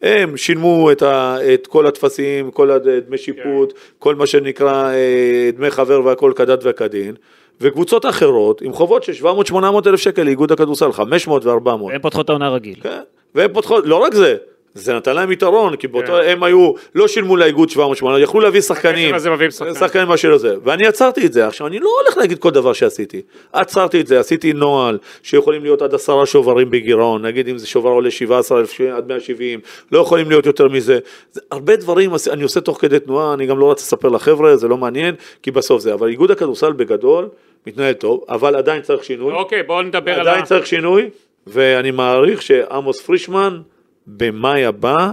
[0.03, 5.71] הם שילמו את, ה, את כל הטפסים, כל הדמי שיפוט, כל מה שנקרא אה, דמי
[5.71, 7.15] חבר והכל כדת וכדין,
[7.61, 9.13] וקבוצות אחרות עם חובות של
[9.53, 9.55] 700-800
[9.87, 11.69] אלף שקל לאיגוד הכדורסל, 500 ו-400.
[11.69, 12.81] והן פותחות את העונה רגיל.
[12.83, 13.01] כן,
[13.35, 14.37] והם פותחות, לא רק זה,
[14.75, 16.31] זה נתן להם יתרון, כי באותו, כן.
[16.31, 19.75] הם היו, לא שילמו לאיגוד 700 800 יכלו להביא שחקנים, שחקן.
[19.75, 20.09] שחקנים.
[20.09, 23.23] מה שלא זה, ואני עצרתי את זה, עכשיו אני לא הולך להגיד כל דבר שעשיתי,
[23.53, 27.91] עצרתי את זה, עשיתי נוהל שיכולים להיות עד עשרה שוברים בגירעון, נגיד אם זה שובר
[27.91, 29.61] עולה 17 אלף עד 170,
[29.93, 30.99] לא יכולים להיות יותר מזה,
[31.33, 34.69] זה, הרבה דברים אני עושה תוך כדי תנועה, אני גם לא רוצה לספר לחבר'ה, זה
[34.69, 37.29] לא מעניין, כי בסוף זה, אבל איגוד הכדורסל בגדול
[37.67, 40.31] מתנהל טוב, אבל עדיין צריך שינוי, אוקיי, בואו נדבר על ה...
[40.31, 41.11] עדיין צריך שינוי,
[41.47, 43.61] ואני מעריך שעמוס פרישמן
[44.07, 45.13] במאי הבא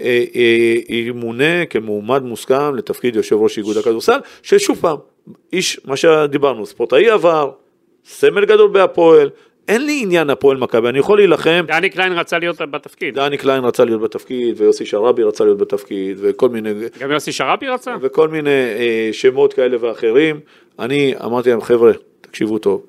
[0.00, 4.96] אה, אה, ימונה כמועמד מוסכם לתפקיד יושב ראש איגוד הכדורסל, ששוב פעם,
[5.52, 7.50] איש, מה שדיברנו, ספורטאי עבר,
[8.04, 9.30] סמל גדול בהפועל,
[9.68, 13.14] אין לי עניין הפועל מכבי, אני יכול להילחם, דני קליין רצה להיות בתפקיד.
[13.14, 16.70] דני קליין רצה להיות בתפקיד, ויוסי שרעבי רצה להיות בתפקיד, וכל מיני,
[17.00, 17.96] גם יוסי שרפי רצה?
[18.00, 20.40] וכל מיני אה, שמות כאלה ואחרים.
[20.78, 22.86] אני אמרתי להם, חבר'ה, תקשיבו טוב,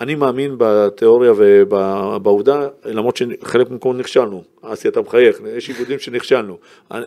[0.00, 6.58] אני מאמין בתיאוריה ובעובדה, למרות שחלק מהמקומות נכשלנו, אסי אתה מחייך, יש איגודים שנכשלנו,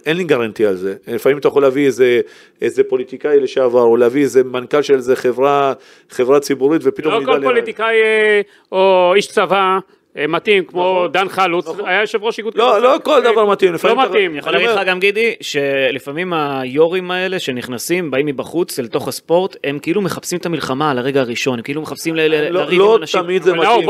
[0.06, 2.22] אין לי guarantee על זה, לפעמים אתה יכול להביא איזה,
[2.62, 5.74] איזה פוליטיקאי לשעבר, או להביא איזה מנכ"ל של איזה חברה,
[6.10, 9.80] חברה ציבורית, ופתאום לא כל לי- פוליטיקאי אה, או איש צבא
[10.28, 11.12] מתאים, כמו נכון.
[11.12, 11.86] דן חלוץ, נכון.
[11.86, 14.32] היה יושב ראש איגוד לא, לא כל דבר מתאים, לא אתה- מתאים.
[14.32, 19.56] אני יכול להגיד לך גם גידי, שלפעמים היו"רים האלה שנכנסים, באים מבחוץ אל תוך הספורט,
[19.64, 23.02] הם כאילו מחפשים את המלחמה על הרגע הראשון, הם כאילו מחפשים לא- לריב לא עם
[23.02, 23.22] אנשים.
[23.24, 23.90] תמיד זה מתאים.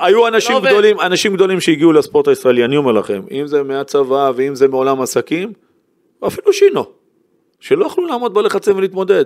[0.00, 0.60] היו אנשים לא.
[0.60, 5.00] גדולים, אנשים גדולים שהגיעו לספורט הישראלי, אני אומר לכם, אם זה מהצבא ואם זה מעולם
[5.00, 5.52] עסקים,
[6.22, 6.84] ואפילו שינו,
[7.60, 9.24] שלא יכלו לעמוד בלחצים ולהתמודד.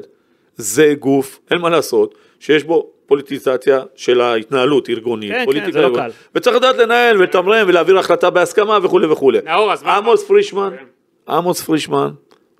[0.56, 5.88] זה גוף, אין מה לעשות, שיש בו פוליטיזציה של ההתנהלות ארגונית, כן, כן, פוליטיקה זה
[5.88, 5.94] לא.
[5.96, 6.10] קל.
[6.34, 9.38] וצריך לדעת לנהל ולתמרן ולהעביר החלטה בהסכמה וכולי וכולי.
[9.44, 10.84] נאור, אז מה- עמוס פרישמן, כן.
[11.32, 12.08] עמוס פרישמן,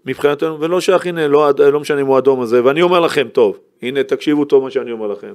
[0.07, 3.59] מבחינתנו, ולא שייך, הנה, לא, לא משנה אם הוא אדום הזה, ואני אומר לכם, טוב,
[3.83, 5.33] הנה, תקשיבו טוב מה שאני אומר לכם.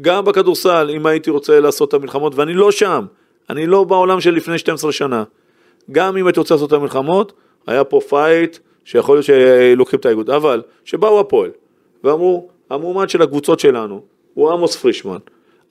[0.00, 3.04] גם בכדורסל, אם הייתי רוצה לעשות את המלחמות, ואני לא שם,
[3.50, 5.24] אני לא בעולם של לפני 12 שנה.
[5.92, 7.32] גם אם הייתי רוצה לעשות את המלחמות,
[7.66, 11.50] היה פה fight שיכול להיות שלוקחים את האיגוד, אבל שבאו הפועל
[12.04, 14.02] ואמרו, המועמד של הקבוצות שלנו
[14.38, 15.16] הוא עמוס פרישמן.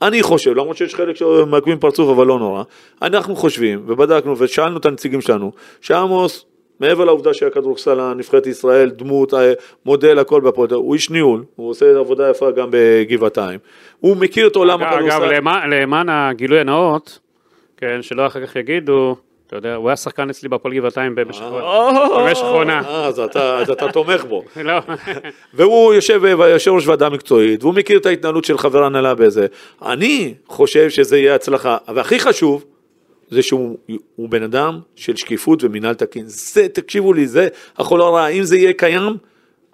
[0.02, 2.64] אני חושב, למרות שיש חלק שמעקמים פרצוף אבל לא נורא,
[3.02, 5.52] אנחנו חושבים ובדקנו ושאלנו את הנציגים שלנו,
[5.82, 6.46] שעמוס,
[6.80, 9.54] מעבר לעובדה שהכדורסל הנבחרת ישראל, דמות, אה,
[9.86, 13.60] מודל, הכל בהפועל, הוא איש ניהול, הוא עושה עבודה יפה גם בגבעתיים,
[14.00, 15.24] הוא מכיר את עולם הכדורסל.
[15.24, 17.20] אגב, למען הגילוי הנאות,
[17.78, 19.16] כן, שלא אחר כך יגידו,
[19.48, 21.42] אתה יודע, הוא היה שחקן אצלי בהפועל גבעתיים במשך
[22.18, 22.82] במשך עונה.
[22.86, 24.44] אה, אז אתה, תומך בו.
[24.64, 24.82] לא,
[25.54, 29.48] והוא יושב יושב ראש ועדה מקצועית, והוא מכיר את ההתנהלות של חבר הנהלה בזה.
[29.86, 32.66] אני חושב שזה יהיה הצלחה, והכי חשוב,
[33.30, 33.78] זה שהוא
[34.16, 36.24] הוא בן אדם של שקיפות ומינהל תקין.
[36.28, 39.18] זה, תקשיבו לי, זה החול הרע, אם זה יהיה קיים,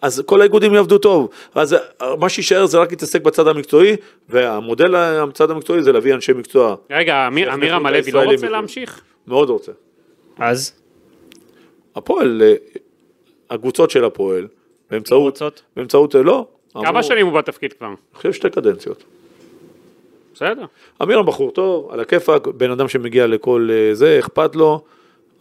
[0.03, 1.29] אז כל האיגודים יעבדו טוב.
[1.55, 1.75] אז
[2.19, 3.95] מה שיישאר זה רק להתעסק בצד המקצועי,
[4.29, 6.75] והמודל הצד המקצועי זה להביא אנשי מקצוע.
[6.91, 7.53] רגע, אמיר- את
[7.85, 8.49] הלוי לא רוצה מחו"ל.
[8.49, 9.01] להמשיך?
[9.27, 9.71] מאוד רוצה.
[10.39, 10.73] אז?
[11.95, 12.53] הפועל, אה,
[13.49, 14.47] הקבוצות של הפועל,
[14.91, 15.61] באמצעות, רוצות?
[15.75, 16.47] באמצעות, אה, לא.
[16.73, 17.87] כמה שנים הוא בתפקיד כבר?
[17.87, 19.03] אני חושב שתי קדנציות.
[20.35, 20.65] בסדר.
[21.03, 24.81] אמירם בחור טוב, על הכיפאק, בן אדם שמגיע לכל אה, זה, אכפת לו,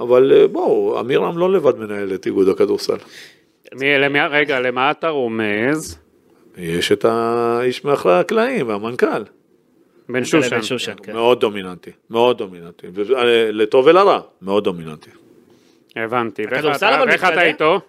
[0.01, 2.97] אבל בואו, אמירם לא לבד מנהל את איגוד הכדורסל.
[3.81, 5.99] מי- למי- רגע, למה אתה רומז?
[6.57, 9.23] יש את האיש מאחורי הקלעים, והמנכ"ל.
[10.09, 10.51] בן שושן.
[10.51, 11.13] בן שושן, כן.
[11.13, 12.87] מאוד דומיננטי, מאוד דומיננטי.
[12.87, 12.93] אה,
[13.53, 15.11] לטוב ולרע, מאוד דומיננטי.
[15.97, 16.43] הבנתי.
[16.51, 17.43] ואיך אתה-?
[17.43, 17.81] איתו?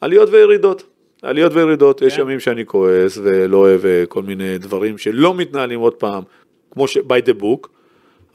[0.00, 0.82] עליות וירידות.
[1.22, 2.06] עליות וירידות, כן.
[2.06, 6.22] יש ימים שאני כועס ולא אוהב אה, כל מיני דברים שלא מתנהלים עוד פעם,
[6.70, 7.68] כמו ש- by the book,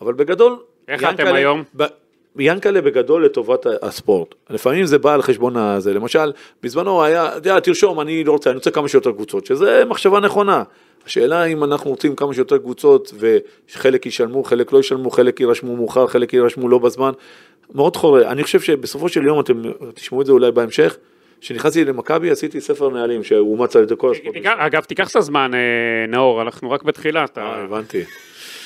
[0.02, 0.56] אבל בגדול...
[0.88, 1.64] איך אתם היום?
[2.40, 4.36] ינקלה בגדול לטובת הספורט.
[4.50, 6.32] לפעמים זה בא על חשבון הזה, למשל,
[6.64, 10.20] בזמנו היה, אתה יודע, תרשום, אני לא רוצה, אני רוצה כמה שיותר קבוצות, שזה מחשבה
[10.20, 10.64] נכונה.
[11.06, 16.08] השאלה אם אנחנו רוצים כמה שיותר קבוצות, וחלק ישלמו, חלק לא ישלמו, חלק יירשמו מאוחר,
[16.08, 17.12] חלק יירשמו לא בזמן,
[17.76, 18.32] מאוד חורה.
[18.32, 19.62] אני חושב שבסופו של יום, אתם
[19.94, 20.98] תשמעו את זה אולי בהמשך,
[21.42, 24.36] כשנכנסתי למכבי עשיתי ספר נהלים שאומץ על ידי כל הספורט.
[24.46, 27.26] אגב, תיקח את הזמן, אה, נאור, אנחנו רק בתחילה.
[27.38, 28.04] אה, הבנתי.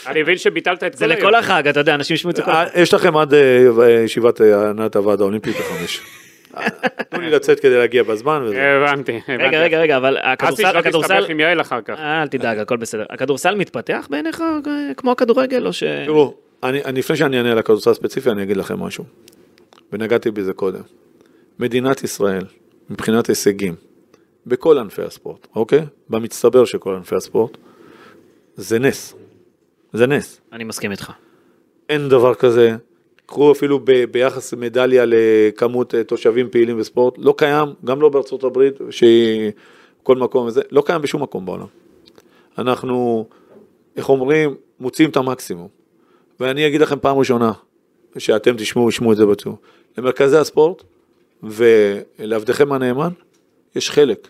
[0.08, 2.52] אני מבין שביטלת את זה כל לכל החג, אתה יודע, אנשים ישמעו את זה כל
[2.52, 2.78] אה, החג.
[2.78, 6.02] יש לכם עד אה, ישיבת אה, הנהלת הוועד האולימפי בחמש.
[6.58, 6.68] אה,
[7.10, 8.44] תנו לי לצאת כדי להגיע בזמן.
[8.44, 9.44] הבנתי, הבנתי.
[9.44, 12.00] רגע, רגע, רגע, אבל אסי, הכדורסל, שלא הכדורסל, תסתבך עם יעל אחר כך.
[12.00, 13.06] אל תדאג, הכל בסדר.
[13.10, 14.44] הכדורסל מתפתח בעיניך
[14.98, 15.84] כמו הכדורגל, או ש...
[16.06, 16.34] תראו,
[16.64, 19.04] אני, אני, לפני שאני אענה על הכדורסל הספציפי, אני אגיד לכם משהו.
[19.92, 20.82] ונגעתי בזה קודם.
[21.60, 22.44] מדינת ישראל,
[22.90, 23.76] מבחינת הישגים,
[24.46, 25.82] בכל ענפי הספורט, אוקיי?
[26.10, 27.58] במצטבר של כל ענפי הספורט,
[28.56, 29.16] זה נס.
[29.98, 30.42] זה נס.
[30.54, 31.12] אני מסכים איתך.
[31.90, 32.76] אין דבר כזה.
[33.26, 38.44] קחו אפילו ב, ביחס מדליה לכמות אה, תושבים פעילים בספורט, לא קיים, גם לא בארצות
[38.44, 39.52] הברית, שהיא
[40.04, 41.66] כל מקום וזה, לא קיים בשום מקום בעולם.
[42.58, 43.26] אנחנו,
[43.96, 45.68] איך אומרים, מוציאים את המקסימום.
[46.40, 47.52] ואני אגיד לכם פעם ראשונה,
[48.18, 49.56] שאתם תשמעו, ישמעו את זה בטוח.
[49.98, 50.84] למרכזי הספורט
[51.44, 53.10] ולעבדכם הנאמן,
[53.76, 54.28] יש חלק.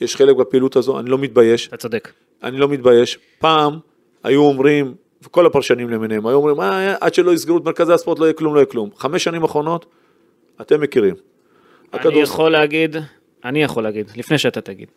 [0.00, 1.68] יש חלק בפעילות הזו, אני לא מתבייש.
[1.68, 2.12] אתה צודק.
[2.42, 3.18] אני לא מתבייש.
[3.38, 3.78] פעם
[4.24, 8.24] היו אומרים, וכל הפרשנים למיניהם, היו אומרים, אה, עד שלא יסגרו את מרכזי הספורט לא
[8.24, 8.90] יהיה כלום, לא יהיה כלום.
[8.96, 9.86] חמש שנים אחרונות,
[10.60, 11.14] אתם מכירים.
[11.94, 12.96] אני הכדורסל- יכול להגיד,
[13.44, 14.88] אני יכול להגיד, לפני שאתה תגיד.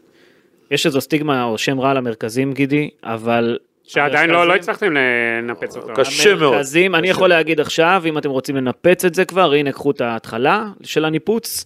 [0.71, 3.57] יש איזו סטיגמה או שם רע למרכזים, גידי, אבל...
[3.83, 5.93] שעדיין לא לא הצלחתם לנפץ אותו.
[5.95, 6.53] קשה מאוד.
[6.53, 10.01] המרכזים, אני יכול להגיד עכשיו, אם אתם רוצים לנפץ את זה כבר, הנה קחו את
[10.01, 11.65] ההתחלה של הניפוץ.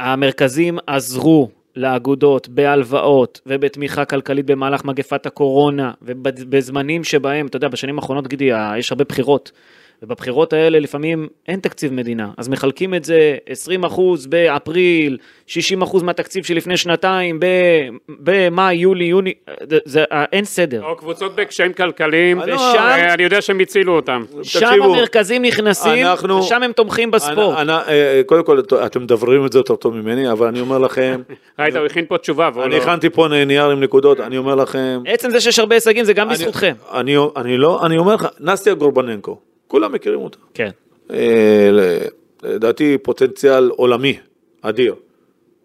[0.00, 8.28] המרכזים עזרו לאגודות בהלוואות ובתמיכה כלכלית במהלך מגפת הקורונה ובזמנים שבהם, אתה יודע, בשנים האחרונות,
[8.28, 9.52] גידי, יש הרבה בחירות.
[10.02, 13.36] ובבחירות האלה לפעמים אין תקציב מדינה, אז מחלקים את זה
[13.82, 13.90] 20%
[14.28, 15.52] באפריל, 60%
[16.02, 17.46] מהתקציב שלפני שנתיים ב-
[18.08, 19.32] במאי, יולי, יוני,
[19.70, 20.84] זה, זה, אין סדר.
[20.84, 24.22] או קבוצות בקשיים כלכליים, לא, ושם- אה, אני יודע שהם הצילו אותם.
[24.42, 27.58] שם תקשיבו, המרכזים נכנסים, אנחנו- ושם הם תומכים בספורט.
[27.58, 30.78] אני- אני- אה, קודם כל, אתם מדברים את זה יותר טוב ממני, אבל אני אומר
[30.78, 31.20] לכם,
[31.58, 32.82] ראית, הוא הכין פה תשובה, והוא אני לא...
[32.82, 36.28] הכנתי פה נייר עם נקודות, אני אומר לכם, עצם זה שיש הרבה הישגים זה גם
[36.28, 36.72] אני- בזכותכם.
[36.92, 39.40] אני, אני לא, אני אומר לך, נסטיה גורבננקו,
[39.72, 40.38] כולם מכירים אותה.
[40.54, 40.70] כן.
[41.10, 41.70] אה,
[42.42, 44.18] לדעתי פוטנציאל עולמי,
[44.62, 44.94] אדיר.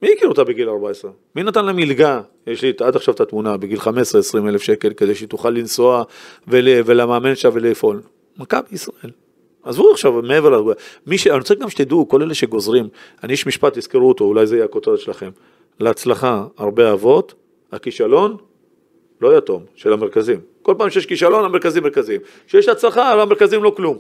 [0.01, 1.11] מי הכיר אותה בגיל 14?
[1.35, 2.21] מי נתן לה מלגה?
[2.47, 3.89] יש לי עד עכשיו את התמונה, בגיל 15-20
[4.47, 6.03] אלף שקל, כדי שהיא תוכל לנסוע
[6.47, 8.01] ול, ולמאמן שם ולפעול.
[8.37, 9.11] מכבי ישראל.
[9.63, 10.73] עזבו עכשיו, מעבר לזה.
[11.07, 11.27] מי ש...
[11.27, 12.87] אני רוצה גם שתדעו, כל אלה שגוזרים,
[13.23, 15.29] אני איש משפט, תזכרו אותו, אולי זה יהיה הכותרת שלכם.
[15.79, 17.33] להצלחה, הרבה אבות,
[17.71, 18.37] הכישלון,
[19.21, 20.39] לא יתום, של המרכזים.
[20.67, 22.21] כל פעם שיש כישלון, המרכזים מרכזים.
[22.47, 23.97] כשיש הצלחה, המרכזים לא כלום.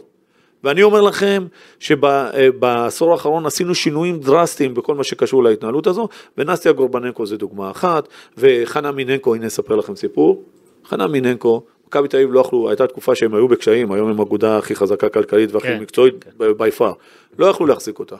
[0.63, 1.45] ואני אומר לכם
[1.79, 6.07] שבעשור האחרון עשינו שינויים דרסטיים בכל מה שקשור להתנהלות הזו,
[6.37, 8.07] ונסטיה גורבננקו זה דוגמה אחת,
[8.37, 10.43] וחנה מיננקו, הנה אספר לכם סיפור,
[10.85, 14.57] חנה מיננקו, מכבי תל אביב לא יכלו, הייתה תקופה שהם היו בקשיים, היום הם האגודה
[14.57, 16.25] הכי חזקה כלכלית והכי כן, מקצועית
[16.57, 16.93] בי פאר,
[17.39, 18.15] לא יכלו להחזיק אותה.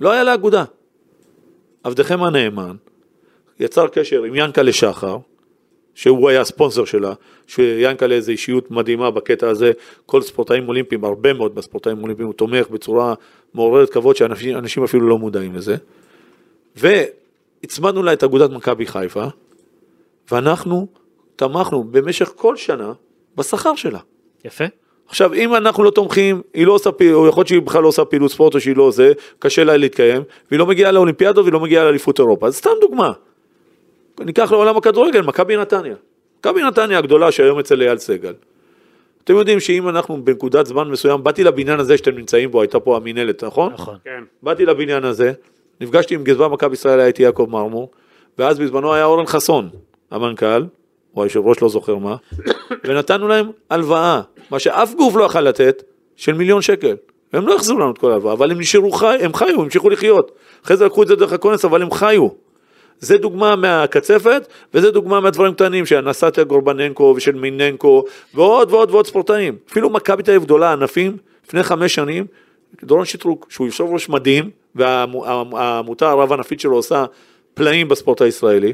[0.00, 0.64] לא היה לה אגודה.
[1.84, 2.76] עבדכם הנאמן
[3.60, 5.16] יצר קשר עם ינקלה שחר,
[5.94, 7.12] שהוא היה הספונסר שלה,
[7.46, 9.72] שיאנקל'ה איזו אישיות מדהימה בקטע הזה,
[10.06, 13.14] כל ספורטאים אולימפיים, הרבה מאוד בספורטאים אולימפיים, הוא תומך בצורה
[13.54, 15.76] מעוררת כבוד שאנשים אנשים אפילו לא מודעים לזה.
[16.76, 19.24] והצמדנו לה את אגודת מכבי חיפה,
[20.30, 20.86] ואנחנו
[21.36, 22.92] תמכנו במשך כל שנה
[23.36, 23.98] בשכר שלה.
[24.44, 24.64] יפה.
[25.08, 27.88] עכשיו, אם אנחנו לא תומכים, היא לא עושה פעילות, או יכול להיות שהיא בכלל לא
[27.88, 31.52] עושה פעילות ספורט, או שהיא לא זה, קשה לה להתקיים, והיא לא מגיעה לאולימפיאדות והיא
[31.52, 32.46] לא מגיעה לאליפות אירופה.
[32.46, 33.12] אז סתם דוגמה.
[34.20, 35.94] ניקח לעולם הכדורגל, מכבי נתניה.
[36.38, 38.32] מכבי נתניה הגדולה שהיום אצל אייל סגל.
[39.24, 42.96] אתם יודעים שאם אנחנו בנקודת זמן מסוים, באתי לבניין הזה שאתם נמצאים בו, הייתה פה
[42.96, 43.72] המינהלת, נכון?
[43.72, 43.96] נכון.
[44.04, 44.24] כן.
[44.42, 45.32] באתי לבניין הזה,
[45.80, 47.90] נפגשתי עם גזבר מכבי ישראל, הייתי יעקב מרמור,
[48.38, 49.68] ואז בזמנו היה אורן חסון,
[50.10, 50.64] המנכ"ל,
[51.16, 52.16] או היושב ראש, לא זוכר מה,
[52.84, 55.82] ונתנו להם הלוואה, מה שאף גוף לא יכל לתת,
[56.16, 56.96] של מיליון שקל.
[57.32, 60.32] הם לא החזירו לנו את כל ההלוואה, אבל הם נשארו חי, הם חיו, המשיכו לחיות.
[60.64, 62.28] אחרי זה לקחו את זה דרך הכונס, אבל הם חיו.
[63.00, 69.06] זה דוגמה מהקצפת, וזה דוגמה מהדברים קטנים של אנסטיה גורבננקו ושל מיננקו, ועוד ועוד ועוד
[69.06, 69.56] ספורטאים.
[69.70, 71.16] אפילו מכבי תל אביב גדולה, ענפים,
[71.46, 72.26] לפני חמש שנים,
[72.84, 77.04] דורון שטרוק, שהוא יושב ראש מדהים, והעמותה הרב-ענפית שלו עושה
[77.54, 78.72] פלאים בספורט הישראלי,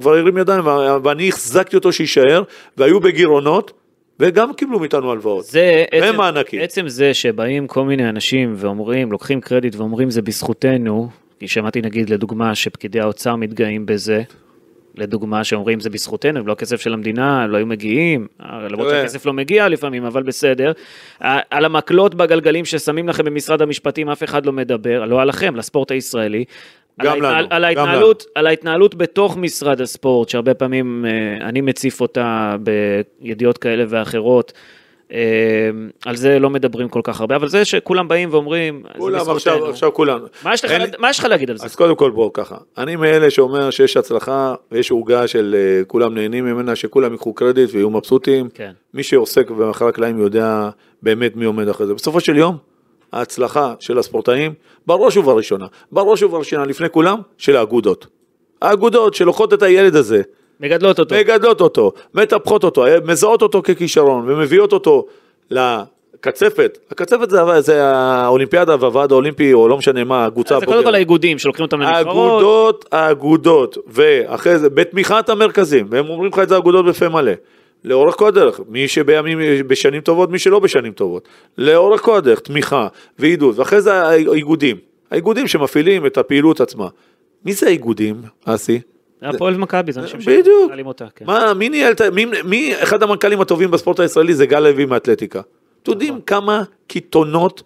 [0.00, 0.66] כבר הרים ידיים,
[1.04, 2.42] ואני החזקתי אותו שיישאר,
[2.76, 3.72] והיו בגירעונות,
[4.20, 5.44] וגם קיבלו מאיתנו הלוואות.
[5.44, 6.04] זה עצם.
[6.60, 11.08] עצם זה שבאים כל מיני אנשים ואומרים, לוקחים קרדיט ואומרים זה בזכותנו,
[11.44, 14.22] כי שמעתי נגיד לדוגמה שפקידי האוצר מתגאים בזה,
[14.94, 19.00] לדוגמה שאומרים זה בזכותנו, לא הכסף של המדינה, לא היו מגיעים, למרות תראה.
[19.00, 20.72] שהכסף לא מגיע לפעמים, אבל בסדר.
[21.50, 26.44] על המקלות בגלגלים ששמים לכם במשרד המשפטים אף אחד לא מדבר, לא עליכם, לספורט הישראלי.
[27.02, 31.60] גם על, לנו, על, גם ההתנהלות, על ההתנהלות בתוך משרד הספורט, שהרבה פעמים אה, אני
[31.60, 32.56] מציף אותה
[33.20, 34.52] בידיעות כאלה ואחרות,
[36.06, 39.30] על זה לא מדברים כל כך הרבה, אבל זה שכולם באים ואומרים, כולם.
[39.30, 40.20] עכשיו, עכשיו כולם.
[40.44, 41.64] מה יש לך- אין לי- מה יש לך להגיד על זה?
[41.66, 46.14] אז קודם כל בואו ככה, אני מאלה שאומר שיש הצלחה ויש עוגה של אה, כולם
[46.14, 48.48] נהנים ממנה, שכולם ייקחו קרדיט ויהיו מבסוטים.
[48.54, 48.70] כן.
[48.94, 50.68] מי שעוסק במאחורי הקלעים יודע
[51.02, 51.94] באמת מי עומד אחרי זה.
[51.94, 52.56] בסופו של יום,
[53.12, 54.52] ההצלחה של הספורטאים,
[54.86, 58.06] בראש ובראשונה, בראש ובראשונה לפני כולם, של האגודות.
[58.62, 60.22] האגודות שלוקחות את הילד הזה,
[60.60, 61.14] מגדלות אותו.
[61.14, 65.06] מגדלות אותו, מטפחות אותו, מזהות אותו ככישרון ומביאות אותו
[65.50, 66.78] לקצפת.
[66.90, 71.38] הקצפת זה, זה האולימפיאדה והוועד האולימפי, או לא משנה מה, הקבוצה זה קודם כל האיגודים
[71.38, 72.06] שלוקחים אותם לנבחרות.
[72.06, 77.32] האגודות, האגודות, ואחרי זה, בתמיכת המרכזים, והם אומרים לך את זה האגודות בפה מלא.
[77.84, 81.28] לאורך כל הדרך, מי שבימים, בשנים טובות, מי שלא בשנים טובות.
[81.58, 82.88] לאורך כל הדרך, תמיכה
[83.18, 84.76] ועידוד, ואחרי זה האיגודים.
[85.10, 86.88] האיגודים שמפעילים את הפעילות עצמה.
[87.44, 88.80] מי זה האיגודים, אסי?
[89.22, 90.46] הפועל ומכבי, זה אנשים בדיוק.
[90.64, 91.06] שמנהלים אותה.
[91.16, 91.24] כן.
[91.26, 92.10] מה, מי ניהל, את ה-
[92.44, 95.40] מי, אחד המנכ"לים הטובים בספורט הישראלי זה גל לוי מאתלטיקה.
[95.82, 96.22] אתם יודעים נכון.
[96.26, 97.62] כמה קיתונות,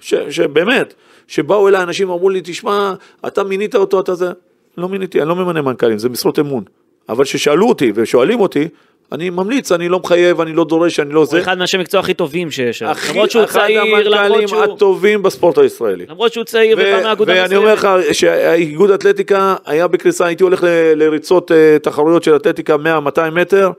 [0.00, 0.94] שבאמת,
[1.26, 2.94] שבאו אליי אנשים ואמרו לי, תשמע,
[3.26, 4.32] אתה מינית אותו, אתה זה,
[4.78, 6.64] לא מיניתי, אני לא ממנה מנכ"לים, זה משרות אמון.
[7.08, 8.68] אבל כששאלו אותי ושואלים אותי,
[9.12, 11.40] אני ממליץ, אני לא מחייב, אני לא דורש, אני לא הוא זה.
[11.40, 12.82] אחד מאנשי המקצוע הכי טובים שיש.
[12.82, 14.62] הכי- למרות שהוא אחד צעיר, למרות המנכ"לים שהוא...
[14.62, 16.06] הטובים בספורט הישראלי.
[16.08, 20.62] למרות שהוא צעיר ו- ובא מהאגודה ואני אומר לך שהאיגוד אתלטיקה היה בקריסה, הייתי הולך
[20.62, 23.70] ל- לריצות אה, תחרויות של אתלטיקה 100-200 מטר,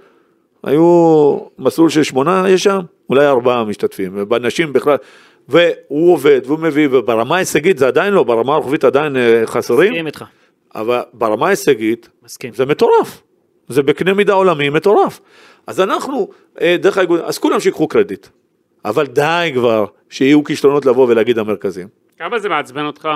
[0.64, 4.96] היו מסלול של שמונה יש שם, אולי ארבעה משתתפים, ובנשים בכלל,
[5.50, 10.08] והוא עובד והוא מביא, וברמה ההישגית זה עדיין לא, ברמה הרוחבית עדיין אה, חסרים, מסכים
[10.08, 10.24] איתך.
[10.76, 12.54] אבל ברמה ההישגית מסכים.
[12.54, 13.22] זה מטורף,
[13.70, 15.20] זה בקנה מידה עולמי מטורף.
[15.68, 16.30] אז אנחנו,
[16.62, 18.28] אה, דרך האיגוד, אז כולם שיקחו קרדיט,
[18.86, 21.88] אבל די כבר שיהיו כישלונות לבוא ולהגיד המרכזים.
[22.18, 23.10] כמה זה מעצבן אותך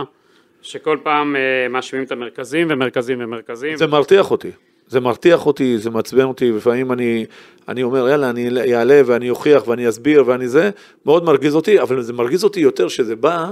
[0.61, 3.77] שכל פעם אה, מאשימים את המרכזים ומרכזים ומרכזים?
[3.77, 4.51] זה מרתיח אותי,
[4.87, 7.25] זה מרתיח אותי, זה מעצבן אותי, לפעמים אני,
[7.67, 10.69] אני אומר יאללה אני אעלה ואני אוכיח ואני אסביר ואני זה,
[11.05, 13.51] מאוד מרגיז אותי, אבל זה מרגיז אותי יותר שזה בא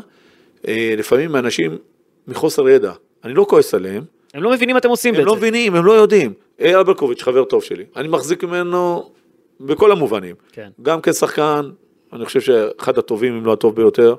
[0.68, 1.78] אה, לפעמים מאנשים
[2.28, 2.92] מחוסר ידע,
[3.24, 5.46] אני לא כועס עליהם, הם לא מבינים מה אתם עושים הם לא בעצם.
[5.46, 9.10] מבינים, הם לא יודעים, אייל ברקוביץ' חבר טוב שלי, אני מחזיק ממנו
[9.60, 10.70] בכל המובנים, כן.
[10.82, 11.70] גם כשחקן,
[12.14, 14.16] אני חושב שאחד הטובים אם לא הטוב ביותר,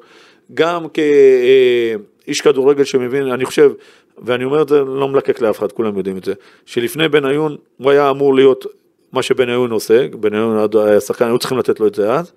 [0.54, 3.72] גם כאיש כדורגל שמבין, אני חושב,
[4.18, 6.32] ואני אומר את זה, לא מלקק לאף אחד, כולם יודעים את זה,
[6.66, 8.66] שלפני בניון הוא היה אמור להיות
[9.12, 12.32] מה שבניון עושה, בניון היה שחקן, היו צריכים לתת לו את זה אז,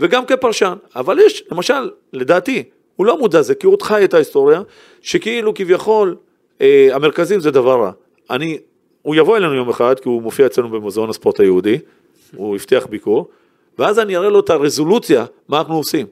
[0.00, 2.62] וגם כפרשן, אבל יש, למשל, לדעתי,
[2.96, 4.62] הוא לא מודע לזה, כי הוא עוד חי את ההיסטוריה,
[5.00, 6.16] שכאילו כביכול
[6.60, 7.90] אה, המרכזים זה דבר רע.
[8.30, 8.58] אני,
[9.04, 11.78] הוא יבוא אלינו יום אחד, כי הוא מופיע אצלנו במוזיאון הספורט היהודי,
[12.36, 13.28] הוא הבטיח ביקור,
[13.78, 16.06] ואז אני אראה לו את הרזולוציה, מה אנחנו עושים.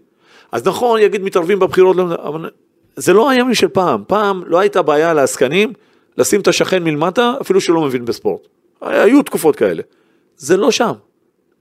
[0.53, 2.51] אז נכון, יגיד מתערבים בבחירות, לא- אבל
[2.97, 5.73] זה לא הימים של פעם, פעם לא הייתה בעיה לעסקנים
[6.19, 8.49] לשים את השכן מלמטה, אפילו שלא מבין בספורט.
[8.81, 9.83] היו תקופות כאלה.
[10.37, 10.93] זה לא שם,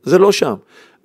[0.04, 0.54] זה לא שם.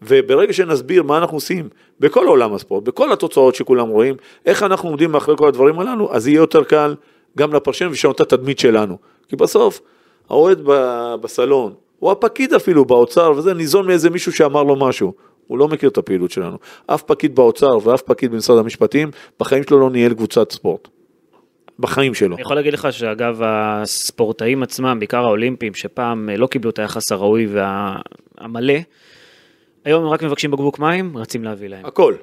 [0.02, 1.68] וברגע שנסביר מה אנחנו עושים
[2.00, 4.14] בכל עולם הספורט, בכל התוצאות שכולם רואים,
[4.46, 6.94] איך אנחנו עומדים מאחורי כל הדברים הללו, אז יהיה יותר קל
[7.38, 8.98] גם לפרשן ולשנות את התדמית שלנו.
[9.28, 9.80] כי בסוף,
[10.30, 10.60] האוהד
[11.20, 15.12] בסלון, או הפקיד אפילו באוצר, וזה ניזון מאיזה מישהו שאמר לו משהו.
[15.46, 16.56] הוא לא מכיר את הפעילות שלנו.
[16.86, 19.10] אף פקיד באוצר ואף פקיד במשרד המשפטים,
[19.40, 20.88] בחיים שלו לא ניהל קבוצת ספורט.
[21.78, 22.34] בחיים שלו.
[22.34, 27.12] אני יכול להגיד לך שאגב הספורטאים עצמם, בעיקר האולימפיים, שפעם אה, לא קיבלו את היחס
[27.12, 28.74] הראוי והמלא,
[29.84, 31.86] היום הם רק מבקשים בקבוק מים, רצים להביא להם.
[31.86, 32.14] הכל.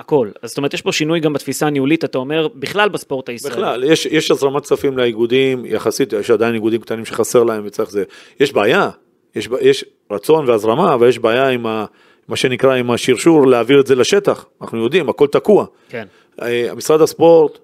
[0.00, 0.28] הכל.
[0.42, 3.56] אז זאת אומרת, יש פה שינוי גם בתפיסה הניהולית, אתה אומר, בכלל בספורט הישראלי.
[3.56, 8.04] בכלל, יש, יש הזרמת כספים לאיגודים, יחסית, יש עדיין איגודים קטנים שחסר להם וצריך זה.
[8.40, 8.90] יש בעיה,
[9.34, 11.84] יש, יש רצון והזרמה, אבל יש בעיה עם ה,
[12.28, 14.46] מה שנקרא, עם השרשור, להעביר את זה לשטח.
[14.62, 15.66] אנחנו יודעים, הכל תקוע.
[15.88, 16.06] כן.
[16.42, 17.58] אה, משרד הספורט,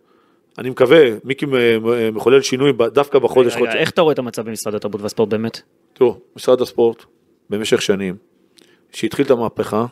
[0.59, 1.47] אני מקווה, מיקי
[2.13, 3.81] מחולל שינוי דווקא בחודש, רגע, רגע, חודש.
[3.81, 5.61] איך אתה רואה את המצב במשרד התרבות והספורט באמת?
[5.93, 7.05] תראו, משרד הספורט,
[7.51, 8.17] במשך שנים,
[8.93, 9.87] שהתחיל את המהפכה,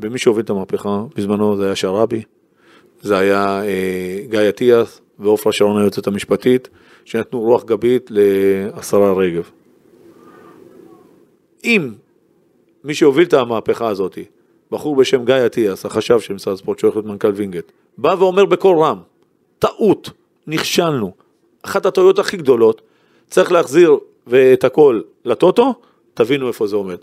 [0.00, 2.22] ומי שהוביל את המהפכה, בזמנו זה היה שרעבי,
[3.00, 6.68] זה היה אה, גיא אטיאס ועופרה שרון היועצת המשפטית,
[7.04, 9.50] שנתנו רוח גבית לשרה רגב.
[11.64, 11.92] אם
[12.84, 14.18] מי שהוביל את המהפכה הזאת,
[14.70, 18.78] בחור בשם גיא אטיאס, החשב של משרד הספורט, שהולך להיות מנכ"ל וינגייט, בא ואומר בקול
[18.78, 18.98] רם,
[19.58, 20.10] טעות,
[20.46, 21.12] נכשלנו,
[21.62, 22.82] אחת הטעויות הכי גדולות,
[23.30, 23.96] צריך להחזיר
[24.52, 25.74] את הכל לטוטו,
[26.16, 26.96] תבינו איפה זה עומד.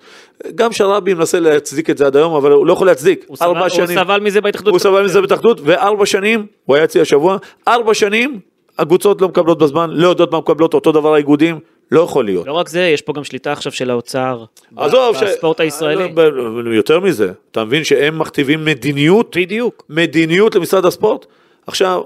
[0.56, 3.26] גם שרעבי מנסה להצדיק את זה עד היום, אבל הוא לא יכול להצדיק.
[3.28, 4.72] הוא סבל- ארבע הוא שנים, סבל מזה בהתאחדות.
[4.72, 7.38] הוא סבל מזה בהתאחדות, וארבע שנים, הוא היה אצלי השבוע,
[7.68, 8.40] ארבע שנים,
[8.80, 11.60] הקבוצות לא מקבלות בזמן, לא יודעות מה מקבלות, אותו דבר האיגודים,
[11.92, 12.48] לא יכול להיות.
[12.48, 14.44] לא רק זה, יש פה גם שליטה עכשיו של האוצר.
[14.72, 16.08] ב- עזוב, ש- בספורט הישראלי.
[16.08, 19.84] ב- ב- יותר מזה, אתה מבין שהם מכתיבים מדיניות, בדיוק.
[19.90, 21.26] מדיניות למשרד הספורט?
[21.68, 22.02] עכשיו,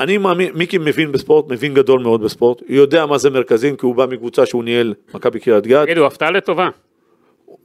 [0.00, 3.86] אני מאמין, מיקי מבין בספורט, מבין גדול מאוד בספורט, הוא יודע מה זה מרכזים, כי
[3.86, 5.84] הוא בא מקבוצה שהוא ניהל מכבי קריית גת.
[5.84, 6.68] תגידו, הפתעה לטובה.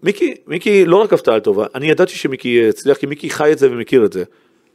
[0.03, 3.71] מיקי, מיקי לא רק הפתעה לטובה, אני ידעתי שמיקי הצליח, כי מיקי חי את זה
[3.71, 4.23] ומכיר את זה.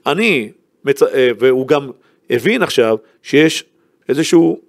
[0.07, 0.53] אני,
[0.85, 1.03] מצ...
[1.03, 1.91] אה, והוא גם
[2.31, 3.65] הבין עכשיו שיש
[4.09, 4.61] איזשהו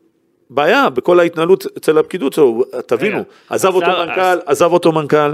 [0.50, 5.34] בעיה בכל ההתנהלות אצל הפקידות שלו, תבינו, עזב אותו מנכ"ל, עזב אותו מנכ"ל,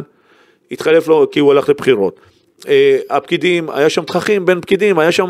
[0.72, 2.20] התחלף לו כי הוא הלך לבחירות.
[2.68, 5.30] אה, הפקידים, היה שם תככים בין פקידים, היה שם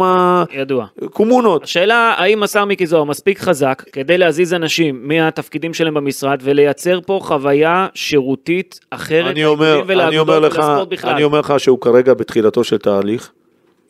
[0.53, 0.86] ידוע.
[1.11, 1.63] קומונות.
[1.63, 7.19] השאלה, האם השר מיקי זוהר מספיק חזק כדי להזיז אנשים מהתפקידים שלהם במשרד ולייצר פה
[7.23, 11.09] חוויה שירותית אחרת אני אומר, אני אומר לך, בכלל?
[11.09, 13.32] אני אומר לך שהוא כרגע בתחילתו של תהליך.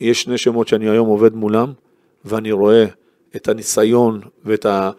[0.00, 1.72] יש שני שמות שאני היום עובד מולם,
[2.24, 2.84] ואני רואה
[3.36, 4.90] את הניסיון ואת ה,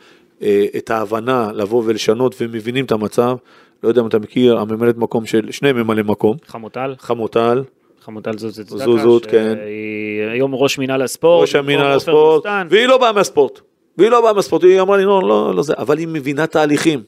[0.41, 3.37] אה, את ההבנה לבוא ולשנות ומבינים את המצב.
[3.83, 7.63] לא יודע אם אתה מכיר, הממלאת מקום של, שני ממלאי מקום, חמוטל, חמוטל,
[8.01, 9.53] חמוטל זוזות צדקה, זוזות, כן.
[9.63, 12.45] שהיא היום ראש מינהל הספורט, ראש עופר הספורט.
[12.69, 13.59] והיא לא באה מהספורט.
[13.97, 17.03] והיא לא באה מהספורט, היא אמרה לי, לא, לא, לא זה, אבל היא מבינה תהליכים,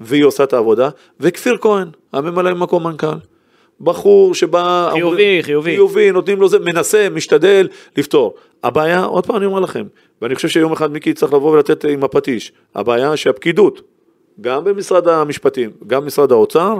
[0.00, 0.88] והיא עושה את העבודה.
[1.20, 3.06] וכפיר כהן, הממלא מקום מנכ"ל,
[3.80, 4.88] בחור שבא...
[4.92, 5.70] חיובי, אומרים- חיובי.
[5.70, 8.34] חיובי, נותנים לו זה, מנסה, משתדל לפתור.
[8.64, 9.84] הבעיה, עוד פעם אני אומר לכם,
[10.22, 13.80] ואני חושב שיום אחד מיקי צריך לבוא ולתת עם הפטיש, הבעיה שהפקידות,
[14.40, 16.74] גם במשרד המשפטים, גם במשרד האוצר,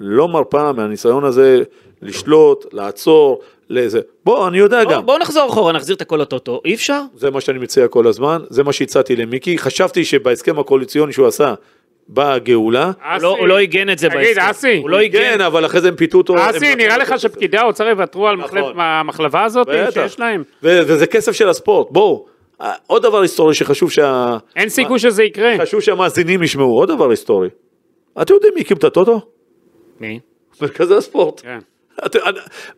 [0.00, 1.62] לא מרפה מהניסיון הזה
[2.04, 3.40] לשלוט, לעצור,
[3.70, 4.00] לזה.
[4.24, 5.06] בוא, אני יודע בוא- גם.
[5.06, 7.00] בואו נחזור אחורה, נחזיר את הכל לטוטו, אי אפשר?
[7.16, 9.58] זה מה שאני מציע כל הזמן, זה מה שהצעתי למיקי.
[9.58, 11.54] חשבתי שבהסכם הקואליציוני שהוא עשה,
[12.08, 12.84] באה הגאולה.
[13.14, 14.40] הוא לא- הוא לא עיגן את זה תגיד, בהסכם.
[14.50, 15.18] אסי, הוא לא עיגן.
[15.20, 16.34] כן, אבל אחרי זה הם פיתו אותו.
[16.38, 18.58] אסי, נראה לך שפקידי האוצר יוותרו על נכון.
[18.58, 19.90] מחלב- המחלבה הזאת בטח.
[19.94, 20.42] שיש להם?
[20.62, 22.26] ו- וזה כסף של הספורט, בואו.
[22.60, 24.36] אה, עוד דבר היסטורי שחשוב שה...
[24.56, 25.54] אין סיכוי שזה יקרה.
[25.62, 27.48] חשוב שהמאזינים ישמעו, עוד דבר היסטורי.
[28.22, 29.20] אתם יודעים מי הקים את הטוטו?
[30.00, 30.20] מי?
[30.62, 31.40] מרכזי הספורט.
[31.40, 31.58] כן.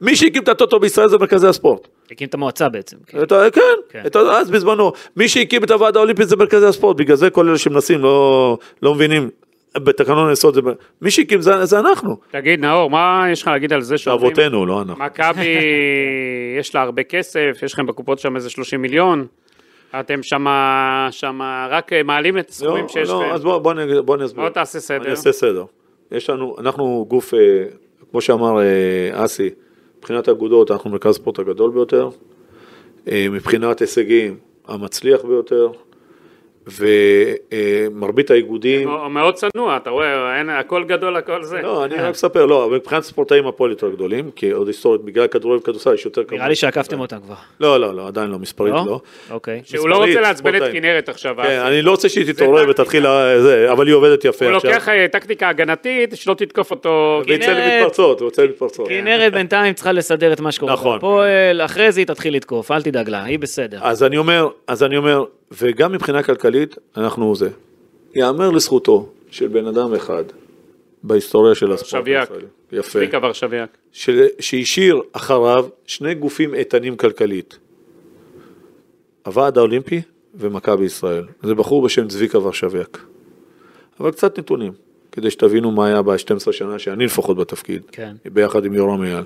[0.01, 1.89] מי שהקים את הטוטו בישראל זה מרכזי הספורט.
[2.11, 2.97] הקים את המועצה בעצם.
[3.07, 3.23] כן.
[3.23, 4.03] את ה- כן, כן.
[4.07, 7.49] את ה- אז בזמנו, מי שהקים את הוועד האולימפי זה מרכזי הספורט, בגלל זה כל
[7.49, 9.31] אלה שמנסים לא, לא מבינים,
[9.77, 10.61] בתקנון היסוד זה,
[11.03, 14.67] מי שהקים זה, זה אנחנו, תגיד, נאור, מה יש לך להגיד על זה שאומרים, אבותינו,
[14.67, 15.05] לא אנחנו.
[15.05, 15.47] מכבי,
[16.59, 19.27] יש לה הרבה כסף, יש לכם בקופות שם איזה 30 מיליון,
[20.01, 23.35] אתם שמה, שמה רק מעלים את הסכומים לא, שיש לא, לכם.
[23.35, 24.43] אז בוא, בוא, אני, בוא אני אסביר.
[24.45, 25.03] בוא תעשה סדר.
[25.03, 25.65] אני אעשה סדר.
[26.13, 27.39] יש לנו, אנחנו גוף, אה,
[28.11, 29.51] כמו שאמר אה, אסי,
[29.99, 32.09] מבחינת אגודות אנחנו מרכז הספורט הגדול ביותר,
[33.09, 34.37] אה, מבחינת הישגים
[34.67, 35.71] המצליח ביותר,
[36.67, 41.61] ומרבית האיגודים, הוא מאוד צנוע, אתה רואה, אין, הכל גדול, הכל זה.
[41.63, 45.27] לא, אני רק מספר, לא, אבל מבחינת ספורטאים הפועל יותר גדולים, כי עוד היסטורית, בגלל
[45.27, 46.37] כדורגל וכדורסל יש יותר כמובן.
[46.37, 47.35] נראה לי שעקפתם אותם כבר.
[47.61, 48.85] לא, לא, לא, עדיין לא, מספרית לא?
[48.87, 49.01] לא.
[49.31, 49.61] אוקיי.
[49.65, 50.73] שהוא לא רוצה לעצבן את.
[50.73, 51.37] כנרת עכשיו.
[51.43, 51.61] כן.
[51.67, 52.67] אני לא רוצה שהיא תתעורר.
[52.69, 53.07] ותתחיל,
[53.73, 54.71] אבל היא עובדת יפה הוא עכשיו.
[54.71, 57.23] לוקח אה, טקטיקה הגנתית, שלא תתקוף אותו.
[57.27, 58.89] ויצא לי כנרת- מתפרצות, הוא יוצא לי מתפרצות.
[58.89, 61.01] כנרת בינתיים צריכה לסדר את מה שקורה נכון.
[61.65, 63.79] אחרי זה היא תתחיל לתקוף, אל תדאג לה, היא בסדר.
[63.83, 67.51] אז אני אומר, אז אני אומר, וגם מבחינה כלכלית, אנחנו זה.
[68.15, 70.25] יאמר לזכותו של בן אדם אחד
[71.03, 72.07] בהיסטוריה של הספורט.
[72.07, 72.47] הישראלי.
[72.73, 72.91] יפה.
[72.91, 73.77] צביקה ורשביאק.
[74.41, 77.59] שהשאיר אחריו שני גופים איתנים כלכלית.
[79.27, 80.03] הוועד האולימפי
[80.35, 81.25] ומכבי ישראל.
[81.43, 83.05] זה בחור בשם צביקה ורשביאק.
[84.01, 84.73] אבל קצת נתונים,
[85.13, 88.17] כדי שתבינו מה היה ב-12 שנה שאני לפחות בתפקיד, כן.
[88.25, 89.25] ביחד עם יורם אייל.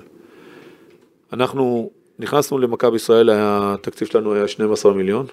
[1.33, 5.25] אנחנו נכנסנו למכבי ישראל, התקציב שלנו היה 12 מיליון,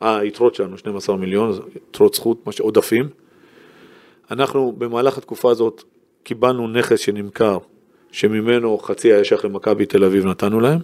[0.00, 1.58] היתרות שלנו 12 מיליון,
[1.90, 3.08] יתרות זכות, מה ש- עודפים.
[4.30, 5.82] אנחנו במהלך התקופה הזאת
[6.22, 7.58] קיבלנו נכס שנמכר,
[8.12, 10.78] שממנו חצי היה שייך למכבי תל אביב נתנו להם,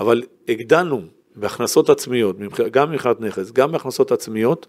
[0.00, 1.02] אבל הגדלנו
[1.36, 2.36] בהכנסות עצמיות,
[2.70, 4.66] גם מבחינת נכס, גם בהכנסות עצמיות,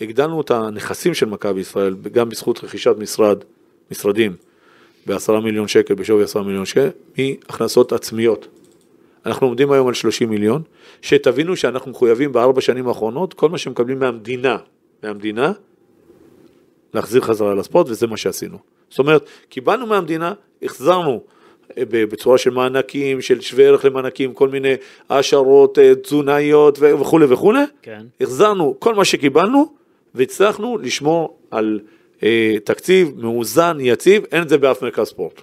[0.00, 3.38] הגדלנו את הנכסים של מכבי ישראל, גם בזכות רכישת משרד,
[3.90, 4.36] משרדים,
[5.06, 6.88] בעשרה מיליון שקל, בשווי עשרה מיליון שקל,
[7.18, 8.59] מהכנסות עצמיות.
[9.26, 10.62] אנחנו עומדים היום על 30 מיליון,
[11.02, 14.56] שתבינו שאנחנו מחויבים בארבע שנים האחרונות, כל מה שמקבלים מהמדינה,
[15.02, 15.52] מהמדינה,
[16.94, 18.58] להחזיר חזרה לספורט, וזה מה שעשינו.
[18.90, 21.22] זאת אומרת, קיבלנו מהמדינה, החזרנו
[21.78, 24.74] אה, בצורה של מענקים, של שווה ערך למענקים, כל מיני
[25.08, 28.06] העשרות אה, תזונאיות וכולי וכולי, כן.
[28.20, 29.72] החזרנו כל מה שקיבלנו,
[30.14, 31.80] והצלחנו לשמור על
[32.22, 35.40] אה, תקציב מאוזן, יציב, אין את זה באף מרכז ספורט.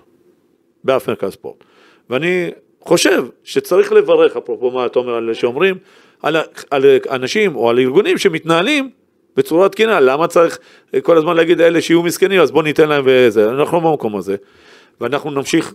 [0.84, 1.64] באף מרכז ספורט.
[2.10, 2.50] ואני
[2.88, 5.76] חושב שצריך לברך, אפרופו מה אתה אומר על שאומרים,
[6.22, 6.36] על,
[6.72, 8.90] על אנשים או על ארגונים שמתנהלים
[9.38, 10.60] בצורה תקינה, למה צריך
[11.02, 14.36] כל הזמן להגיד אלה שיהיו מסכנים, אז בוא ניתן להם וזה, אנחנו לא במקום הזה.
[15.02, 15.74] ואנחנו נמשיך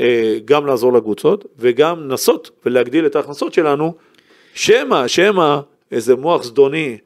[0.00, 3.94] אה, גם לעזור לקבוצות וגם לנסות ולהגדיל את ההכנסות שלנו,
[4.54, 5.58] שמא, שמא
[5.92, 6.98] איזה מוח זדוני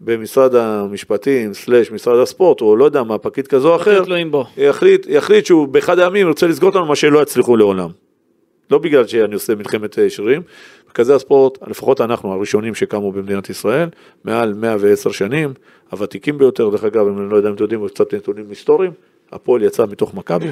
[0.00, 4.44] במשרד המשפטים, סלאש משרד הספורט, או לא יודע מה, פקיד כזה או אחר, בו.
[4.56, 7.88] יחליט, יחליט שהוא באחד הימים רוצה לסגור אותנו מה שלא יצליחו לעולם.
[8.74, 10.42] לא בגלל שאני עושה מלחמת אה, שרירים,
[10.86, 13.88] מרכזי הספורט, לפחות אנחנו הראשונים שקמו במדינת ישראל,
[14.24, 15.52] מעל 110 שנים,
[15.90, 18.90] הוותיקים ביותר, דרך אגב, אם אני לא יודע אם אתם יודעים, קצת נתונים היסטוריים,
[19.32, 20.48] הפועל יצא מתוך מכבי,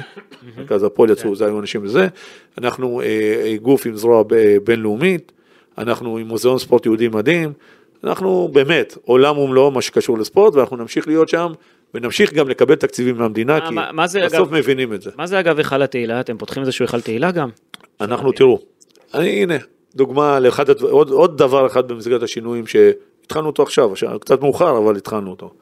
[0.57, 2.07] מרכז הפועל יצאו, זה היו אנשים בזה,
[2.57, 3.05] אנחנו אה,
[3.45, 4.23] אה, גוף עם זרוע
[4.63, 5.31] בינלאומית,
[5.77, 7.53] אנחנו עם מוזיאון ספורט יהודי מדהים,
[8.03, 11.51] אנחנו באמת עולם ומלואו מה שקשור לספורט, ואנחנו נמשיך להיות שם,
[11.93, 14.53] ונמשיך גם לקבל תקציבים מהמדינה, מה- כי מה- מה זה, בסוף אגב?
[14.53, 15.11] מבינים את זה.
[15.17, 16.19] מה זה אגב היכל התהילה?
[16.19, 17.49] אתם פותחים איזשהו היכל תהילה גם?
[18.01, 18.59] אנחנו תראו,
[19.13, 19.57] אני הנה,
[19.95, 24.97] דוגמה לאחד, עוד, עוד דבר אחד במסגרת השינויים שהתחלנו אותו עכשיו, עכשיו, קצת מאוחר אבל
[24.97, 25.53] התחלנו אותו.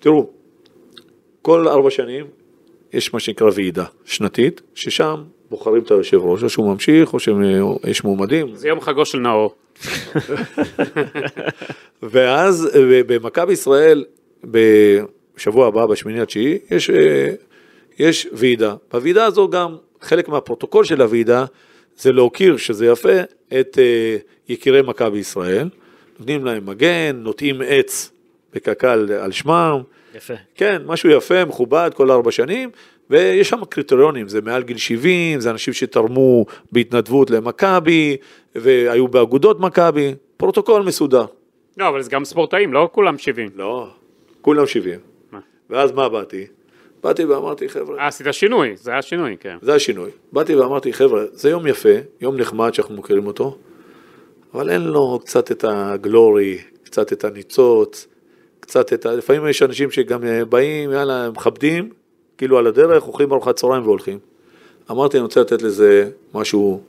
[0.00, 0.30] תראו,
[1.42, 2.26] כל ארבע שנים
[2.92, 8.04] יש מה שנקרא ועידה שנתית, ששם בוחרים את היושב ראש, או שהוא ממשיך או שיש
[8.04, 9.54] מועמדים, זה יום חגו של נאור.
[12.02, 14.04] ואז אה, במכבי ישראל,
[14.44, 17.32] בשבוע הבא, בשמיני התשיעי, יש, אה,
[17.98, 18.74] יש ועידה.
[18.92, 21.44] בוועידה הזו גם, חלק מהפרוטוקול של הוועידה,
[21.96, 23.20] זה להוקיר, שזה יפה,
[23.60, 24.16] את אה,
[24.48, 25.68] יקירי מכבי ישראל.
[26.18, 28.10] נותנים להם מגן, נוטעים עץ
[28.52, 29.80] בקק"ל על שמם.
[30.14, 30.34] יפה.
[30.54, 32.70] כן, משהו יפה, מכובד, כל ארבע שנים,
[33.10, 38.16] ויש שם קריטריונים, זה מעל גיל 70, זה אנשים שתרמו בהתנדבות למכבי,
[38.54, 41.24] והיו באגודות מכבי, פרוטוקול מסודר.
[41.76, 43.48] לא, אבל זה גם ספורטאים, לא כולם 70.
[43.56, 43.88] לא,
[44.40, 45.00] כולם 70.
[45.32, 45.38] מה?
[45.70, 46.46] ואז מה באתי?
[47.02, 49.56] באתי ואמרתי, חבר'ה, אה, עשית שינוי, זה היה שינוי, כן.
[49.62, 50.10] זה השינוי.
[50.32, 51.88] באתי ואמרתי, חבר'ה, זה יום יפה,
[52.20, 53.58] יום נחמד שאנחנו מכירים אותו,
[54.54, 58.06] אבל אין לו קצת את הגלורי, קצת את הניצוץ,
[58.60, 59.12] קצת את ה...
[59.12, 61.90] לפעמים יש אנשים שגם אה, באים, יאללה, מכבדים,
[62.38, 64.18] כאילו על הדרך, אוכלים ארוחת צהריים והולכים.
[64.90, 66.82] אמרתי, אני רוצה לתת לזה משהו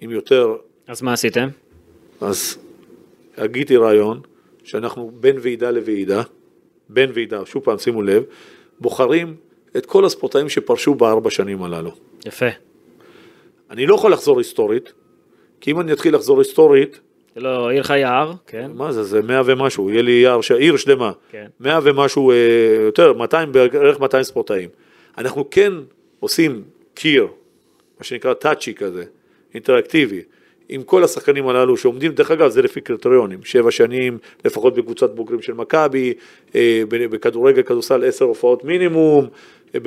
[0.00, 1.48] עם יותר אז מה עשיתם?
[2.20, 2.58] אז
[3.36, 4.20] הגיתי רעיון
[4.64, 6.22] שאנחנו בין ועידה לוועידה,
[6.88, 8.22] בין ועידה, שוב פעם שימו לב,
[8.80, 9.36] בוחרים
[9.76, 11.90] את כל הספורטאים שפרשו בארבע שנים הללו.
[12.26, 12.46] יפה.
[13.70, 14.92] אני לא יכול לחזור היסטורית,
[15.60, 17.00] כי אם אני אתחיל לחזור היסטורית,
[17.36, 18.70] לא, יהיה לך יער, כן?
[18.74, 21.46] מה זה, זה מאה ומשהו, יהיה לי יער, עיר שלמה, כן.
[21.60, 22.36] מאה ומשהו, אה,
[22.84, 24.68] יותר, 200, בערך 200 ספורטאים.
[25.18, 25.72] אנחנו כן
[26.20, 26.62] עושים
[26.94, 27.26] קיר,
[27.98, 29.04] מה שנקרא טאצ'י כזה,
[29.54, 30.22] אינטראקטיבי,
[30.68, 35.42] עם כל השחקנים הללו שעומדים, דרך אגב זה לפי קריטריונים, שבע שנים לפחות בקבוצת בוגרים
[35.42, 36.14] של מכבי,
[36.54, 39.28] אה, בכדורגל, כדורסל עשר הופעות מינימום,
[39.74, 39.80] אה,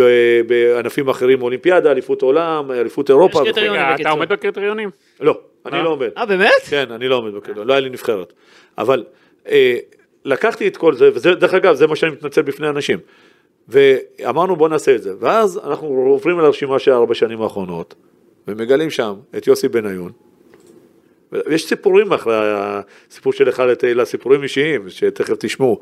[0.48, 3.38] בענפים אחרים אולימפיאדה, אליפות עולם, אליפות אירופה.
[3.38, 3.44] וכו'.
[3.44, 3.82] קריטריונים.
[3.82, 4.12] רגע, אתה בקיצור.
[4.12, 4.90] עומד בקריטריונים?
[5.20, 5.84] לא, אני?
[5.84, 6.10] לא עומד.
[6.18, 6.62] אה, באמת?
[6.70, 8.34] כן, אני לא עומד בקריטריון, לא היה לי נבחרת.
[8.78, 9.04] אבל
[9.50, 9.78] אה,
[10.26, 13.00] לקחתי את כל זה, וזה, דרך אגב, זה מה שאני מתנצל בפני אנשים.
[13.68, 15.14] ואמרנו בוא נעשה את זה.
[15.20, 17.96] ואז אנחנו עוברים על הרשימה של ארבע שנים האחרונות,
[18.48, 20.12] ומגלים שם את יוסי בניון.
[21.32, 25.80] ויש סיפורים מאחורי הסיפור של אחד לתהילה, סיפורים אישיים, שתכף תשמעו.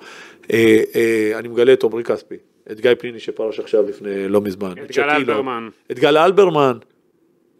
[0.54, 2.36] אה, אה, אני מגלה את עמרי כספי,
[2.72, 4.72] את גיא פניני שפרש עכשיו לפני לא מזמן.
[4.72, 5.70] את גל שקילו, אלברמן.
[5.92, 6.78] את גל אלברמן.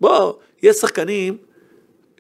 [0.02, 0.34] בוא,
[0.64, 1.38] יש שחקנים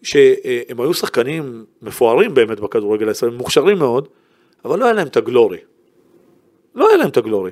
[0.01, 4.07] שהם היו שחקנים מפוארים באמת בכדורגל הישראלי, מוכשרים מאוד,
[4.65, 5.57] אבל לא היה להם את הגלורי.
[6.76, 7.51] לא היה להם את הגלורי.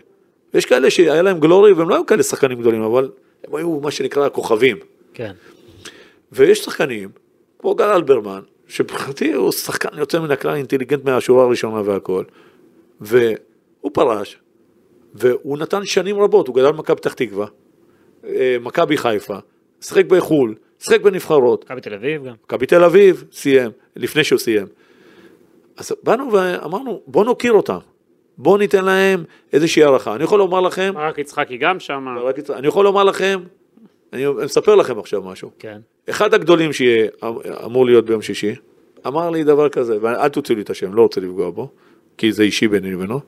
[0.53, 3.11] יש כאלה שהיה להם גלורי והם לא היו כאלה שחקנים גדולים, אבל
[3.47, 4.77] הם היו מה שנקרא הכוכבים.
[5.13, 5.31] כן.
[6.31, 7.09] ויש שחקנים,
[7.59, 12.23] כמו גל אלברמן, שמבחינתי הוא שחקן יוצא מן הכלל אינטליגנט מהשורה הראשונה והכל,
[13.01, 14.39] והוא פרש,
[15.13, 17.47] והוא נתן שנים רבות, הוא גדל במכבי פתח תקווה,
[18.25, 19.37] אה, מכבי חיפה,
[19.81, 22.33] שיחק בחו"ל, שיחק בנבחרות, מכבי תל אביב גם.
[22.43, 24.67] מכבי תל אביב סיים, לפני שהוא סיים.
[25.77, 27.77] אז באנו ואמרנו, בואו נוקיר אותם,
[28.37, 30.15] בואו ניתן להם איזושהי הערכה.
[30.15, 32.07] אני יכול לומר לכם, ברק יצחקי גם שם.
[32.23, 33.39] רק אני יכול לומר לכם,
[34.13, 35.51] אני מספר לכם עכשיו משהו.
[35.59, 35.79] כן.
[36.09, 37.07] אחד הגדולים שיהיה
[37.65, 38.55] אמור להיות ביום שישי,
[39.07, 41.69] אמר לי דבר כזה, ואל תוציאו לי את השם, לא רוצה לפגוע בו,
[42.17, 43.19] כי זה אישי ביני לבינו.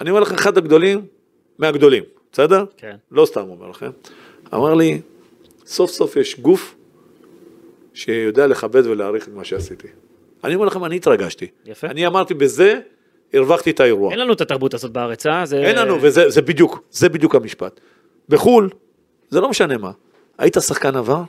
[0.00, 1.06] אני אומר לך, אחד הגדולים,
[1.58, 2.64] מהגדולים, בסדר?
[2.76, 2.96] כן.
[3.10, 3.90] לא סתם אומר לכם.
[4.54, 5.00] אמר לי,
[5.66, 6.74] סוף סוף יש גוף
[7.94, 9.88] שיודע לכבד ולהעריך את מה שעשיתי.
[10.44, 11.46] אני אומר לכם, אני התרגשתי.
[11.66, 11.86] יפה.
[11.86, 12.80] אני אמרתי, בזה
[13.34, 14.10] הרווחתי את האירוע.
[14.10, 15.46] אין לנו את התרבות הזאת בארץ, אה?
[15.46, 15.56] זה...
[15.56, 17.80] אין לנו, וזה זה בדיוק, זה בדיוק המשפט.
[18.28, 18.70] בחו"ל,
[19.30, 19.90] זה לא משנה מה.
[20.38, 21.22] היית שחקן עבר,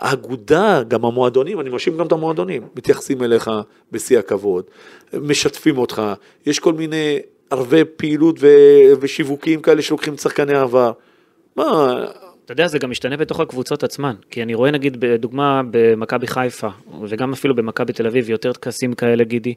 [0.00, 3.50] האגודה, גם המועדונים, אני מאשים גם את המועדונים, מתייחסים אליך
[3.92, 4.64] בשיא הכבוד,
[5.12, 6.02] משתפים אותך,
[6.46, 7.18] יש כל מיני
[7.50, 8.46] ערבי פעילות ו...
[9.00, 10.92] ושיווקים כאלה שלוקחים את שחקני העבר.
[11.56, 12.04] מה,
[12.50, 14.14] אתה יודע, זה גם משתנה בתוך הקבוצות עצמן.
[14.30, 16.68] כי אני רואה נגיד, בדוגמה, במכבי חיפה,
[17.08, 19.54] וגם אפילו במכבי תל אביב, יותר טקסים כאלה, גידי.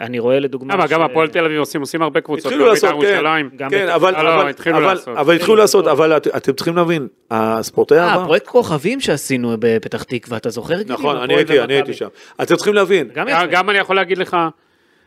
[0.00, 0.74] אני רואה לדוגמה...
[0.74, 2.46] למה, ש- גם הפועל תל אביב עושים, עושים הרבה קבוצות.
[2.46, 3.24] התחילו לעשות, בית"ר
[3.58, 5.16] כן, כן, אבל, לא, לא, אבל, התחילו אבל, לעשות.
[5.16, 10.02] אבל התחילו לעשות, אבל את- אתם צריכים להבין, הספורטאי אה, העבר, פרויקט כוכבים שעשינו בפתח
[10.02, 10.78] תקווה, אתה זוכר?
[10.78, 10.92] גידי?
[10.92, 11.74] נכון, אני הייתי, אני ומכבי?
[11.74, 12.08] הייתי שם.
[12.42, 13.08] אתם צריכים להבין.
[13.50, 14.36] גם אני יכול להגיד לך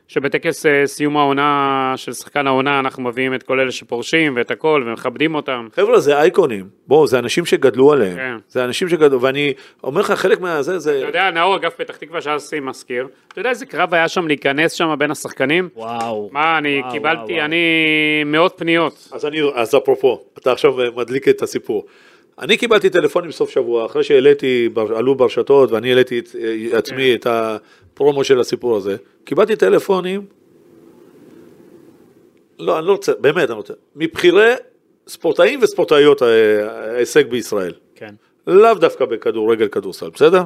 [0.07, 4.83] שבטקס אה, סיום העונה של שחקן העונה אנחנו מביאים את כל אלה שפורשים ואת הכל
[4.87, 5.67] ומכבדים אותם.
[5.75, 6.67] חבר'ה, זה אייקונים.
[6.87, 8.15] בואו, זה אנשים שגדלו עליהם.
[8.15, 8.35] כן.
[8.49, 10.97] זה אנשים שגדלו, ואני אומר לך, חלק מהזה, זה...
[10.97, 14.27] אתה יודע, נאור אגף פתח תקווה שאז סי מזכיר, אתה יודע איזה קרב היה שם
[14.27, 15.69] להיכנס שם בין השחקנים?
[15.75, 16.29] וואו.
[16.31, 17.63] מה, אני וואו, קיבלתי, וואו, אני
[18.25, 19.09] מאות פניות.
[19.11, 21.85] אז אני, אז אפרופו, אתה עכשיו מדליק את הסיפור.
[22.39, 27.27] אני קיבלתי טלפונים בסוף שבוע, אחרי שהעליתי, עלו ברשתות ואני העליתי את אה, עצמי את
[27.93, 30.25] הפרומו של הסיפור הזה, קיבלתי טלפונים,
[32.59, 34.53] לא, אני לא רוצה, באמת, אני רוצה, מבכירי
[35.07, 36.27] ספורטאים וספורטאיות אה,
[36.95, 38.13] ההישג בישראל, כן.
[38.47, 40.43] לאו דווקא בכדורגל, כדורסל, בסדר?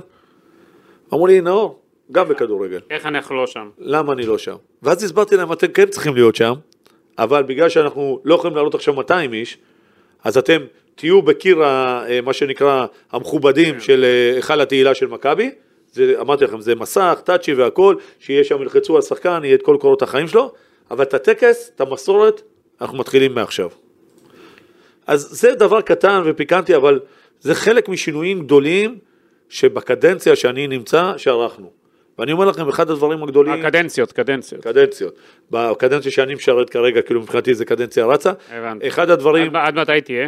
[1.13, 1.79] אמרו לי, נאור,
[2.11, 2.79] גם בכדורגל.
[2.89, 3.69] איך אנחנו לא שם?
[3.77, 4.55] למה אני לא שם?
[4.83, 6.53] ואז הסברתי להם, אתם כן צריכים להיות שם,
[7.17, 9.57] אבל בגלל שאנחנו לא יכולים לעלות עכשיו 200 איש,
[10.23, 10.61] אז אתם
[10.95, 15.51] תהיו בקיר, אה, מה שנקרא, המכובדים של אה, היכל התהילה של מכבי.
[15.97, 19.77] זה, אמרתי לכם, זה מסך, טאצ'י והכל, שיהיה שם, ילחצו על שחקן, יהיה את כל
[19.79, 20.51] קורות החיים שלו,
[20.91, 22.41] אבל את הטקס, את המסורת,
[22.81, 23.69] אנחנו מתחילים מעכשיו.
[25.07, 26.99] אז זה דבר קטן ופיקנטי, אבל
[27.41, 28.97] זה חלק משינויים גדולים
[29.49, 31.71] שבקדנציה שאני נמצא, שערכנו.
[32.19, 33.53] ואני אומר לכם, אחד הדברים הגדולים...
[33.53, 34.63] הקדנציות, קדנציות.
[34.63, 35.15] קדנציות.
[35.51, 38.31] בקדנציה שאני משרת כרגע, כאילו מבחינתי זה קדנציה רצה.
[38.51, 38.87] הבנתי.
[38.87, 40.27] אחד הדברים, עד- עד מתי תהיה?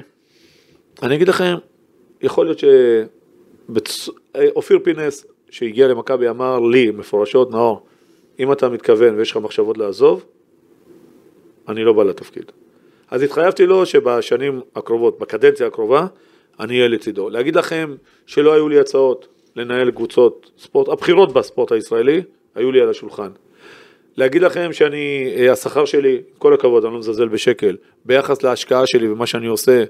[1.04, 1.56] אני אגיד לכם,
[2.22, 2.60] יכול להיות
[3.86, 7.86] שאופיר פינס, שהגיע למכבי, אמר לי מפורשות, נאור,
[8.40, 10.26] אם אתה מתכוון ויש לך מחשבות לעזוב,
[11.68, 12.52] אני לא בא לתפקיד.
[13.12, 16.08] אז התחייבתי לו שבשנים הקרובות, בקדנציה הקרובה,
[16.60, 17.30] אני אהיה לצידו.
[17.30, 17.96] להגיד לכם
[18.26, 22.22] שלא היו לי הצעות לנהל קבוצות ספורט, הבחירות בספורט הישראלי,
[22.56, 23.30] היו לי על השולחן.
[24.18, 29.10] להגיד לכם שאני, אה, השכר שלי, כל הכבוד, אני לא מזלזל בשקל, ביחס להשקעה שלי
[29.10, 29.84] ומה שאני עושה,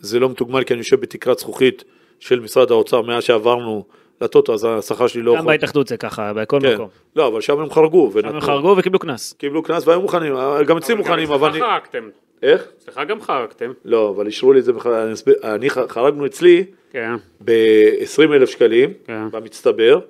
[0.00, 1.84] זה לא מתוגמל כי אני יושב בתקרת זכוכית
[2.20, 3.84] של משרד האוצר מאז שעברנו
[4.22, 6.74] לטוטו, אז השכר שלי לא גם בהתאחדות זה ככה, בכל כן.
[6.74, 6.88] מקום.
[7.16, 8.10] לא, אבל שם הם חרגו.
[8.12, 9.32] שם ונתנו- הם חרגו וקיבלו קנס.
[9.32, 10.34] קיבלו קנס והיו מוכנים,
[10.66, 11.48] גם אצלי מוכנים, אבל...
[11.50, 12.08] אצלך אני- חרגתם.
[12.42, 12.66] איך?
[12.78, 13.72] אצלך גם חרגתם.
[13.84, 17.10] לא, אבל אישרו לי את זה בכלל, אני אסביר- אני חרגנו אצלי כן.
[17.44, 19.30] ב-20 אלף שקלים, כן.
[19.30, 20.00] במצטבר,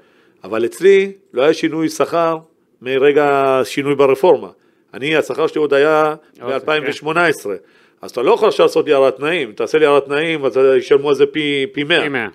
[0.45, 2.39] אבל אצלי לא היה שינוי שכר
[2.83, 4.49] מרגע שינוי ברפורמה.
[4.95, 7.49] אני, השכר שלי עוד היה אוקיי, ב-2018,
[8.03, 11.09] אז אתה לא יכול עכשיו לעשות לי הערת תנאים, תעשה לי הערת תנאים, אז ישלמו
[11.09, 12.01] על זה פי פי 100.
[12.03, 12.29] פי מאה.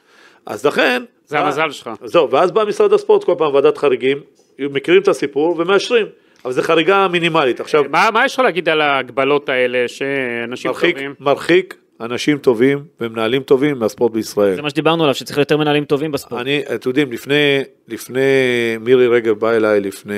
[0.46, 1.04] אז לכן...
[1.28, 1.90] זה בא- המזל שלך.
[2.04, 4.18] זהו, ואז בא משרד הספורט כל פעם, ועדת חריגים,
[4.60, 6.06] מכירים את הסיפור ומאשרים,
[6.46, 7.60] אבל זו חריגה מינימלית.
[7.60, 11.14] עכשיו, מה מה יש לך להגיד על ההגבלות האלה שאנשים מרחיק, טובים?
[11.20, 14.56] מרחיק אנשים טובים ומנהלים טובים מהספורט בישראל.
[14.56, 16.42] זה מה שדיברנו עליו, שצריך יותר מנהלים טובים בספורט.
[16.42, 18.22] אני, אתם יודעים, לפני, לפני
[18.80, 20.16] מירי רגב באה אליי לפני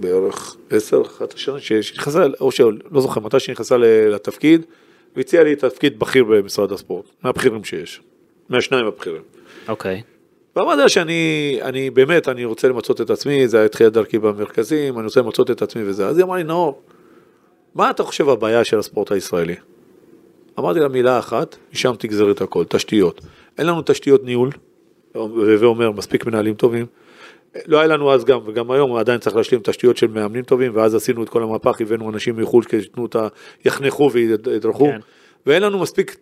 [0.00, 3.76] בערך 10, 11 שנה, שנכנסה, או שלא זוכר מתי שנכנסה
[4.10, 4.66] לתפקיד,
[5.16, 8.00] והציעה לי תפקיד בכיר במשרד הספורט, מהבכירים שיש,
[8.48, 9.22] מהשניים הבכירים.
[9.68, 9.92] אוקיי.
[9.94, 10.19] ואמרתי
[10.56, 15.04] לה שאני, אני באמת, אני רוצה למצות את עצמי, זה היה תחילת דרכי במרכזים, אני
[15.04, 16.06] רוצה למצות את עצמי וזה.
[16.06, 16.82] אז היא אמרה לי, נאור,
[17.74, 19.54] מה אתה חושב הבעיה של הספורט הישראלי?
[20.58, 23.20] אמרתי לה מילה אחת, משם תגזר את הכל, תשתיות.
[23.58, 24.50] אין לנו תשתיות ניהול,
[25.12, 26.86] הווי אומר, מספיק מנהלים טובים.
[27.66, 30.94] לא היה לנו אז גם, וגם היום עדיין צריך להשלים תשתיות של מאמנים טובים, ואז
[30.94, 33.28] עשינו את כל המהפך, הבאנו אנשים מחו"ל שיתנו את ה...
[33.64, 35.00] יחנכו וידרכו, כן.
[35.46, 36.16] ואין לנו מספיק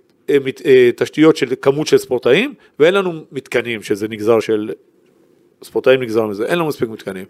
[0.97, 4.71] תשתיות של כמות של ספורטאים, ואין לנו מתקנים, שזה נגזר של...
[5.65, 7.25] ספורטאים נגזר מזה, אין לנו מספיק מתקנים.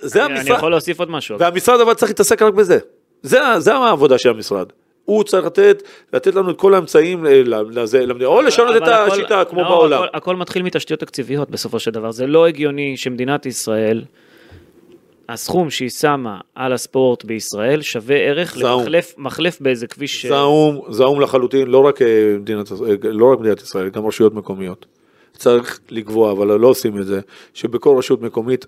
[0.00, 1.38] זה אני אני המשרד, יכול להוסיף עוד משהו.
[1.38, 2.78] והמשרד אבל צריך להתעסק רק בזה.
[3.22, 4.66] זה, זה העבודה של המשרד.
[5.04, 5.82] הוא צריך לתת,
[6.12, 7.24] לתת לנו את כל האמצעים
[7.70, 10.02] לזה, למדינה, או לשנות את הכל- השיטה כמו לא, בעולם.
[10.02, 12.10] הכל, הכל מתחיל מתשתיות תקציביות בסופו של דבר.
[12.10, 14.02] זה לא הגיוני שמדינת ישראל,
[15.30, 18.80] הסכום שהיא שמה על הספורט בישראל שווה ערך זעום.
[18.80, 20.26] למחלף מחלף באיזה כביש...
[20.26, 24.86] זעום, זעום לחלוטין, לא רק, אה, מדינת, אה, לא רק מדינת ישראל, גם רשויות מקומיות.
[25.36, 27.20] צריך לקבוע, אבל לא עושים את זה,
[27.54, 28.66] שבכל רשות מקומית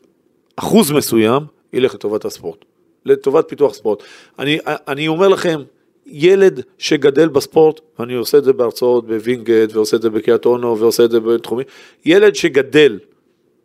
[0.57, 1.43] אחוז מסוים
[1.73, 2.65] ילך לטובת הספורט,
[3.07, 4.03] לטובת פיתוח ספורט.
[4.39, 5.61] אני, אני אומר לכם,
[6.07, 11.05] ילד שגדל בספורט, ואני עושה את זה בהרצאות בווינגייט, ועושה את זה בקריית אונו, ועושה
[11.05, 11.67] את זה בתחומים,
[12.05, 12.99] ילד שגדל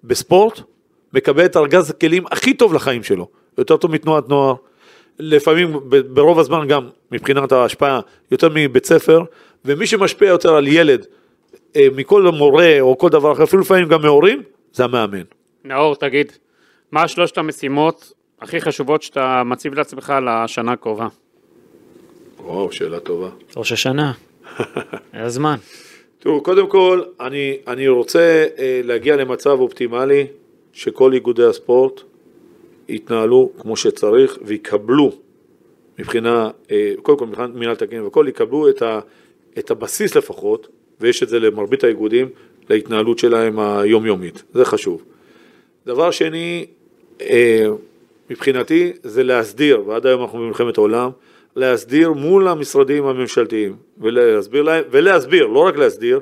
[0.03, 0.61] בספורט
[1.13, 3.27] מקבל את ארגז הכלים הכי טוב לחיים שלו,
[3.57, 4.55] יותר טוב מתנועת נוער,
[5.19, 5.79] לפעמים
[6.13, 7.99] ברוב הזמן גם מבחינת ההשפעה
[8.31, 9.23] יותר מבית ספר,
[9.65, 11.05] ומי שמשפיע יותר על ילד
[11.75, 14.43] אה, מכל מורה או כל דבר אחר, אפילו לפעמים גם מהורים,
[14.73, 15.23] זה המאמן.
[15.63, 16.31] נאור, תגיד,
[16.91, 21.07] מה שלושת המשימות הכי חשובות שאתה מציב לעצמך לשנה הקרובה?
[22.39, 23.29] וואו, שאלה טובה.
[23.57, 24.11] ראש השנה.
[25.13, 25.55] היה זמן.
[26.19, 30.27] תראו, קודם כל, אני, אני רוצה אה, להגיע למצב אופטימלי
[30.77, 32.01] שכל איגודי הספורט
[32.89, 35.11] יתנהלו כמו שצריך ויקבלו
[35.99, 38.99] מבחינה, אה, קודם כל מבחינת מינהל תקין וכל, יקבלו את, ה,
[39.59, 40.67] את הבסיס לפחות,
[41.01, 42.29] ויש את זה למרבית האיגודים,
[42.69, 45.03] להתנהלות שלהם היומיומית, זה חשוב.
[45.85, 46.65] דבר שני,
[47.21, 47.67] אה,
[48.29, 51.09] מבחינתי זה להסדיר, ועד היום אנחנו במלחמת עולם,
[51.55, 56.19] להסדיר מול המשרדים הממשלתיים ולהסביר להם, ולהסביר, לא רק להסדיר,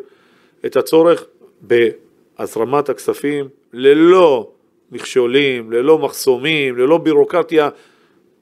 [0.65, 1.25] את הצורך
[1.61, 4.49] בהזרמת הכספים ללא
[4.91, 7.69] מכשולים, ללא מחסומים, ללא בירוקרטיה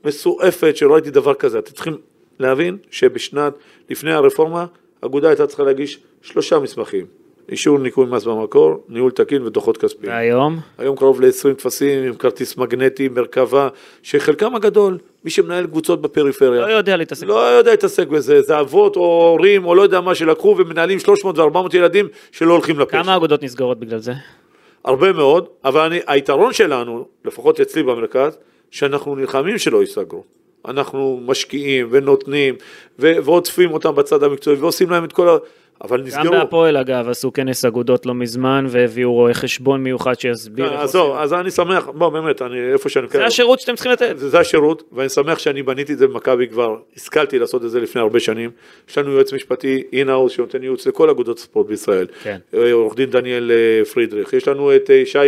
[0.06, 1.60] מסועפת שלא ראיתי דבר כזה.
[1.60, 1.98] אתם צריכים
[2.40, 3.54] להבין שבשנת,
[3.90, 4.66] לפני הרפורמה,
[5.02, 7.06] אגודה הייתה צריכה להגיש שלושה מסמכים.
[7.50, 10.12] אישור ניכוי מס במקור, ניהול תקין ודוחות כספיים.
[10.12, 10.60] והיום?
[10.78, 13.70] היום קרוב ל-20 טפסים עם כרטיס מגנטי, מרכבה,
[14.04, 17.28] שחלקם הגדול, מי שמנהל קבוצות בפריפריה, לא יודע להתעסק.
[17.28, 21.38] לא יודע להתעסק בזה, זה אבות או הורים או לא יודע מה שלקחו ומנהלים 300
[21.38, 23.04] ו-400 ילדים שלא הולכים לפשע.
[23.04, 24.14] כמה אגודות נסגרות בגלל זה?
[24.86, 28.38] הרבה מאוד, אבל אני, היתרון שלנו, לפחות אצלי במרכז,
[28.72, 30.24] שאנחנו נלחמים שלא ייסגרו.
[30.68, 32.56] אנחנו משקיעים ונותנים
[33.00, 35.38] ועוטפים אותם בצד המקצועי ועושים להם את כל ה...
[35.82, 36.32] אבל גם נסגרו.
[36.32, 40.72] בהפועל אגב עשו כנס אגודות לא מזמן והביאו רואה חשבון מיוחד שיסביר.
[40.74, 41.16] איך עזוב.
[41.18, 43.08] אז אני שמח, בוא באמת, אני איפה שאני...
[43.12, 44.14] זה השירות שאתם צריכים לתת.
[44.18, 48.02] זה, השירות, ואני שמח שאני בניתי את זה במכבי כבר, השכלתי לעשות את זה לפני
[48.02, 48.52] הרבה שנים.
[48.90, 52.08] יש לנו יועץ משפטי אינהאוס שנותן ייעוץ לכל אגודות ספורט בישראל.
[52.24, 52.38] כן.
[52.54, 54.34] אה, עורך דין דניאל אה, פרידריך.
[54.34, 55.20] יש לנו את אה, שי,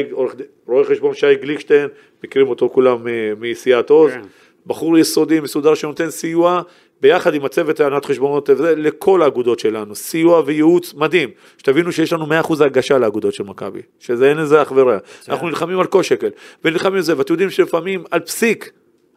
[0.68, 1.88] רואה חשבון שי גליקשטיין,
[2.24, 4.12] מכירים אותו כולם אה, מסיעת עוז.
[4.12, 4.22] כן.
[4.68, 6.62] בחור יסודי, מסודר, שנותן סיוע
[7.02, 9.96] ביחד עם הצוות להנהלת חשבונות לכל האגודות שלנו.
[9.96, 11.30] סיוע וייעוץ מדהים.
[11.58, 14.98] שתבינו שיש לנו 100% הגשה לאגודות של מכבי, שזה אין לזה אח ורע.
[15.30, 16.30] אנחנו נלחמים על כל שקל,
[16.66, 18.72] ונלחמים על זה, ואתם יודעים שלפעמים על פסיק,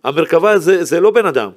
[0.04, 1.50] המרכבה זה, זה לא בן אדם,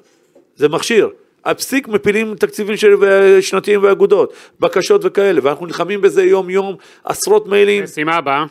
[0.56, 1.10] זה מכשיר.
[1.44, 2.96] על פסיק מפילים תקציבים של
[3.42, 7.84] שנתיים ואגודות, בקשות וכאלה, ואנחנו נלחמים בזה יום יום, עשרות מיילים.
[7.84, 8.46] משימה הבאה,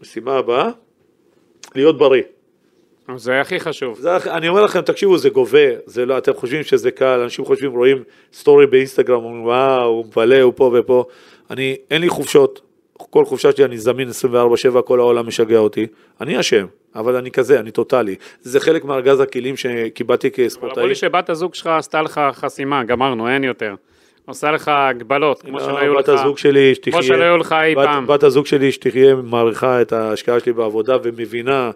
[0.00, 0.68] משימה הבאה,
[1.74, 2.22] להיות בריא.
[3.18, 3.98] זה הכי חשוב.
[3.98, 7.72] זה, אני אומר לכם, תקשיבו, זה גובה, זה לא, אתם חושבים שזה קל, אנשים חושבים,
[7.72, 8.02] רואים
[8.32, 11.04] סטורי באינסטגרם, אומרים, וואו, הוא מבלה, הוא פה ופה.
[11.50, 12.60] אני, אין לי חופשות,
[12.92, 15.86] כל חופשה שלי אני זמין 24/7, כל העולם משגע אותי.
[16.20, 18.14] אני אשם, אבל אני כזה, אני טוטאלי.
[18.40, 20.88] זה חלק מארגז הכלים שקיבלתי אבל אמרו כספורטאי.
[20.88, 23.74] לי שבת הזוג שלך עשתה לך חסימה, גמרנו, אין יותר.
[24.26, 26.08] עושה לך הגבלות, כמו שלא היו לך.
[26.08, 28.06] הזוג שלי, שתחיה, כמו שלא היו לך אי בת, פעם.
[28.06, 31.70] בת הזוג שלי שתחיה מעריכה את ההשקעה שלי בעבודה ומבינה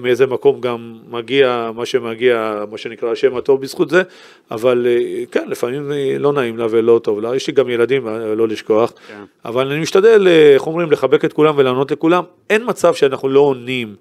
[0.00, 4.02] מאיזה מקום גם מגיע מה שמגיע, מה שנקרא השם הטוב בזכות זה,
[4.50, 8.08] אבל אה, כן, לפעמים אה, לא נעים לה ולא טוב לה, יש לי גם ילדים,
[8.08, 9.22] אה, לא לשכוח, כן.
[9.44, 13.40] אבל אני משתדל, אה, איך אומרים, לחבק את כולם ולענות לכולם, אין מצב שאנחנו לא
[13.40, 13.94] עונים.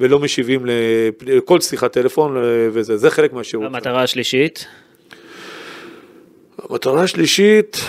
[0.00, 0.66] ולא משיבים
[1.22, 2.42] לכל שיחת טלפון אה,
[2.72, 3.66] וזה, זה חלק מהשירות.
[3.66, 4.66] המטרה השלישית,
[6.58, 7.80] המטרה השלישית,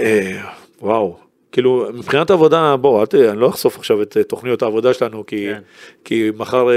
[0.00, 0.42] אה,
[0.82, 1.16] וואו,
[1.52, 5.26] כאילו מבחינת העבודה, בוא, אל תראה, אני לא אחשוף עכשיו את אה, תוכניות העבודה שלנו,
[5.26, 5.60] כי, כן.
[6.04, 6.74] כי מחר אה,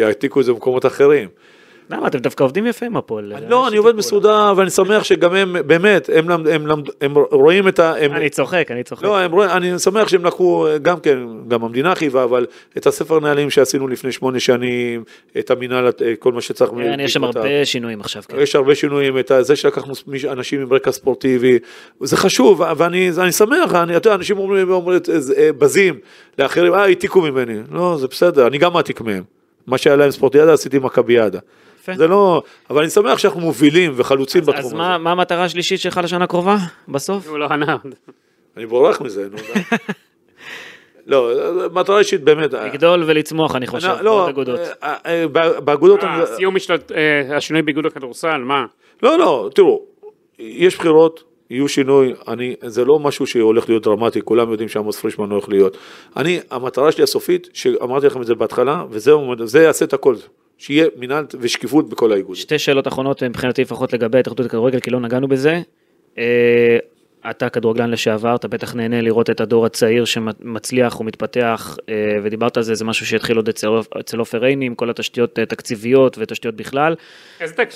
[0.00, 1.28] יעתיקו את זה במקומות אחרים.
[1.90, 3.32] למה אתם דווקא עובדים יפה עם הפועל?
[3.48, 6.10] לא, אני עובד מסודר, ואני שמח שגם הם, באמת,
[7.00, 7.96] הם, רואים את ה...
[7.96, 9.02] אני צוחק, אני צוחק.
[9.02, 11.18] לא, אני שמח שהם לקחו, גם כן,
[11.48, 15.04] גם המדינה חייבה, אבל את הספר נהלים שעשינו לפני שמונה שנים,
[15.38, 16.70] את המינהל, את כל מה שצריך.
[16.98, 17.24] יש שם.
[17.24, 18.22] הרבה שינויים עכשיו.
[18.28, 18.36] כן.
[18.40, 19.92] יש הרבה שינויים, את זה שלקחנו
[20.28, 21.58] אנשים עם רקע ספורטיבי,
[22.00, 25.98] זה חשוב, ואני אני שמח, אני, אתה יודע, אנשים אומרים, אה, בזים
[26.38, 27.58] לאחרים, אה, העתיקו ממני.
[27.72, 29.22] לא, זה בסדר, אני גם מעתיק מהם.
[29.66, 31.38] מה שהיה להם ספורטיאדה, עשיתי מכביאדה.
[31.92, 31.98] יפה.
[31.98, 34.74] זה לא, אבל אני שמח שאנחנו מובילים וחלוצים בתחום אז הזה.
[34.74, 36.56] מה מה המטרה השלישית שלך לשנה הקרובה,
[36.88, 37.28] בסוף?
[37.28, 37.76] הוא לא ענה.
[38.56, 39.38] אני בורח מזה, נו.
[41.08, 41.32] לא,
[41.72, 42.52] מטרה אישית באמת.
[42.52, 44.60] לגדול ולצמוח, אני חושב, לא, בעוד אגודות.
[44.82, 45.28] אה, אה,
[45.60, 46.54] באגודות, אה, סיום
[46.94, 48.66] אה, השינוי באיגוד הכדורסל, מה?
[49.02, 49.82] לא, לא, תראו,
[50.38, 55.30] יש בחירות, יהיו שינוי, אני, זה לא משהו שהולך להיות דרמטי, כולם יודעים שעמוס פרישמן
[55.30, 55.76] הולך להיות.
[56.16, 60.14] אני, המטרה שלי הסופית, שאמרתי לכם את זה בהתחלה, וזה יעשה את הכל,
[60.58, 62.36] שיהיה מינהל ושקיפות בכל האיגוד.
[62.36, 65.62] שתי שאלות אחרונות מבחינתי לפחות לגבי ההתאחדות לכדורגל, כי לא נגענו בזה.
[66.18, 66.78] אה,
[67.30, 72.62] אתה כדורגלן לשעבר, אתה בטח נהנה לראות את הדור הצעיר שמצליח ומתפתח, אה, ודיברת על
[72.62, 76.94] זה, זה משהו שהתחיל עוד אצל, עופר עיני עם כל התשתיות אה, תקציביות ותשתיות בכלל.
[77.40, 77.70] איזה תק-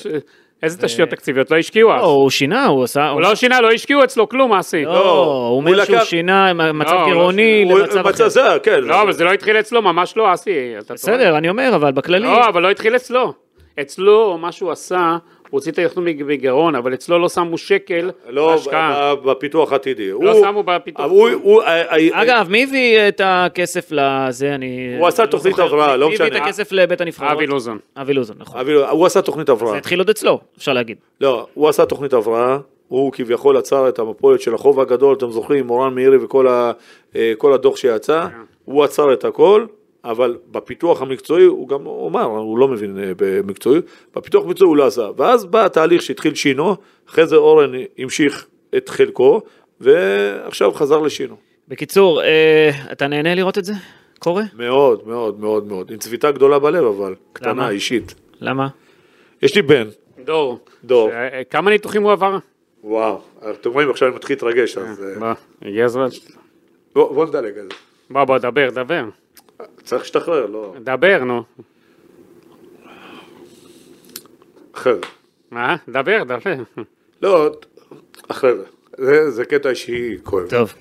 [0.62, 1.51] איזה תשתיות תקציביות?
[1.51, 2.01] לא השקיעו אז.
[2.01, 3.09] לא, הוא שינה, הוא עשה...
[3.09, 4.84] הוא לא שינה, לא השקיעו אצלו כלום, אסי.
[4.84, 8.28] לא, לא, הוא אומר שהוא שינה מצב לא, לא גירעוני הוא- למצב אחר.
[8.28, 8.80] זה, כן.
[8.84, 10.51] לא, אבל זה לא התחיל אצלו, ממש לא, אסי.
[10.90, 12.26] בסדר, אני אומר, אבל בכללי...
[12.26, 13.32] לא, אבל לא התחיל אצלו.
[13.80, 15.16] אצלו, מה שהוא עשה,
[15.53, 19.15] הוציא את היחסות בגירעון, אבל אצלו לא שמו שקל לא, בהשקעה.
[19.15, 20.11] ב- בפיתוח עתידי.
[20.11, 21.07] לא הוא- שמו בפיתוח.
[21.11, 24.55] הוא- הוא- ה- ה- אגב, מי הביא את הכסף לזה?
[24.55, 24.97] אני...
[24.99, 25.59] הוא עשה לא תוכנית.
[25.59, 26.39] הבראה, לא מי הביא משנה.
[26.39, 27.33] את הכסף לבית הנבחרות?
[27.33, 27.79] אבי לוזון.
[27.97, 28.61] אבי לוזון, נכון.
[28.91, 29.70] הוא עשה תוכנית הבראה.
[29.73, 30.97] זה התחיל עוד אצלו, אפשר להגיד.
[31.20, 32.59] לא, הוא עשה תוכנית הבראה,
[32.89, 36.73] הוא כביכול עצר את המפולת של החוב הגדול, אתם זוכרים, מורן מאירי וכל ה,
[37.16, 38.27] אה, כל הדוח שיצא,
[38.65, 39.65] הוא עצר את הכל,
[40.05, 43.81] אבל בפיתוח המקצועי, הוא גם אמר, הוא לא מבין אה, במקצועי,
[44.16, 45.09] בפיתוח המקצועי הוא לא עשה.
[45.16, 46.77] ואז בא התהליך שהתחיל שינו,
[47.09, 48.47] אחרי זה אורן המשיך
[48.77, 49.41] את חלקו,
[49.81, 51.37] ועכשיו חזר לשינו.
[51.69, 53.73] בקיצור, אה, אתה נהנה לראות את זה?
[54.19, 54.43] קורה?
[54.55, 55.91] מאוד, מאוד, מאוד, מאוד.
[55.91, 57.70] עם צביטה גדולה בלב, אבל, קטנה, למה?
[57.70, 58.15] אישית.
[58.41, 58.69] למה?
[59.43, 59.89] יש לי בן,
[60.24, 60.59] דור.
[60.85, 61.11] דור.
[61.11, 61.15] ש-
[61.51, 62.39] כמה ניתוחים הוא עבר?
[62.85, 63.20] וואו,
[63.51, 65.29] אתם רואים, עכשיו אני מתחיל להתרגש, אז אה, בוא,
[65.69, 66.07] הגיע הזמן.
[66.95, 67.77] בוא בוא נדלג על זה.
[68.11, 69.05] בוא, בוא, דבר, דבר.
[69.82, 70.74] צריך להשתחרר, לא...
[70.80, 71.43] דבר, נו.
[74.74, 75.01] אחרי זה.
[75.51, 75.76] מה?
[75.89, 76.52] דבר, דבר.
[77.22, 77.51] לא,
[78.28, 78.64] אחרי זה.
[79.30, 80.48] זה, קטע אישי כואב.
[80.51, 80.74] טוב.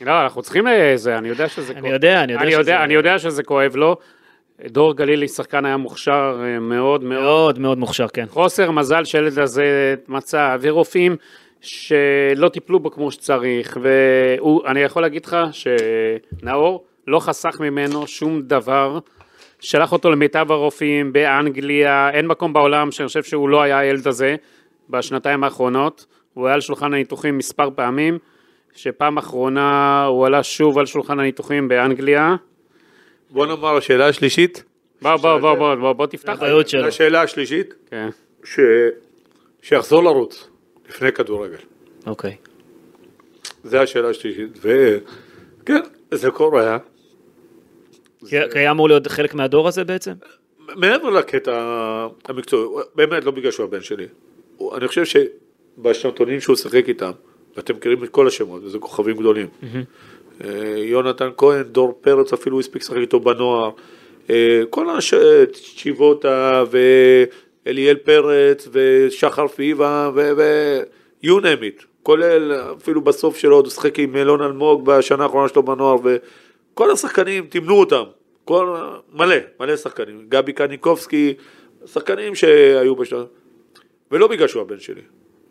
[0.00, 1.92] לא, אנחנו צריכים איזה, אני יודע שזה אני כואב.
[1.92, 3.96] יודע, אני יודע אני שזה- יודע, אני יודע שזה כואב לו.
[4.66, 7.22] דור גלילי שחקן היה מוכשר אה, מאוד מאוד.
[7.22, 8.26] מאוד מאוד מוכשר, כן.
[8.28, 11.16] חוסר מזל שהילד הזה מצא, ורופאים
[11.60, 18.98] שלא טיפלו בו כמו שצריך, ואני יכול להגיד לך שנאור לא חסך ממנו שום דבר,
[19.60, 24.36] שלח אותו למיטב הרופאים באנגליה, אין מקום בעולם שאני חושב שהוא לא היה הילד הזה
[24.90, 28.18] בשנתיים האחרונות, הוא היה על שולחן הניתוחים מספר פעמים,
[28.74, 32.36] שפעם אחרונה הוא עלה שוב על שולחן הניתוחים באנגליה.
[33.30, 34.64] בוא נאמר השאלה השלישית.
[35.02, 36.28] בוא, בוא, בוא, בוא, בוא, בוא תפתח.
[36.28, 36.86] האחריות שלו.
[36.86, 38.08] השאלה השלישית, כן.
[38.44, 38.60] ש...
[39.62, 40.48] שיחזור לרוץ
[40.88, 41.56] לפני כדורגל.
[42.06, 42.36] אוקיי.
[43.64, 44.58] זה השאלה השלישית.
[44.62, 45.80] וכן,
[46.10, 46.78] זה קורה.
[48.28, 50.12] כי היה אמור להיות חלק מהדור הזה בעצם?
[50.76, 51.52] מעבר לקטע
[52.28, 54.06] המקצועי, באמת לא בגלל שהוא הבן שלי.
[54.76, 57.10] אני חושב שבשנתונים שהוא שיחק איתם,
[57.56, 59.46] ואתם מכירים את כל השמות, וזה כוכבים גדולים.
[60.44, 63.70] אה, יונתן כהן, דור פרץ אפילו הספיק לשחק איתו בנוער.
[64.30, 66.64] אה, כל הצ'יבוטה
[67.66, 70.80] ואליאל פרץ ושחר פיבה ו-
[71.24, 71.84] you name it.
[72.02, 75.96] כולל אפילו בסוף שלו, הוא שיחק עם אלון אלמוג בשנה האחרונה שלו בנוער,
[76.76, 78.02] וכל השחקנים, תמנו אותם.
[78.44, 78.76] כל,
[79.12, 80.26] מלא, מלא שחקנים.
[80.28, 81.34] גבי קניקובסקי,
[81.86, 83.24] שחקנים שהיו בשנה.
[84.10, 85.00] ולא בגלל שהוא הבן שלי.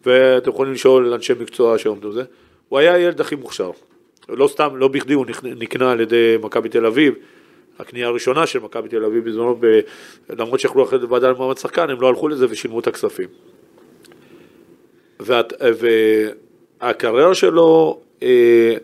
[0.05, 2.23] ואתם יכולים לשאול אנשי מקצוע שעומדו בזה.
[2.69, 3.71] הוא היה הילד הכי מוכשר.
[4.29, 7.13] לא סתם, לא בכדי הוא נקנה על ידי מכבי תל אביב.
[7.79, 9.79] הקנייה הראשונה של מכבי תל אביב בזמנו, ב...
[10.29, 13.27] למרות שיכלו אחרי זה בוועדה למעמד שחקן, הם לא הלכו לזה ושילמו את הכספים.
[15.19, 15.53] ואת,
[16.81, 18.75] והקריירה שלו, אה,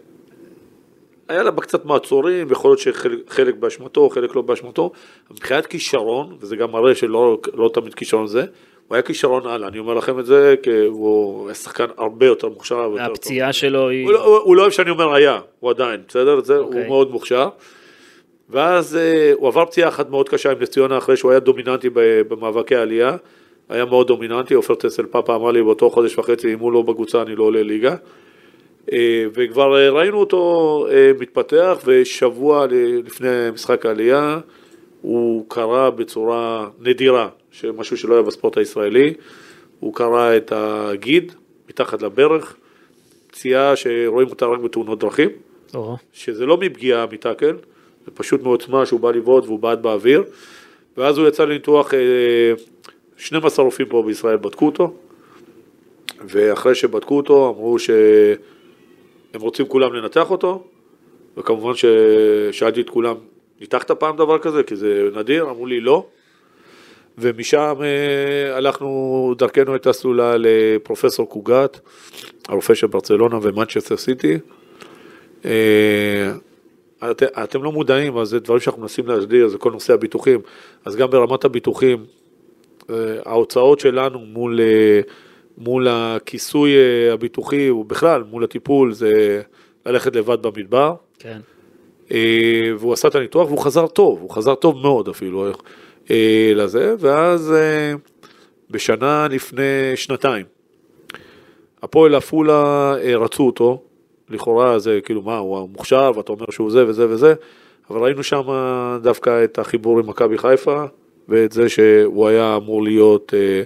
[1.27, 4.91] היה לה קצת מעצורים, ויכול להיות שחלק חלק באשמתו, חלק לא באשמתו.
[5.31, 8.45] מבחינת כישרון, וזה גם מראה שלא לא תמיד כישרון זה,
[8.87, 12.49] הוא היה כישרון הלאה, אני אומר לכם את זה, כי הוא היה שחקן הרבה יותר
[12.49, 12.75] מוכשר.
[12.75, 14.05] הרבה יותר שלו היא...
[14.05, 16.43] הוא, לא- הוא, הוא לא אוהב שאני אומר היה, הוא עדיין, בסדר?
[16.43, 16.79] זה, אוקיי.
[16.79, 17.49] הוא מאוד מוכשר.
[18.49, 21.89] ואז אה, הוא עבר פציעה אחת מאוד קשה עם נס ציונה אחרי שהוא היה דומיננטי
[22.27, 23.15] במאבקי העלייה.
[23.69, 27.21] היה מאוד דומיננטי, עופר טסל פאפה אמר לי באותו חודש וחצי, אם הוא לא בקבוצה
[27.21, 27.95] אני לא עולה ליגה.
[28.93, 32.65] אה, וכבר אה, ראינו אותו אה, מתפתח, ושבוע
[33.05, 34.39] לפני משחק העלייה
[35.01, 37.29] הוא קרא בצורה נדירה,
[37.77, 39.13] משהו שלא היה בספורט הישראלי,
[39.79, 41.31] הוא קרא את הגיד
[41.69, 42.55] מתחת לברך,
[43.27, 45.29] פציעה שרואים אותה רק בתאונות דרכים.
[45.73, 47.55] או, שזה לא מפגיעה מטאקל,
[48.05, 50.23] זה פשוט מעוצמה שהוא בא לבעוט והוא בעט באוויר,
[50.97, 51.99] ואז הוא יצא לניתוח, אה,
[53.17, 54.93] 12 רופאים פה בישראל בדקו אותו,
[56.27, 57.79] ואחרי שבדקו אותו אמרו
[59.31, 60.63] שהם רוצים כולם לנתח אותו,
[61.37, 63.15] וכמובן ששאלתי את כולם,
[63.61, 64.63] ניתחת פעם דבר כזה?
[64.63, 66.05] כי זה נדיר, אמרו לי לא,
[67.17, 71.79] ומשם אה, הלכנו, דרכנו הייתה סלולה לפרופסור קוגת,
[72.47, 74.37] הרופא של ברצלונה ומנצ'סטר סיטי,
[75.45, 76.31] אה,
[77.11, 80.39] את, אתם לא מודעים, אז זה דברים שאנחנו מנסים להסדיר, זה כל נושא הביטוחים.
[80.85, 82.05] אז גם ברמת הביטוחים,
[82.89, 82.95] אה,
[83.25, 84.59] ההוצאות שלנו מול,
[85.57, 89.41] מול הכיסוי אה, הביטוחי, ובכלל מול הטיפול, זה
[89.85, 90.95] ללכת לבד במדבר.
[91.19, 91.39] כן.
[92.11, 95.51] אה, והוא עשה את הניתוח והוא חזר טוב, הוא חזר טוב מאוד אפילו
[96.11, 97.53] אה, לזה, ואז
[98.71, 100.45] בשנה לפני שנתיים,
[101.83, 103.81] הפועל עפולה רצו אותו,
[104.29, 107.33] לכאורה זה כאילו מה, הוא מוכשר ואתה אומר שהוא זה וזה וזה,
[107.89, 108.41] אבל ראינו שם
[109.01, 110.83] דווקא את החיבור עם מכבי חיפה,
[111.29, 113.61] ואת זה שהוא היה אמור להיות, אה,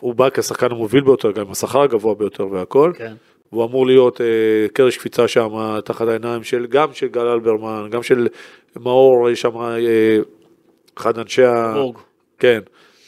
[0.00, 2.92] הוא בא כשחקן המוביל ביותר, גם עם השכר הגבוה ביותר והכל.
[2.96, 3.12] כן.
[3.52, 4.26] והוא אמור להיות אה,
[4.72, 8.28] קרש קפיצה שם תחת העיניים של, גם של גל אלברמן, גם של
[8.80, 10.18] מאור, יש שם אה,
[10.98, 11.72] אחד אנשי ה...
[11.74, 11.96] בורג.
[12.38, 12.60] כן,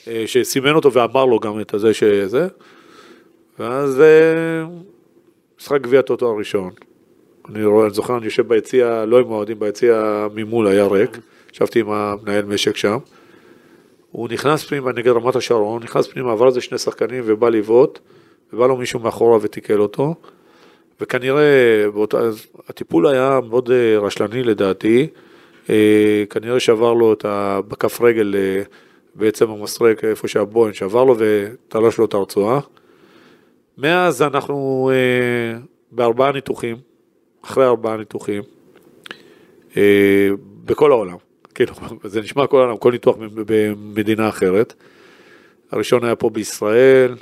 [0.09, 2.49] אה, שסימן אותו ואמר לו גם את הזה שזה.
[3.59, 4.65] ואז אה,
[5.61, 6.71] משחק גביע טוטו הראשון.
[7.49, 11.19] אני רואה, אני זוכר, אני יושב ביציע, לא עם האוהדים, ביציע ממול היה ריק,
[11.53, 12.99] ישבתי עם המנהל משק שם.
[14.13, 17.99] הוא נכנס פנימה נגד רמת השרון, נכנס פנימה, עבר איזה שני שחקנים ובא לבעוט,
[18.53, 20.15] ובא לו מישהו מאחורה ותיקל אותו.
[21.01, 22.21] וכנראה, באותה,
[22.69, 25.07] הטיפול היה מאוד אה, רשלני לדעתי,
[25.71, 27.61] אה, כנראה שבר לו את ה...
[27.69, 28.63] בכף רגל אה,
[29.15, 32.61] בעצם המסרק, איפה שהבוהן, שבר לו ותלש לו את הרצועה.
[33.79, 35.59] מאז אנחנו אה,
[35.93, 36.77] בארבעה ניתוחים,
[37.45, 38.43] אחרי ארבעה ניתוחים,
[39.77, 40.29] אה,
[40.65, 41.17] בכל העולם,
[41.59, 41.73] כאילו,
[42.05, 43.45] זה נשמע כל העולם, כל ניתוח במ-
[43.95, 44.75] במדינה אחרת.
[45.71, 47.17] הראשון היה פה בישראל,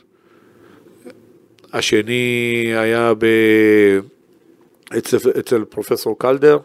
[1.72, 2.22] השני
[2.76, 3.26] היה ב...
[4.98, 6.58] אצל, אצל פרופסור קלדר,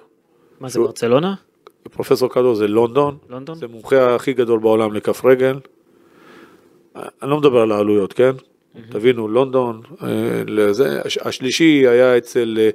[0.59, 1.33] מה זה, ברצלונה?
[1.91, 3.55] פרופסור קלדר זה לונדון, לונדון?
[3.55, 5.59] זה מומחה הכי גדול בעולם לכף רגל.
[6.95, 8.31] אני לא מדבר על העלויות, כן?
[8.89, 10.07] תבינו, לונדון, אה,
[10.47, 11.01] לזה.
[11.05, 12.69] הש- השלישי היה אצל, אה,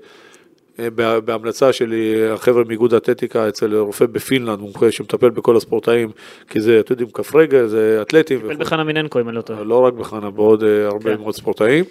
[1.25, 6.11] בהמלצה של אה, החבר'ה מאיגוד האתלטיקה, אצל רופא בפינלנד, מומחה שמטפל בכל הספורטאים,
[6.49, 8.41] כי זה, אתם יודעים, כף רגל, זה אתלטים.
[8.41, 8.57] טיפל.
[8.57, 9.65] בחנה מיננקו, אם אני לא טועה.
[9.65, 11.21] לא רק בחנה, בעוד אה, הרבה כן.
[11.21, 11.85] מאוד ספורטאים.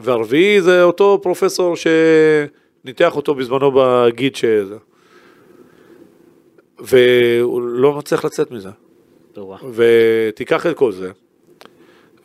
[0.00, 4.76] והרביעי זה אותו פרופסור שניתח אותו בזמנו בגיד שזה.
[6.78, 8.70] והוא לא מצליח לצאת מזה.
[9.74, 11.10] ותיקח את כל זה.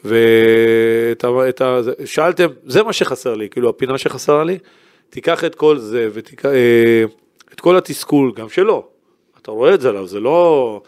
[0.03, 1.79] ואת ה...
[2.05, 4.57] שאלתם, זה מה שחסר לי, כאילו הפינה שחסרה לי,
[5.09, 7.03] תיקח את כל זה ותיקח אה,
[7.53, 8.88] את כל התסכול, גם שלו.
[9.41, 10.81] אתה רואה את זה עליו, זה לא...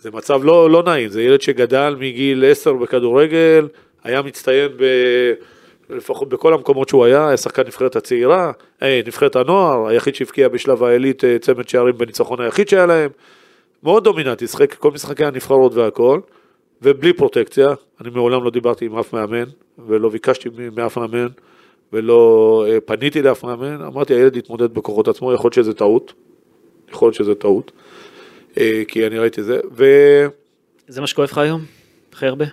[0.00, 3.68] זה מצב לא, לא נעים, זה ילד שגדל מגיל 10 בכדורגל,
[4.04, 4.84] היה מצטיין ב...
[5.90, 8.52] לפחות בכל המקומות שהוא היה, היה שחקן נבחרת הצעירה,
[8.82, 13.10] אה, נבחרת הנוער, היחיד שהבקיע בשלב העילית אה, צמד שערים בניצחון היחיד שהיה להם.
[13.82, 16.20] מאוד דומיננטי, שיחק כל משחקי הנבחרות והכל,
[16.82, 19.44] ובלי פרוטקציה, אני מעולם לא דיברתי עם אף מאמן,
[19.86, 21.26] ולא ביקשתי מאף מאמן,
[21.92, 26.12] ולא אה, פניתי לאף מאמן, אמרתי הילד יתמודד בכוחות עצמו, יכול להיות שזה טעות,
[26.90, 27.72] יכול להיות שזה טעות,
[28.58, 30.26] אה, כי אני ראיתי זה, וזה,
[30.88, 31.60] זה מה שכואב לך היום?
[32.12, 32.44] הכי הרבה?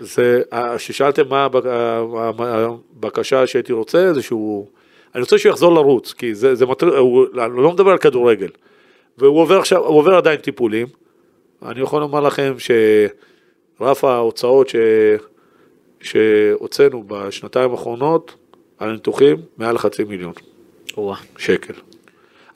[0.53, 2.67] אה, כששאלתם מה הבק- ה- ה-
[2.97, 4.67] הבקשה שהייתי רוצה, זה שהוא,
[5.15, 8.49] אני רוצה שהוא יחזור לרוץ, כי זה, זה מטריד, הוא אני לא מדבר על כדורגל,
[9.17, 10.87] והוא עובר עכשיו, הוא עובר עדיין טיפולים,
[11.65, 12.53] אני יכול לומר לכם
[13.79, 14.75] שרף ההוצאות ש...
[16.01, 18.35] שהוצאנו בשנתיים האחרונות
[18.79, 20.33] על ניתוחים, מעל חצי מיליון
[20.97, 21.15] וואו.
[21.37, 21.73] שקל.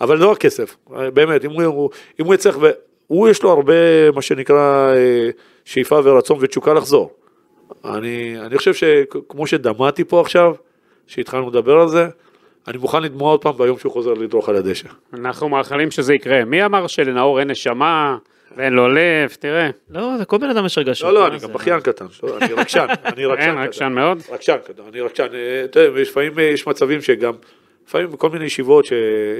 [0.01, 0.77] אבל לא הכסף,
[1.13, 1.89] באמת, אם הוא,
[2.19, 2.69] אם הוא יצטרך, ו-
[3.07, 5.29] הוא יש לו הרבה, מה שנקרא, אה,
[5.65, 7.13] שאיפה ורצון ותשוקה לחזור.
[7.85, 10.55] אני, אני חושב שכמו שדמעתי פה עכשיו,
[11.07, 12.07] שהתחלנו לדבר על זה,
[12.67, 14.89] אני מוכן לדמוע עוד פעם ביום שהוא חוזר לדרוך על הדשא.
[15.13, 16.45] אנחנו מאחלים שזה יקרה.
[16.45, 18.17] מי אמר שלנאור אין נשמה
[18.57, 19.29] ואין לו לב?
[19.39, 19.69] תראה.
[19.89, 21.13] לא, לכל בן אדם יש רגשות.
[21.13, 21.47] לא, לא, אני זה?
[21.47, 23.61] גם בכיין קטן, לא, אני רגשן, אני רגשן כן, קטן.
[23.63, 24.17] רגשן מאוד.
[24.31, 27.33] רגשן קטן, אני רגשן, אה, אתה יודע, לפעמים אה, יש מצבים שגם,
[27.87, 28.85] לפעמים בכל מיני ישיבות,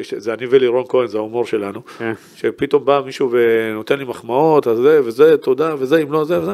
[0.02, 2.14] שזה אני ולירון כהן, זה ההומור שלנו, כן.
[2.36, 6.52] שפתאום בא מישהו ונותן לי מחמאות, אז זה וזה, תודה וזה, אם לא זה וזה,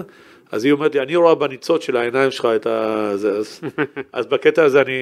[0.52, 3.12] אז היא אומרת לי, אני רואה בניצוץ של העיניים שלך את ה...
[3.16, 3.62] זה, אז,
[4.14, 4.94] אז בקטע הזה אני...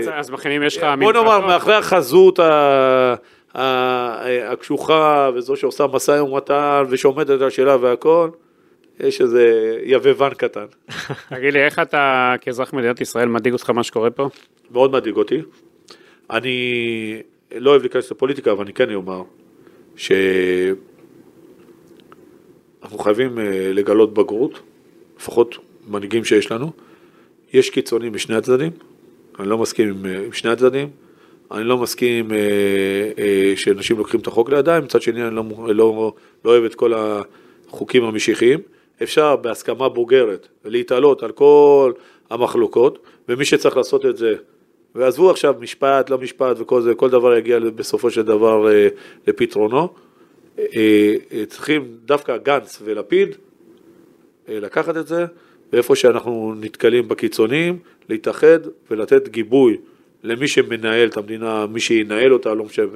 [0.00, 1.14] אז- אז מכינים, יש לך בוא מנחתות?
[1.14, 3.14] נאמר, מאחורי החזות ה-
[3.54, 8.28] הקשוחה, וזו שעושה משא ומתן, ושעומדת על שאלה והכל,
[9.00, 10.64] יש איזה יבבן קטן.
[11.34, 14.28] תגיד לי, איך אתה כאזרח מדינת ישראל מדאיג אותך מה שקורה פה?
[14.70, 15.42] מאוד מדאיג אותי.
[16.30, 17.22] אני
[17.54, 19.22] לא אוהב להיכנס לפוליטיקה, אבל אני כן אומר
[19.96, 20.18] שאנחנו
[22.98, 24.60] חייבים אה, לגלות בגרות,
[25.18, 25.56] לפחות
[25.88, 26.72] מנהיגים שיש לנו.
[27.52, 28.72] יש קיצונים משני הצדדים,
[29.38, 30.90] אני לא מסכים עם, אה, עם שני הצדדים.
[31.52, 32.36] אני לא מסכים אה,
[33.18, 36.12] אה, שאנשים לוקחים את החוק לידיים, מצד שני אני לא, לא,
[36.44, 38.60] לא אוהב את כל החוקים המשיחיים.
[39.02, 41.92] אפשר בהסכמה בוגרת להתעלות על כל
[42.30, 42.98] המחלוקות,
[43.28, 44.34] ומי שצריך לעשות את זה,
[44.94, 48.88] ועזבו עכשיו משפט, לא משפט וכל זה, כל דבר יגיע בסופו של דבר אה,
[49.26, 49.88] לפתרונו.
[50.58, 53.36] אה, אה, צריכים דווקא גנץ ולפיד
[54.48, 55.26] אה, לקחת את זה,
[55.72, 57.78] ואיפה שאנחנו נתקלים בקיצוניים,
[58.08, 58.58] להתאחד
[58.90, 59.76] ולתת גיבוי
[60.22, 62.86] למי שמנהל את המדינה, מי שינהל אותה, לא משנה,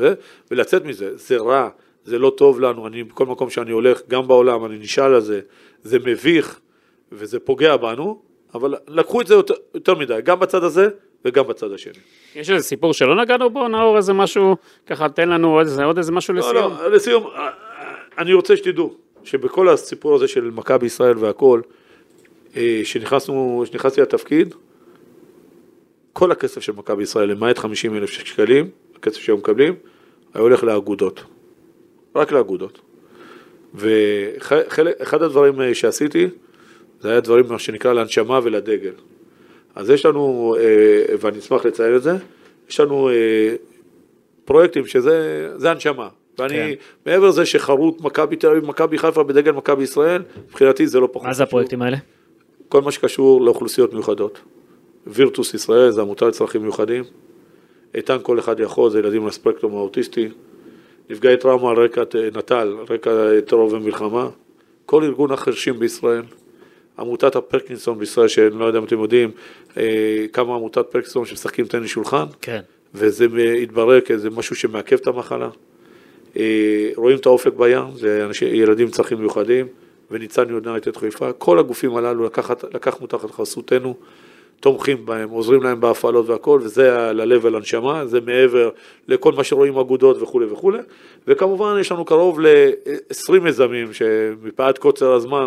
[0.51, 1.17] ולצאת מזה.
[1.17, 1.69] זה רע,
[2.05, 5.41] זה לא טוב לנו, אני בכל מקום שאני הולך, גם בעולם, אני נשאל על זה,
[5.83, 6.61] זה מביך
[7.13, 8.23] וזה פוגע בנו,
[8.55, 10.89] אבל לקחו את זה יותר, יותר מדי, גם בצד הזה
[11.25, 11.93] וגם בצד השני.
[12.35, 14.57] יש איזה סיפור שלא נגענו בו, נאור, איזה משהו,
[14.87, 16.73] ככה תן לנו עוד איזה, עוד איזה משהו לא, לסיום.
[16.73, 17.51] לא, לסיום, אה,
[18.19, 18.95] אני רוצה שתדעו
[19.25, 21.61] שבכל הסיפור הזה של מכבי ישראל והכל,
[22.57, 24.55] אה, שנכנסנו, שנכנסתי לתפקיד,
[26.15, 29.75] כל הכסף של מכבי ישראל, למעט 50 אלף שקלים, הכסף שהם מקבלים,
[30.35, 31.25] היה הולך לאגודות.
[32.15, 32.81] רק לאגודות.
[33.75, 36.29] ואחד הדברים אה, שעשיתי,
[37.01, 38.93] זה היה דברים, מה שנקרא, להנשמה ולדגל.
[39.75, 42.13] אז יש לנו, אה, ואני אשמח לציין את זה,
[42.69, 43.55] יש לנו אה,
[44.45, 46.09] פרויקטים שזה זה הנשמה.
[46.39, 46.73] ואני, כן.
[47.11, 51.27] מעבר לזה שחרוט מכבי תל אביב, מכבי חיפה בדגל מכבי ישראל, מבחינתי זה לא פחות
[51.27, 51.97] מה זה הפרויקטים האלה?
[52.69, 54.41] כל מה שקשור לאוכלוסיות מיוחדות.
[55.07, 57.05] וירטוס ישראל זה עמותה לצרכים מיוחדים.
[57.95, 60.29] איתן כל אחד יכול, זה ילדים לספקטרום האוטיסטי.
[61.11, 62.03] נפגעי טראומה על רקע
[62.37, 63.11] נט"ל, רקע
[63.47, 64.29] טרור ומלחמה.
[64.87, 66.23] כל ארגון החרשים בישראל.
[66.99, 69.31] עמותת הפרקינסון בישראל, שאני לא יודע אם אתם יודעים,
[69.77, 72.25] אה, כמה עמותת פרקינסון שמשחקים טניס שולחן.
[72.41, 72.61] כן.
[72.95, 73.27] וזה
[73.63, 75.49] התברר כאיזה משהו שמעכב את המחלה.
[76.37, 79.67] אה, רואים את האופק בים, זה אנשים, ילדים עם צרכים מיוחדים,
[80.11, 83.95] וניצן יונייטד חיפה, כל הגופים הללו לקחת, לקחנו תחת חסותנו,
[84.65, 88.71] תומכים בהם, עוזרים להם בהפעלות והכל, וזה ללב ולנשמה, זה מעבר
[89.09, 90.79] לכל מה שרואים אגודות וכולי וכולי,
[91.29, 95.47] וכמובן יש לנו קרוב ל-20 מיזמים שמפאת קוצר הזמן,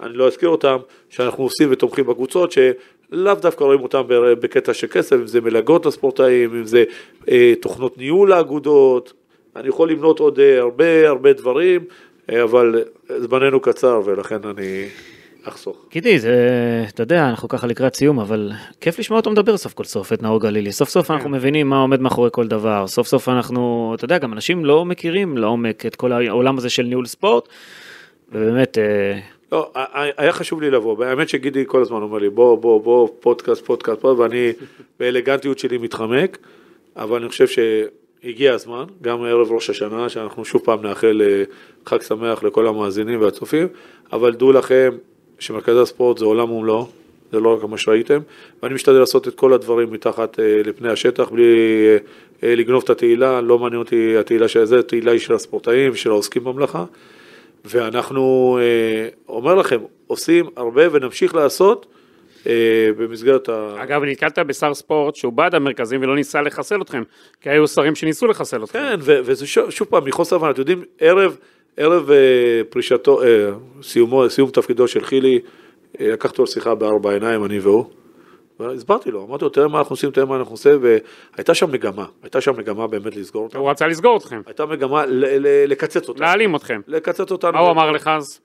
[0.00, 0.76] אני לא אזכיר אותם,
[1.10, 6.54] שאנחנו עושים ותומכים בקבוצות, שלאו דווקא רואים אותם בקטע של כסף, אם זה מלגות לספורטאים,
[6.54, 6.84] אם זה
[7.28, 9.12] אה, תוכנות ניהול לאגודות,
[9.56, 11.84] אני יכול למנות עוד אה, הרבה הרבה דברים,
[12.30, 12.84] אה, אבל
[13.18, 14.86] זמננו קצר ולכן אני
[15.44, 15.76] אחסוך.
[15.90, 16.34] גידי, זה,
[16.88, 20.22] אתה יודע, אנחנו ככה לקראת סיום, אבל כיף לשמוע אותו מדבר סוף כל סוף, את
[20.22, 20.72] נאור גלילי.
[20.72, 21.34] סוף סוף אנחנו כן.
[21.34, 22.86] מבינים מה עומד מאחורי כל דבר.
[22.86, 26.82] סוף סוף אנחנו, אתה יודע, גם אנשים לא מכירים לעומק את כל העולם הזה של
[26.82, 27.48] ניהול ספורט,
[28.32, 28.78] ובאמת...
[28.78, 29.18] אה,
[29.52, 29.72] לא,
[30.16, 34.00] היה חשוב לי לבוא, האמת שגידי כל הזמן אומר לי, בוא, בוא, בוא, פודקאסט, פודקאסט,
[34.00, 34.52] פודקאסט, ואני
[35.00, 36.38] באלגנטיות שלי מתחמק,
[36.96, 37.58] אבל אני חושב ש...
[38.24, 41.44] הגיע הזמן, גם ערב ראש השנה, שאנחנו שוב פעם נאחל אה,
[41.86, 43.68] חג שמח לכל המאזינים והצופים,
[44.12, 44.90] אבל דעו לכם
[45.38, 46.88] שמרכזי הספורט זה עולם ומלואו,
[47.32, 48.20] זה לא רק מה שראיתם,
[48.62, 51.44] ואני משתדל לעשות את כל הדברים מתחת אה, לפני השטח, בלי
[52.42, 56.10] אה, לגנוב את התהילה, לא מעניין אותי התהילה של זה, התהילה היא של הספורטאים, של
[56.10, 56.84] העוסקים במלאכה,
[57.64, 58.58] ואנחנו,
[59.28, 61.86] אומר לכם, עושים הרבה ונמשיך לעשות,
[62.46, 63.74] אה, במסגרת ה...
[63.78, 67.02] אגב, נתקלת בשר ספורט שהוא בעד המרכזים ולא ניסה לחסל אתכם,
[67.40, 68.78] כי היו שרים שניסו לחסל אתכם.
[68.78, 71.36] כן, וזה שוב פעם, מחוסר הבנה, אתם יודעים, ערב,
[71.76, 72.16] ערב אה,
[72.70, 73.50] פרישתו, אה,
[73.82, 75.40] סיומו, סיום תפקידו של חילי,
[76.00, 77.84] לקחתי לו שיחה בארבע עיניים, אני והוא.
[78.60, 82.06] והסברתי לו, אמרתי לו, תראה מה אנחנו עושים, תראה מה אנחנו עושים, והייתה שם מגמה,
[82.22, 83.60] הייתה שם מגמה באמת לסגור אותנו.
[83.60, 84.40] הוא רצה לסגור אתכם.
[84.46, 85.04] הייתה מגמה
[85.68, 86.24] לקצץ אותנו.
[86.24, 86.80] להעלים אתכם.
[86.88, 87.52] לקצץ אותנו.
[87.52, 88.40] מה הוא אמר לך אז?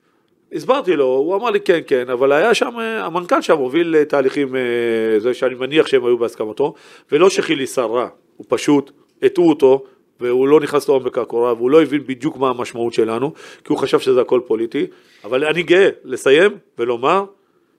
[0.54, 4.06] הסברתי לו, הוא אמר לי כן, כן, אבל היה שם, אה, המנכ"ל שם הוביל אה,
[4.06, 6.74] תהליכים, אה, זה שאני מניח שהם היו בהסכמתו,
[7.12, 8.08] ולא שחילי שר רע,
[8.38, 8.92] הוא פשוט,
[9.24, 9.84] הטעו אותו,
[10.20, 13.34] והוא לא נכנס לעומק הקורה, והוא לא הבין בדיוק מה המשמעות שלנו,
[13.64, 14.88] כי הוא חשב שזה הכל פוליטי,
[15.24, 17.24] אבל אני גאה לסיים ולומר,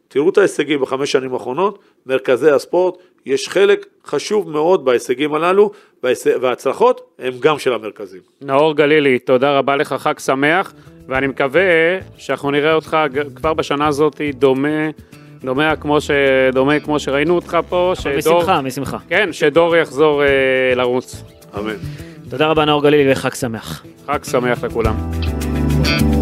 [0.09, 2.95] תראו את ההישגים בחמש שנים האחרונות, מרכזי הספורט,
[3.27, 5.71] יש חלק חשוב מאוד בהישגים הללו,
[6.41, 8.21] וההצלחות הם גם של המרכזים.
[8.43, 10.75] נאור גלילי, תודה רבה לך, חג שמח.
[11.11, 11.63] ואני מקווה
[12.17, 12.97] שאנחנו נראה אותך
[13.35, 14.91] כבר בשנה הזאת דומה.
[15.45, 16.11] דומה כמו, ש...
[16.53, 18.39] דומה כמו שראינו אותך פה, שדור...
[18.39, 18.99] משמחה, משמחה.
[19.09, 20.29] כן, שדור יחזור אה,
[20.77, 21.23] לרוץ.
[21.59, 21.77] אמן.
[22.31, 23.83] תודה רבה, נאור גלילי, וחג שמח.
[24.07, 24.95] חג שמח לכולם.
[25.83, 26.20] thank you